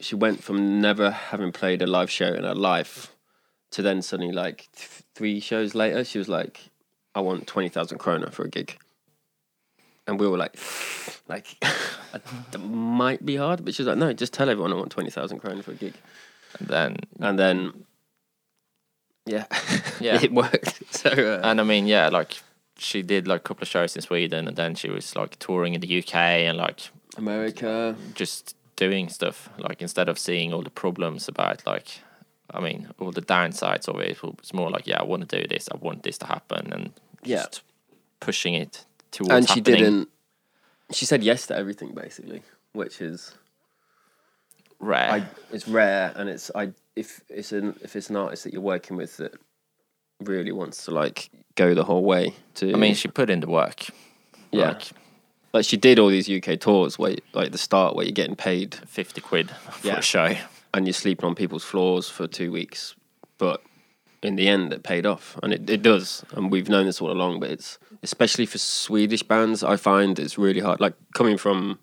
she 0.00 0.14
went 0.14 0.42
from 0.42 0.80
never 0.80 1.10
having 1.10 1.52
played 1.52 1.82
a 1.82 1.86
live 1.86 2.10
show 2.10 2.32
in 2.32 2.44
her 2.44 2.54
life 2.54 3.14
to 3.72 3.82
then 3.82 4.02
suddenly 4.02 4.32
like 4.32 4.68
th- 4.74 5.02
three 5.14 5.40
shows 5.40 5.74
later, 5.74 6.04
she 6.04 6.18
was 6.18 6.28
like, 6.28 6.70
"I 7.14 7.20
want 7.20 7.46
twenty 7.46 7.68
thousand 7.68 7.98
krona 7.98 8.32
for 8.32 8.44
a 8.44 8.48
gig," 8.48 8.78
and 10.06 10.18
we 10.18 10.26
were 10.28 10.38
like, 10.38 10.56
like 11.28 11.46
that 12.52 12.58
might 12.60 13.24
be 13.24 13.36
hard, 13.36 13.64
but 13.64 13.74
she 13.74 13.82
was 13.82 13.88
like, 13.88 13.98
"No, 13.98 14.12
just 14.12 14.32
tell 14.32 14.48
everyone 14.48 14.72
I 14.72 14.76
want 14.76 14.90
twenty 14.90 15.10
thousand 15.10 15.40
krona 15.40 15.62
for 15.62 15.72
a 15.72 15.74
gig," 15.74 15.94
And 16.58 16.68
then 16.68 16.96
and 17.20 17.38
then 17.38 17.84
yeah, 19.26 19.44
Yeah. 20.00 20.20
it 20.22 20.32
worked. 20.32 20.82
So 20.92 21.08
uh, 21.10 21.40
And 21.46 21.60
I 21.60 21.64
mean, 21.64 21.86
yeah, 21.86 22.08
like 22.08 22.38
she 22.76 23.02
did 23.02 23.28
like 23.28 23.40
a 23.40 23.42
couple 23.42 23.62
of 23.62 23.68
shows 23.68 23.94
in 23.96 24.02
Sweden, 24.02 24.48
and 24.48 24.56
then 24.56 24.74
she 24.74 24.88
was 24.90 25.14
like 25.14 25.38
touring 25.38 25.74
in 25.74 25.80
the 25.80 25.98
UK 25.98 26.14
and 26.14 26.56
like 26.58 26.80
America, 27.16 27.96
just 28.14 28.54
doing 28.76 29.08
stuff. 29.08 29.48
Like 29.58 29.82
instead 29.82 30.08
of 30.08 30.18
seeing 30.18 30.52
all 30.52 30.62
the 30.62 30.70
problems 30.70 31.28
about 31.28 31.66
like, 31.66 32.00
I 32.50 32.60
mean, 32.60 32.88
all 32.98 33.12
the 33.12 33.22
downsides 33.22 33.88
of 33.88 34.00
it, 34.00 34.18
it's 34.38 34.52
more 34.54 34.70
like, 34.70 34.86
yeah, 34.86 35.00
I 35.00 35.04
want 35.04 35.28
to 35.28 35.40
do 35.40 35.46
this, 35.48 35.68
I 35.72 35.76
want 35.76 36.02
this 36.02 36.18
to 36.18 36.26
happen, 36.26 36.72
and 36.72 36.92
Yeah. 37.24 37.36
just 37.42 37.62
pushing 38.20 38.54
it 38.54 38.84
towards 39.10 39.32
and 39.32 39.48
she 39.48 39.54
happening. 39.60 39.82
didn't. 39.82 40.08
She 40.92 41.04
said 41.06 41.22
yes 41.22 41.46
to 41.48 41.56
everything 41.56 41.94
basically, 41.94 42.42
which 42.72 43.00
is 43.00 43.34
rare. 44.78 45.10
I, 45.10 45.26
it's 45.52 45.68
rare, 45.68 46.12
and 46.16 46.28
it's 46.28 46.50
I 46.54 46.72
if 46.96 47.20
it's 47.28 47.52
an 47.52 47.76
if 47.82 47.94
it's 47.96 48.10
an 48.10 48.16
artist 48.16 48.44
that 48.44 48.52
you're 48.52 48.62
working 48.62 48.96
with 48.96 49.16
that 49.18 49.34
really 50.20 50.52
wants 50.52 50.84
to 50.86 50.90
like 50.90 51.30
go 51.54 51.74
the 51.74 51.84
whole 51.84 52.04
way 52.04 52.34
to. 52.56 52.72
I 52.72 52.76
mean, 52.76 52.94
she 52.94 53.08
put 53.08 53.30
in 53.30 53.40
the 53.40 53.48
work. 53.48 53.86
Yeah. 54.50 54.68
Like, 54.72 54.90
like 55.52 55.64
she 55.64 55.76
did 55.76 55.98
all 55.98 56.08
these 56.08 56.28
UK 56.30 56.58
tours 56.60 56.98
where 56.98 57.16
like 57.32 57.52
the 57.52 57.58
start 57.58 57.94
where 57.96 58.04
you're 58.04 58.12
getting 58.12 58.36
paid 58.36 58.74
50 58.86 59.20
quid 59.20 59.50
for 59.50 59.86
Yeah. 59.88 59.98
a 59.98 60.02
show. 60.02 60.36
and 60.72 60.86
you're 60.86 60.92
sleeping 60.94 61.24
on 61.26 61.34
people's 61.34 61.64
floors 61.64 62.08
for 62.08 62.26
two 62.28 62.52
weeks, 62.52 62.94
but 63.38 63.62
in 64.22 64.36
the 64.36 64.46
end 64.48 64.72
it 64.72 64.82
paid 64.82 65.04
off, 65.06 65.36
and 65.42 65.52
it, 65.52 65.68
it 65.68 65.82
does. 65.82 66.24
And 66.32 66.50
we've 66.52 66.68
known 66.68 66.86
this 66.86 67.00
all 67.00 67.10
along, 67.10 67.40
but 67.40 67.50
it's 67.50 67.78
especially 68.02 68.46
for 68.46 68.58
Swedish 68.58 69.22
bands. 69.24 69.64
I 69.64 69.76
find 69.76 70.18
it's 70.18 70.38
really 70.38 70.60
hard. 70.60 70.78
Like 70.80 70.94
coming 71.14 71.36
from 71.36 71.78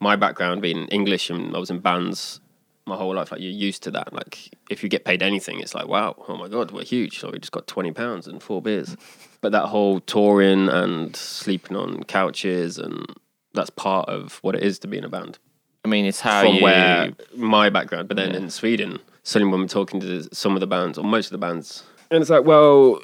my 0.00 0.16
background 0.16 0.60
being 0.62 0.86
English 0.88 1.30
and 1.30 1.54
I 1.56 1.58
was 1.58 1.70
in 1.70 1.78
bands 1.80 2.40
my 2.86 2.96
whole 2.96 3.14
life, 3.14 3.30
like 3.30 3.40
you're 3.40 3.50
used 3.52 3.82
to 3.84 3.90
that. 3.92 4.12
Like 4.12 4.54
if 4.68 4.82
you 4.82 4.88
get 4.88 5.04
paid 5.04 5.22
anything, 5.22 5.60
it's 5.60 5.74
like 5.74 5.86
wow, 5.88 6.14
oh 6.28 6.36
my 6.36 6.48
god, 6.48 6.70
we're 6.72 6.84
huge. 6.84 7.18
So 7.20 7.30
we 7.30 7.38
just 7.38 7.52
got 7.52 7.66
twenty 7.66 7.92
pounds 7.92 8.26
and 8.26 8.42
four 8.42 8.60
beers. 8.62 8.96
But 9.42 9.52
that 9.52 9.68
whole 9.68 10.00
touring 10.00 10.68
and 10.68 11.16
sleeping 11.16 11.74
on 11.74 12.02
couches 12.04 12.76
and 12.76 13.06
that's 13.54 13.70
part 13.70 14.06
of 14.10 14.38
what 14.42 14.54
it 14.54 14.62
is 14.62 14.78
to 14.80 14.86
be 14.86 14.98
in 14.98 15.04
a 15.04 15.08
band 15.08 15.38
I 15.82 15.88
mean, 15.88 16.04
it's 16.04 16.20
how 16.20 16.42
from 16.42 16.56
you. 16.56 16.62
where 16.62 17.12
my 17.34 17.70
background, 17.70 18.06
but 18.08 18.18
then 18.18 18.32
Yeah. 18.32 18.36
in 18.40 18.50
Sweden, 18.50 18.98
suddenly 19.22 19.50
when 19.50 19.62
we're 19.62 19.66
talking 19.68 19.98
to 20.00 20.28
some 20.34 20.54
of 20.56 20.60
the 20.60 20.66
bands 20.66 20.98
or 20.98 21.04
most 21.04 21.26
of 21.28 21.32
the 21.32 21.38
bands, 21.38 21.84
and 22.10 22.20
it's 22.20 22.28
like, 22.28 22.44
well, 22.44 23.00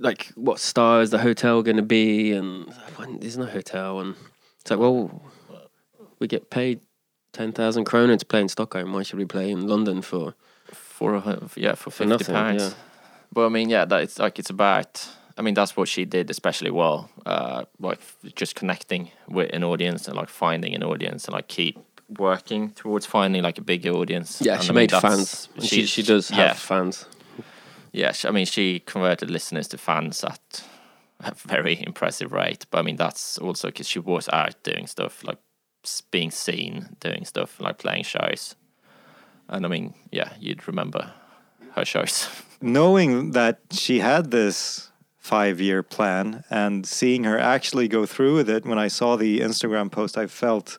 like 0.00 0.26
what 0.34 0.58
star 0.58 1.00
is 1.00 1.10
the 1.10 1.18
hotel 1.18 1.62
going 1.62 1.76
to 1.76 1.82
be? 1.84 2.32
And 2.32 2.74
when, 2.96 3.20
there's 3.20 3.38
no 3.38 3.46
hotel, 3.46 4.00
and 4.00 4.16
it's 4.60 4.70
like, 4.72 4.80
well, 4.80 5.22
we 6.18 6.26
get 6.26 6.50
paid 6.50 6.80
ten 7.32 7.52
thousand 7.52 7.84
kroner 7.84 8.16
to 8.16 8.26
play 8.26 8.40
in 8.40 8.48
Stockholm. 8.48 8.92
Why 8.92 9.02
should 9.02 9.18
we 9.18 9.24
play 9.26 9.50
in 9.50 9.66
London 9.68 10.02
for? 10.02 10.34
for 10.72 11.22
yeah 11.56 11.74
for 11.74 11.90
For 11.90 12.04
50 12.04 12.06
nothing, 12.06 12.34
pounds 12.34 12.62
yeah. 12.62 12.70
but 13.32 13.46
i 13.46 13.48
mean 13.48 13.70
yeah 13.70 13.84
that 13.86 14.02
it's 14.02 14.18
like 14.18 14.38
it's 14.40 14.50
about 14.50 15.08
i 15.38 15.42
mean 15.42 15.54
that's 15.54 15.76
what 15.76 15.88
she 15.88 16.04
did 16.04 16.28
especially 16.28 16.70
well 16.72 17.08
uh 17.24 17.64
like 17.78 18.00
just 18.34 18.54
connecting 18.56 19.10
with 19.28 19.48
an 19.54 19.62
audience 19.64 20.08
and 20.08 20.16
like 20.16 20.28
finding 20.28 20.74
an 20.74 20.82
audience 20.82 21.24
and 21.26 21.32
like 21.34 21.46
keep 21.48 21.78
working 22.18 22.72
towards 22.72 23.06
finding 23.06 23.42
like 23.42 23.56
a 23.58 23.62
bigger 23.62 23.90
audience 23.92 24.40
Yeah, 24.42 24.54
And 24.54 24.62
she 24.64 24.68
I 24.70 24.72
mean, 24.72 24.76
made 24.82 24.90
fans. 24.92 25.48
And 25.54 25.64
she 25.64 25.86
she 25.86 26.02
does 26.02 26.28
have 26.30 26.58
fans. 26.58 27.06
yeah 27.92 28.12
she, 28.12 28.26
i 28.28 28.30
mean 28.32 28.44
she 28.46 28.80
converted 28.80 29.30
listeners 29.30 29.68
to 29.68 29.78
fans 29.78 30.24
at 30.24 30.64
a 31.20 31.32
very 31.46 31.82
impressive 31.86 32.32
rate 32.32 32.66
but 32.70 32.78
i 32.80 32.82
mean 32.82 32.96
that's 32.96 33.38
also 33.38 33.68
because 33.68 33.88
she 33.88 34.00
was 34.00 34.28
out 34.32 34.60
doing 34.64 34.86
stuff 34.86 35.22
like 35.24 35.38
being 36.10 36.30
seen 36.30 36.96
doing 37.00 37.24
stuff 37.24 37.60
like 37.60 37.78
playing 37.78 38.04
shows. 38.04 38.54
And 39.50 39.64
i 39.64 39.68
mean 39.68 39.94
yeah 40.10 40.30
you'd 40.38 40.66
remember 40.68 41.12
her 41.74 41.84
shows. 41.84 42.28
Knowing 42.60 43.32
that 43.32 43.60
she 43.70 44.00
had 44.00 44.30
this 44.30 44.90
five 45.28 45.60
year 45.60 45.82
plan 45.82 46.42
and 46.50 46.86
seeing 46.86 47.24
her 47.24 47.38
actually 47.38 47.86
go 47.86 48.06
through 48.06 48.34
with 48.34 48.48
it 48.48 48.64
when 48.64 48.78
I 48.78 48.88
saw 48.88 49.16
the 49.16 49.40
Instagram 49.40 49.90
post, 49.90 50.16
I 50.16 50.26
felt 50.26 50.78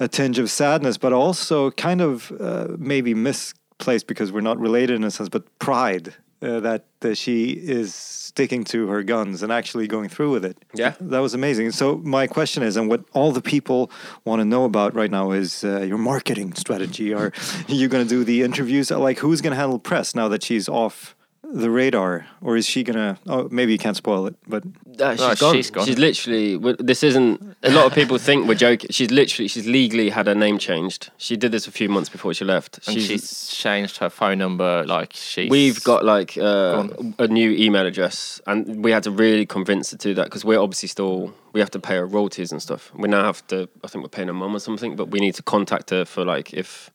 a 0.00 0.08
tinge 0.08 0.38
of 0.38 0.50
sadness, 0.50 0.96
but 0.98 1.12
also 1.12 1.70
kind 1.72 2.00
of 2.00 2.32
uh, 2.40 2.68
maybe 2.78 3.14
misplaced 3.14 4.06
because 4.06 4.32
we're 4.32 4.40
not 4.40 4.58
related 4.58 4.96
in 4.96 5.04
a 5.04 5.10
sense, 5.10 5.28
but 5.28 5.44
pride 5.58 6.14
uh, 6.42 6.60
that, 6.60 6.84
that 7.00 7.16
she 7.16 7.50
is 7.50 7.94
sticking 7.94 8.64
to 8.64 8.88
her 8.88 9.02
guns 9.02 9.42
and 9.42 9.50
actually 9.50 9.86
going 9.86 10.08
through 10.08 10.30
with 10.30 10.44
it. 10.44 10.58
Yeah. 10.74 10.94
That 11.00 11.20
was 11.20 11.34
amazing. 11.34 11.70
So, 11.72 11.96
my 11.96 12.26
question 12.26 12.62
is, 12.62 12.76
and 12.76 12.88
what 12.88 13.04
all 13.12 13.32
the 13.32 13.40
people 13.40 13.90
want 14.24 14.40
to 14.40 14.44
know 14.44 14.64
about 14.64 14.94
right 14.94 15.10
now 15.10 15.32
is 15.32 15.64
uh, 15.64 15.80
your 15.80 15.98
marketing 15.98 16.52
strategy. 16.54 17.14
Are 17.14 17.32
you 17.66 17.88
going 17.88 18.04
to 18.04 18.08
do 18.08 18.24
the 18.24 18.42
interviews? 18.42 18.90
Like, 18.90 19.18
who's 19.18 19.40
going 19.40 19.52
to 19.52 19.56
handle 19.56 19.78
press 19.78 20.14
now 20.14 20.28
that 20.28 20.42
she's 20.42 20.68
off 20.68 21.15
the 21.52 21.70
radar? 21.70 22.26
Or 22.40 22.56
is 22.56 22.66
she 22.66 22.82
going 22.82 22.96
to? 22.96 23.18
Oh, 23.26 23.48
maybe 23.50 23.72
you 23.72 23.78
can't 23.78 23.96
spoil 23.96 24.26
it, 24.26 24.34
but 24.46 24.62
Uh, 25.00 25.12
she's, 25.12 25.20
No, 25.20 25.34
gone. 25.34 25.54
she's 25.54 25.70
gone. 25.70 25.86
She's 25.86 25.98
literally. 25.98 26.56
This 26.78 27.02
isn't. 27.02 27.56
A 27.62 27.70
lot 27.70 27.86
of 27.86 27.92
people 27.94 28.18
think 28.18 28.48
we're 28.48 28.54
joking. 28.54 28.90
She's 28.90 29.10
literally. 29.10 29.48
She's 29.48 29.66
legally 29.66 30.10
had 30.10 30.26
her 30.26 30.34
name 30.34 30.58
changed. 30.58 31.10
She 31.18 31.36
did 31.36 31.52
this 31.52 31.66
a 31.66 31.70
few 31.70 31.88
months 31.88 32.08
before 32.08 32.32
she 32.34 32.44
left. 32.44 32.78
and 32.88 33.00
she's, 33.00 33.48
changed 33.48 33.98
her 33.98 34.10
phone 34.10 34.38
number. 34.38 34.84
Like 34.86 35.12
she. 35.14 35.48
We've 35.48 35.82
got 35.84 36.04
like 36.04 36.36
uh, 36.38 36.88
a 37.18 37.28
new 37.28 37.50
email 37.52 37.86
address, 37.86 38.40
and 38.46 38.82
we 38.84 38.90
had 38.90 39.02
to 39.04 39.10
really 39.10 39.46
convince 39.46 39.90
her 39.92 39.96
to 39.98 40.08
do 40.08 40.14
that 40.14 40.24
because 40.24 40.44
we're 40.44 40.60
obviously 40.60 40.88
still 40.88 41.32
we 41.52 41.60
have 41.60 41.70
to 41.70 41.78
pay 41.80 41.96
her 41.96 42.06
royalties 42.06 42.52
and 42.52 42.60
stuff. 42.62 42.90
We 42.94 43.08
now 43.08 43.24
have 43.24 43.46
to. 43.48 43.68
I 43.84 43.88
think 43.88 44.02
we're 44.04 44.08
paying 44.08 44.28
her 44.28 44.34
mum 44.34 44.54
or 44.56 44.60
something, 44.60 44.96
but 44.96 45.08
we 45.10 45.20
need 45.20 45.34
to 45.36 45.42
contact 45.42 45.90
her 45.90 46.04
for 46.04 46.24
like 46.24 46.52
if 46.54 46.90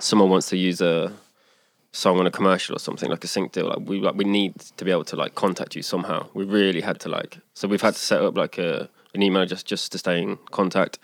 someone 0.00 0.28
wants 0.28 0.48
to 0.48 0.56
use 0.56 0.80
a 0.80 1.12
song 1.94 2.18
on 2.18 2.26
a 2.26 2.30
commercial 2.30 2.74
or 2.74 2.78
something 2.78 3.08
like 3.08 3.22
a 3.22 3.28
sync 3.28 3.52
deal. 3.52 3.68
Like 3.68 3.88
we 3.88 4.00
like 4.00 4.16
we 4.16 4.24
need 4.24 4.58
to 4.76 4.84
be 4.84 4.90
able 4.90 5.04
to 5.04 5.16
like 5.16 5.34
contact 5.34 5.76
you 5.76 5.82
somehow. 5.82 6.28
We 6.34 6.44
really 6.44 6.80
had 6.80 7.00
to 7.00 7.08
like 7.08 7.38
so 7.54 7.68
we've 7.68 7.80
had 7.80 7.94
to 7.94 8.00
set 8.00 8.20
up 8.20 8.36
like 8.36 8.58
a 8.58 8.88
an 9.14 9.22
email 9.22 9.42
address 9.42 9.62
just 9.62 9.92
to 9.92 9.98
stay 9.98 10.20
in 10.20 10.36
contact. 10.50 10.98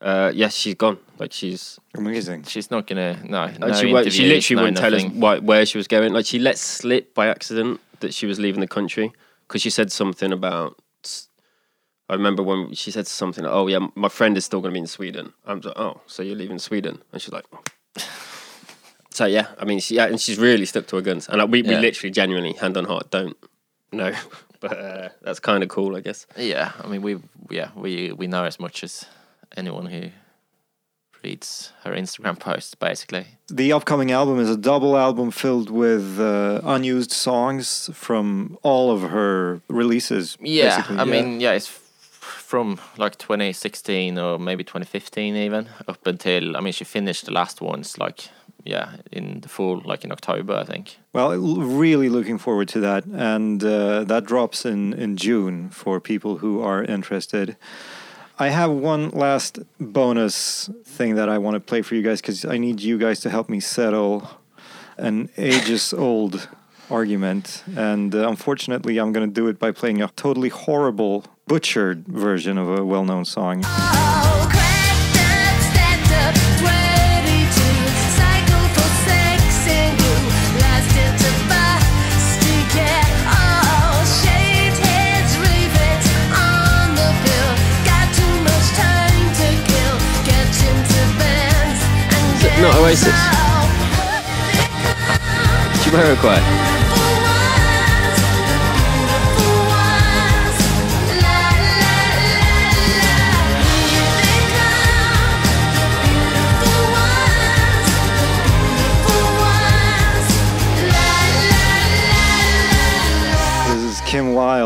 Uh, 0.00 0.30
yes, 0.34 0.54
she's 0.54 0.74
gone. 0.74 0.98
Like 1.18 1.32
she's 1.32 1.80
amazing. 1.96 2.44
she's 2.44 2.70
not 2.70 2.86
gonna 2.86 3.18
no. 3.24 3.46
no 3.58 3.66
and 3.66 3.76
she, 3.76 3.92
wa- 3.92 4.04
she 4.04 4.26
literally 4.26 4.56
no 4.56 4.62
wouldn't 4.62 4.78
tell 4.78 4.94
us 4.94 5.04
why, 5.04 5.38
where 5.38 5.66
she 5.66 5.78
was 5.78 5.88
going. 5.88 6.12
Like 6.12 6.26
she 6.26 6.38
let 6.38 6.56
slip 6.56 7.12
by 7.14 7.26
accident 7.26 7.80
that 8.00 8.14
she 8.14 8.26
was 8.26 8.38
leaving 8.38 8.60
the 8.60 8.68
country 8.68 9.12
because 9.46 9.62
she 9.62 9.70
said 9.70 9.90
something 9.90 10.32
about. 10.32 10.80
I 12.08 12.14
remember 12.14 12.44
when 12.44 12.72
she 12.74 12.92
said 12.92 13.08
something. 13.08 13.42
Like, 13.42 13.52
oh 13.52 13.66
yeah, 13.66 13.88
my 13.96 14.08
friend 14.08 14.36
is 14.36 14.44
still 14.44 14.60
going 14.60 14.70
to 14.70 14.74
be 14.74 14.80
in 14.80 14.86
Sweden. 14.86 15.32
I'm 15.44 15.60
like, 15.60 15.76
oh, 15.76 16.02
so 16.06 16.22
you're 16.22 16.36
leaving 16.36 16.60
Sweden? 16.60 17.02
And 17.12 17.20
she's 17.20 17.32
like, 17.32 17.46
so 19.16 19.24
yeah. 19.24 19.46
I 19.58 19.64
mean, 19.64 19.80
she, 19.80 19.94
yeah, 19.96 20.06
and 20.06 20.20
she's 20.20 20.38
really 20.38 20.66
stuck 20.66 20.86
to 20.88 20.96
her 20.96 21.02
guns. 21.02 21.28
And 21.28 21.38
like, 21.38 21.50
we, 21.50 21.62
we 21.62 21.70
Yeah. 21.70 21.80
literally, 21.80 22.10
genuinely, 22.10 22.52
hand 22.54 22.76
on 22.76 22.84
heart, 22.84 23.10
don't 23.10 23.36
know. 23.92 24.12
but 24.60 24.72
uh, 24.78 25.08
that's 25.22 25.40
kind 25.40 25.62
of 25.62 25.68
cool, 25.68 25.96
I 25.96 26.00
guess. 26.00 26.26
Yeah, 26.36 26.72
I 26.82 26.86
mean 26.88 27.02
we 27.02 27.12
yeah 27.50 27.68
we 27.74 28.12
we 28.12 28.26
know 28.26 28.44
as 28.44 28.58
much 28.60 28.84
as 28.84 29.04
anyone 29.56 29.86
who 29.86 30.10
reads 31.24 31.72
her 31.84 31.92
Instagram 31.92 32.38
posts 32.48 32.74
basically. 32.74 33.26
The 33.48 33.72
upcoming 33.72 34.10
album 34.12 34.38
is 34.40 34.50
a 34.50 34.56
double 34.56 34.96
album 34.96 35.30
filled 35.30 35.70
with 35.70 36.18
uh, 36.20 36.60
unused 36.64 37.12
songs 37.12 37.90
from 37.92 38.56
all 38.62 38.90
of 38.90 39.02
her 39.10 39.60
releases. 39.68 40.36
Yeah, 40.40 40.76
basically, 40.76 40.98
I 40.98 41.04
mean 41.04 41.40
yeah 41.40 41.52
it's 41.52 41.68
f- 41.68 41.85
from 42.46 42.78
like 42.96 43.18
2016 43.18 44.18
or 44.18 44.38
maybe 44.38 44.62
2015 44.62 45.34
even 45.34 45.68
up 45.88 46.06
until 46.06 46.56
I 46.56 46.60
mean 46.60 46.72
she 46.72 46.84
finished 46.84 47.24
the 47.24 47.32
last 47.32 47.60
ones 47.60 47.98
like 47.98 48.28
yeah 48.64 48.96
in 49.10 49.40
the 49.40 49.48
fall 49.48 49.82
like 49.84 50.04
in 50.04 50.12
October 50.12 50.54
I 50.54 50.64
think. 50.64 50.98
Well, 51.12 51.36
really 51.36 52.08
looking 52.08 52.38
forward 52.38 52.68
to 52.68 52.80
that, 52.80 53.04
and 53.06 53.64
uh, 53.64 54.04
that 54.04 54.24
drops 54.24 54.64
in 54.64 54.92
in 54.92 55.16
June 55.16 55.70
for 55.70 56.00
people 56.00 56.38
who 56.38 56.62
are 56.62 56.84
interested. 56.84 57.56
I 58.38 58.48
have 58.48 58.70
one 58.70 59.10
last 59.10 59.58
bonus 59.80 60.70
thing 60.84 61.14
that 61.16 61.28
I 61.28 61.38
want 61.38 61.54
to 61.54 61.60
play 61.60 61.82
for 61.82 61.94
you 61.94 62.02
guys 62.02 62.20
because 62.20 62.44
I 62.44 62.58
need 62.58 62.80
you 62.80 62.98
guys 62.98 63.20
to 63.20 63.30
help 63.30 63.48
me 63.48 63.60
settle 63.60 64.28
an 64.98 65.30
ages 65.36 65.94
old 65.94 66.48
argument, 66.90 67.62
and 67.76 68.14
uh, 68.14 68.28
unfortunately, 68.28 68.98
I'm 68.98 69.12
going 69.12 69.28
to 69.28 69.32
do 69.32 69.48
it 69.48 69.58
by 69.58 69.72
playing 69.72 70.02
a 70.02 70.08
totally 70.16 70.48
horrible, 70.48 71.24
butchered 71.46 72.06
version 72.06 72.58
of 72.58 72.78
a 72.78 72.84
well-known 72.84 73.24
song. 73.24 73.62
Oh, 73.64 74.48
cracked 74.50 75.16
up, 75.16 75.60
stacked 75.62 76.12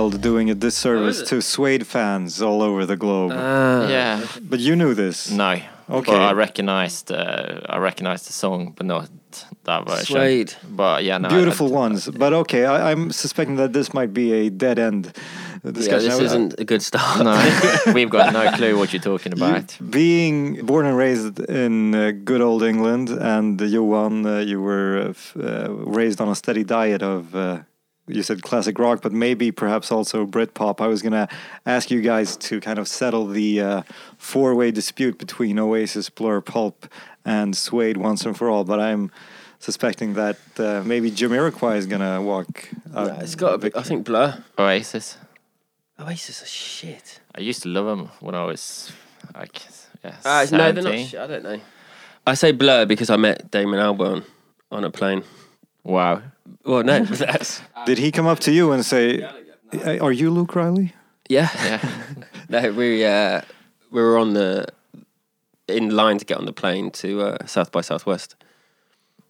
Kim 0.09 0.20
doing 0.20 0.51
a 0.51 0.55
disservice 0.55 1.20
Oh, 1.22 1.24
to 1.26 1.40
Suede 1.42 1.84
fans 1.86 2.40
all 2.40 2.62
over 2.62 2.86
the 2.86 2.96
globe. 2.96 3.32
Ah. 3.34 3.88
yeah. 3.88 4.20
but 4.51 4.61
you 4.61 4.74
knew 4.76 4.94
this. 4.94 5.30
No. 5.30 5.53
Okay. 5.88 6.12
But 6.12 6.22
I 6.22 6.32
recognized 6.32 7.11
uh, 7.11 7.74
I 7.74 7.78
recognized 7.78 8.24
the 8.28 8.32
song 8.32 8.72
but 8.76 8.86
not 8.86 9.09
that 9.64 9.86
version. 9.88 10.16
Suede. 10.16 10.55
But 10.76 11.03
yeah 11.05 11.18
no 11.18 11.28
I- 11.28 11.32
Beautiful 11.34 11.66
I- 11.66 11.80
ones, 11.80 12.09
but 12.09 12.32
okay. 12.32 12.64
I, 12.64 12.92
I'm 12.92 13.11
suspecting 13.12 13.57
that 13.57 13.72
this 13.72 13.92
might 13.92 14.12
be 14.12 14.32
a 14.32 14.51
dead 14.51 14.78
end 14.78 15.05
Yeah, 15.64 15.72
discussion. 15.72 16.09
this 16.11 16.20
isn't 16.20 16.55
a 16.61 16.64
good 16.64 16.80
start. 16.82 17.24
No, 17.24 17.34
we've 17.94 18.11
got 18.11 18.32
no 18.32 18.51
clue 18.57 18.78
what 18.78 18.92
you're 18.92 19.03
talking 19.03 19.32
You- 19.36 19.44
about. 19.44 19.76
being 19.90 20.64
born 20.66 20.86
and 20.86 20.96
raised 20.96 21.38
in 21.51 21.94
uh, 21.94 22.12
good 22.24 22.40
old 22.40 22.62
England, 22.62 23.09
and 23.11 23.61
uh, 23.61 23.64
Johan, 23.74 24.24
uh, 24.26 24.38
you 24.51 24.59
were 24.62 24.92
uh, 25.36 25.40
uh, 25.40 25.68
raised 25.98 26.20
on 26.20 26.28
a 26.28 26.34
steady 26.34 26.64
diet 26.64 27.03
of 27.03 27.34
uh, 27.34 27.59
you 28.07 28.22
said 28.22 28.42
classic 28.42 28.78
rock, 28.78 29.03
but 29.03 29.12
maybe 29.12 29.53
perhaps 29.53 29.92
also 29.92 30.26
Britpop. 30.26 30.80
I 30.80 30.86
was 30.88 31.03
gonna 31.03 31.28
ask 31.66 31.90
you 31.90 32.01
guys 32.01 32.36
to 32.38 32.61
kind 32.61 32.78
of 32.78 32.88
settle 32.88 33.26
the 33.26 33.61
uh, 33.61 33.82
four-way 34.18 34.70
dispute 34.70 35.18
between 35.18 35.59
Oasis, 35.59 36.11
Blur, 36.11 36.40
Pulp, 36.40 36.86
and 37.24 37.57
Suede 37.57 37.96
once 37.96 38.24
and 38.26 38.36
for 38.36 38.48
all. 38.51 38.64
But 38.64 38.80
I'm 38.80 39.11
suspecting 39.61 40.14
that 40.14 40.38
uh, 40.59 40.82
maybe 40.84 41.11
Jamiroquai 41.11 41.76
is 41.76 41.86
gonna 41.86 42.20
walk. 42.22 42.68
out 42.94 43.07
Nah, 43.09 43.20
it's 43.20 43.34
got 43.34 43.55
a 43.55 43.59
bit. 43.59 43.76
I 43.76 43.82
think 43.82 44.05
Blur. 44.07 44.42
Oasis. 44.59 45.16
Oasis 46.01 46.42
are 46.42 46.46
shit. 46.46 47.20
I 47.34 47.40
used 47.40 47.62
to 47.62 47.68
love 47.68 47.86
them 47.86 48.09
when 48.20 48.34
I 48.34 48.44
was 48.44 48.90
like, 49.34 49.61
yeah, 50.03 50.14
Uh, 50.24 50.46
no, 50.51 50.72
they're 50.72 50.74
not 50.74 50.84
17. 50.84 51.07
shit. 51.07 51.20
I 51.20 51.26
don't 51.26 51.42
know. 51.44 51.61
I 52.26 52.34
say 52.34 52.53
Blur 52.53 52.86
because 52.86 53.11
I 53.11 53.16
met 53.16 53.51
Damon 53.51 53.78
Albarn 53.78 54.24
on 54.72 54.84
a 54.84 54.90
plane. 54.90 55.22
Wow. 55.84 56.22
Well, 56.64 56.82
no, 56.82 57.05
Did 57.86 57.98
he 57.98 58.12
come 58.12 58.26
up 58.26 58.40
to 58.40 58.53
you 58.53 58.72
and 58.72 58.84
say, 58.84 59.22
"Are 60.01 60.12
you 60.12 60.30
Luke 60.30 60.55
Riley?" 60.55 60.94
yeah. 61.28 61.48
Yeah. 61.64 61.88
No, 62.48 62.72
we 62.72 63.05
uh, 63.05 63.42
we 63.92 64.03
were 64.03 64.18
on 64.18 64.34
the 64.34 64.66
in 65.68 65.90
line 65.90 66.18
to 66.18 66.24
get 66.24 66.36
on 66.36 66.46
the 66.46 66.53
plane 66.53 66.90
to 66.90 67.22
uh, 67.22 67.46
South 67.46 67.70
by 67.70 67.80
Southwest, 67.80 68.34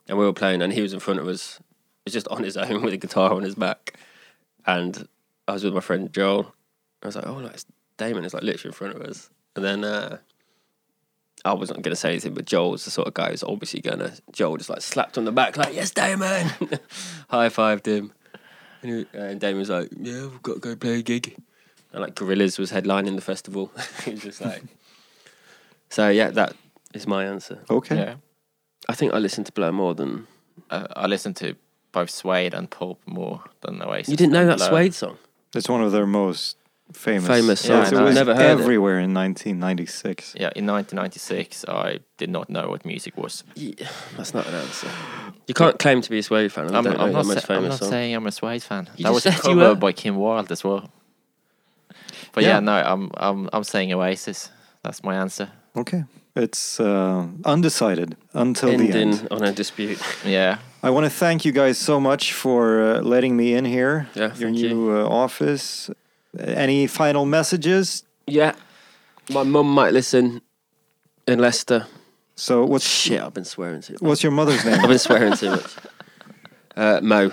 and 0.08 0.16
we 0.16 0.24
were 0.24 0.32
playing, 0.32 0.62
and 0.62 0.72
he 0.72 0.80
was 0.80 0.94
in 0.94 1.00
front 1.00 1.20
of 1.20 1.28
us, 1.28 1.58
He 1.58 1.64
was 2.06 2.14
just 2.14 2.28
on 2.28 2.42
his 2.42 2.56
own 2.64 2.82
with 2.82 2.94
a 2.94 2.96
guitar 2.96 3.34
on 3.34 3.42
his 3.42 3.54
back, 3.54 3.98
and 4.64 5.06
I 5.46 5.52
was 5.52 5.64
with 5.64 5.74
my 5.74 5.80
friend 5.80 6.10
Joel. 6.10 6.54
I 7.02 7.06
was 7.08 7.16
like, 7.16 7.26
"Oh, 7.26 7.34
like, 7.34 7.52
it's 7.52 7.66
Damon 7.98 8.24
It's 8.24 8.32
like 8.32 8.42
literally 8.42 8.70
in 8.70 8.74
front 8.74 8.96
of 8.96 9.02
us," 9.02 9.28
and 9.54 9.62
then 9.62 9.84
uh, 9.84 10.16
I 11.44 11.52
wasn't 11.54 11.82
going 11.82 11.92
to 11.92 11.96
say 11.96 12.10
anything, 12.10 12.34
but 12.34 12.44
Joel's 12.44 12.84
the 12.84 12.90
sort 12.90 13.08
of 13.08 13.14
guy 13.14 13.30
who's 13.30 13.42
obviously 13.42 13.80
going 13.80 13.98
to. 14.00 14.12
Joel 14.32 14.56
just 14.58 14.70
like 14.70 14.82
slapped 14.82 15.16
on 15.16 15.24
the 15.24 15.32
back, 15.32 15.56
like, 15.56 15.74
"Yes, 15.74 15.90
Damon!" 15.90 16.46
High 17.28 17.48
fived 17.48 17.86
him, 17.86 18.12
and, 18.82 18.90
he, 18.90 19.18
and 19.18 19.40
Damon 19.40 19.58
was 19.58 19.70
like, 19.70 19.88
"Yeah, 19.98 20.26
we've 20.26 20.42
got 20.42 20.54
to 20.54 20.60
go 20.60 20.76
play 20.76 20.98
a 20.98 21.02
gig." 21.02 21.36
And 21.92 22.02
like 22.02 22.14
Gorillaz 22.14 22.58
was 22.58 22.70
headlining 22.70 23.16
the 23.16 23.22
festival. 23.22 23.72
he 24.04 24.12
was 24.12 24.20
just 24.20 24.40
like, 24.40 24.62
so 25.88 26.08
yeah, 26.08 26.30
that 26.30 26.54
is 26.94 27.06
my 27.06 27.24
answer. 27.24 27.58
Okay. 27.68 27.96
Yeah. 27.96 28.14
I 28.88 28.94
think 28.94 29.12
I 29.12 29.18
listened 29.18 29.46
to 29.46 29.52
Blur 29.52 29.72
more 29.72 29.94
than 29.94 30.26
Uh, 30.70 30.86
I 30.94 31.06
listened 31.06 31.36
to 31.36 31.56
both 31.92 32.10
Suede 32.10 32.54
and 32.54 32.70
Pulp 32.70 33.00
more 33.06 33.42
than 33.62 33.82
Oasis. 33.82 34.08
you 34.08 34.16
didn't 34.16 34.32
know 34.32 34.46
that 34.46 34.58
Blur. 34.58 34.68
Suede 34.68 34.94
song. 34.94 35.18
It's 35.54 35.68
one 35.68 35.82
of 35.82 35.90
their 35.90 36.06
most 36.06 36.56
famous. 36.92 37.26
Famous 37.26 37.60
songs. 37.60 37.88
It 37.92 37.94
Yeah, 37.94 38.00
I 38.00 38.04
was 38.04 38.14
never 38.14 38.34
heard 38.34 38.58
it. 38.58 38.62
everywhere 38.62 38.98
in 38.98 39.14
1996. 39.14 40.34
Yeah, 40.36 40.50
in 40.56 40.66
1996, 40.66 41.64
I 41.68 42.00
did 42.18 42.30
not 42.30 42.48
know 42.50 42.68
what 42.68 42.84
music 42.84 43.16
was. 43.16 43.44
Yeah, 43.54 43.88
that's 44.16 44.34
not 44.34 44.46
an 44.46 44.54
answer. 44.54 44.88
You 45.46 45.54
can't 45.54 45.78
claim 45.78 46.00
to 46.02 46.10
be 46.10 46.18
a 46.18 46.22
Suede 46.22 46.52
fan. 46.52 46.66
I'm, 46.74 46.84
don't 46.84 47.00
I'm 47.00 47.12
not, 47.12 47.26
most 47.26 47.46
sa- 47.46 47.54
I'm 47.54 47.68
not 47.68 47.78
saying 47.78 48.14
I'm 48.14 48.26
a 48.26 48.32
Suede 48.32 48.62
fan. 48.62 48.88
You 48.96 49.04
that 49.04 49.12
was 49.12 49.24
just 49.24 49.38
a 49.40 49.42
cover 49.42 49.74
by 49.74 49.92
Kim 49.92 50.16
Wilde 50.16 50.50
as 50.52 50.62
well. 50.64 50.90
But 52.32 52.44
Yeah. 52.44 52.54
yeah, 52.54 52.60
no, 52.60 52.72
I'm 52.72 53.10
I'm 53.16 53.48
I'm 53.52 53.64
saying 53.64 53.92
Oasis. 53.92 54.50
That's 54.82 55.02
my 55.02 55.14
answer. 55.16 55.50
Okay. 55.76 56.04
It's 56.36 56.78
uh, 56.80 57.26
undecided 57.44 58.16
until 58.34 58.76
the 58.78 58.92
end. 58.92 59.26
on 59.30 59.42
a 59.42 59.52
dispute. 59.52 59.98
Yeah. 60.24 60.58
I 60.82 60.88
want 60.90 61.04
to 61.04 61.10
thank 61.10 61.44
you 61.44 61.52
guys 61.52 61.76
so 61.76 62.00
much 62.00 62.32
for 62.32 62.80
uh, 62.80 63.00
letting 63.02 63.36
me 63.36 63.52
in 63.54 63.64
here. 63.66 64.08
Yeah, 64.14 64.34
your 64.36 64.50
new 64.50 64.68
you. 64.68 64.96
Uh, 64.96 65.08
office. 65.24 65.90
Any 66.38 66.86
final 66.86 67.24
messages? 67.26 68.04
Yeah, 68.26 68.52
my 69.30 69.42
mum 69.42 69.66
might 69.74 69.92
listen 69.92 70.40
in 71.26 71.38
Leicester. 71.38 71.86
So 72.36 72.64
what's 72.64 72.86
Shit, 72.88 73.20
I've 73.20 73.34
been 73.34 73.44
swearing 73.44 73.82
too. 73.82 73.94
much. 73.94 74.02
what's 74.02 74.22
your 74.22 74.32
mother's 74.32 74.64
name? 74.64 74.74
I've 74.80 74.88
been 74.88 74.98
swearing 74.98 75.34
too 75.36 75.50
much. 75.50 75.76
Uh, 76.76 77.00
Mo. 77.02 77.30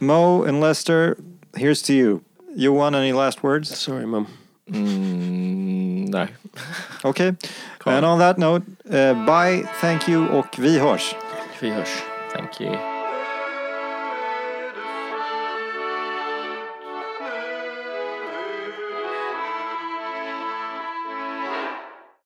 Mo 0.00 0.42
and 0.42 0.60
Leicester. 0.60 1.16
Here's 1.56 1.82
to 1.82 1.94
you. 1.94 2.22
You 2.54 2.72
want 2.72 2.94
any 2.94 3.12
last 3.12 3.42
words? 3.42 3.78
Sorry, 3.78 4.04
mum. 4.06 4.26
Mm, 4.70 6.08
no. 6.08 6.26
Okay. 7.04 7.32
And 7.86 8.04
on 8.04 8.18
that 8.20 8.38
note, 8.38 8.62
uh, 8.88 9.14
bye, 9.26 9.62
thank 9.80 10.06
you 10.06 10.28
och 10.28 10.58
vi 10.58 10.78
hörs. 10.78 11.14
Vi 11.60 11.70
hörs. 11.70 11.88
Thank 12.32 12.60
you. 12.60 12.91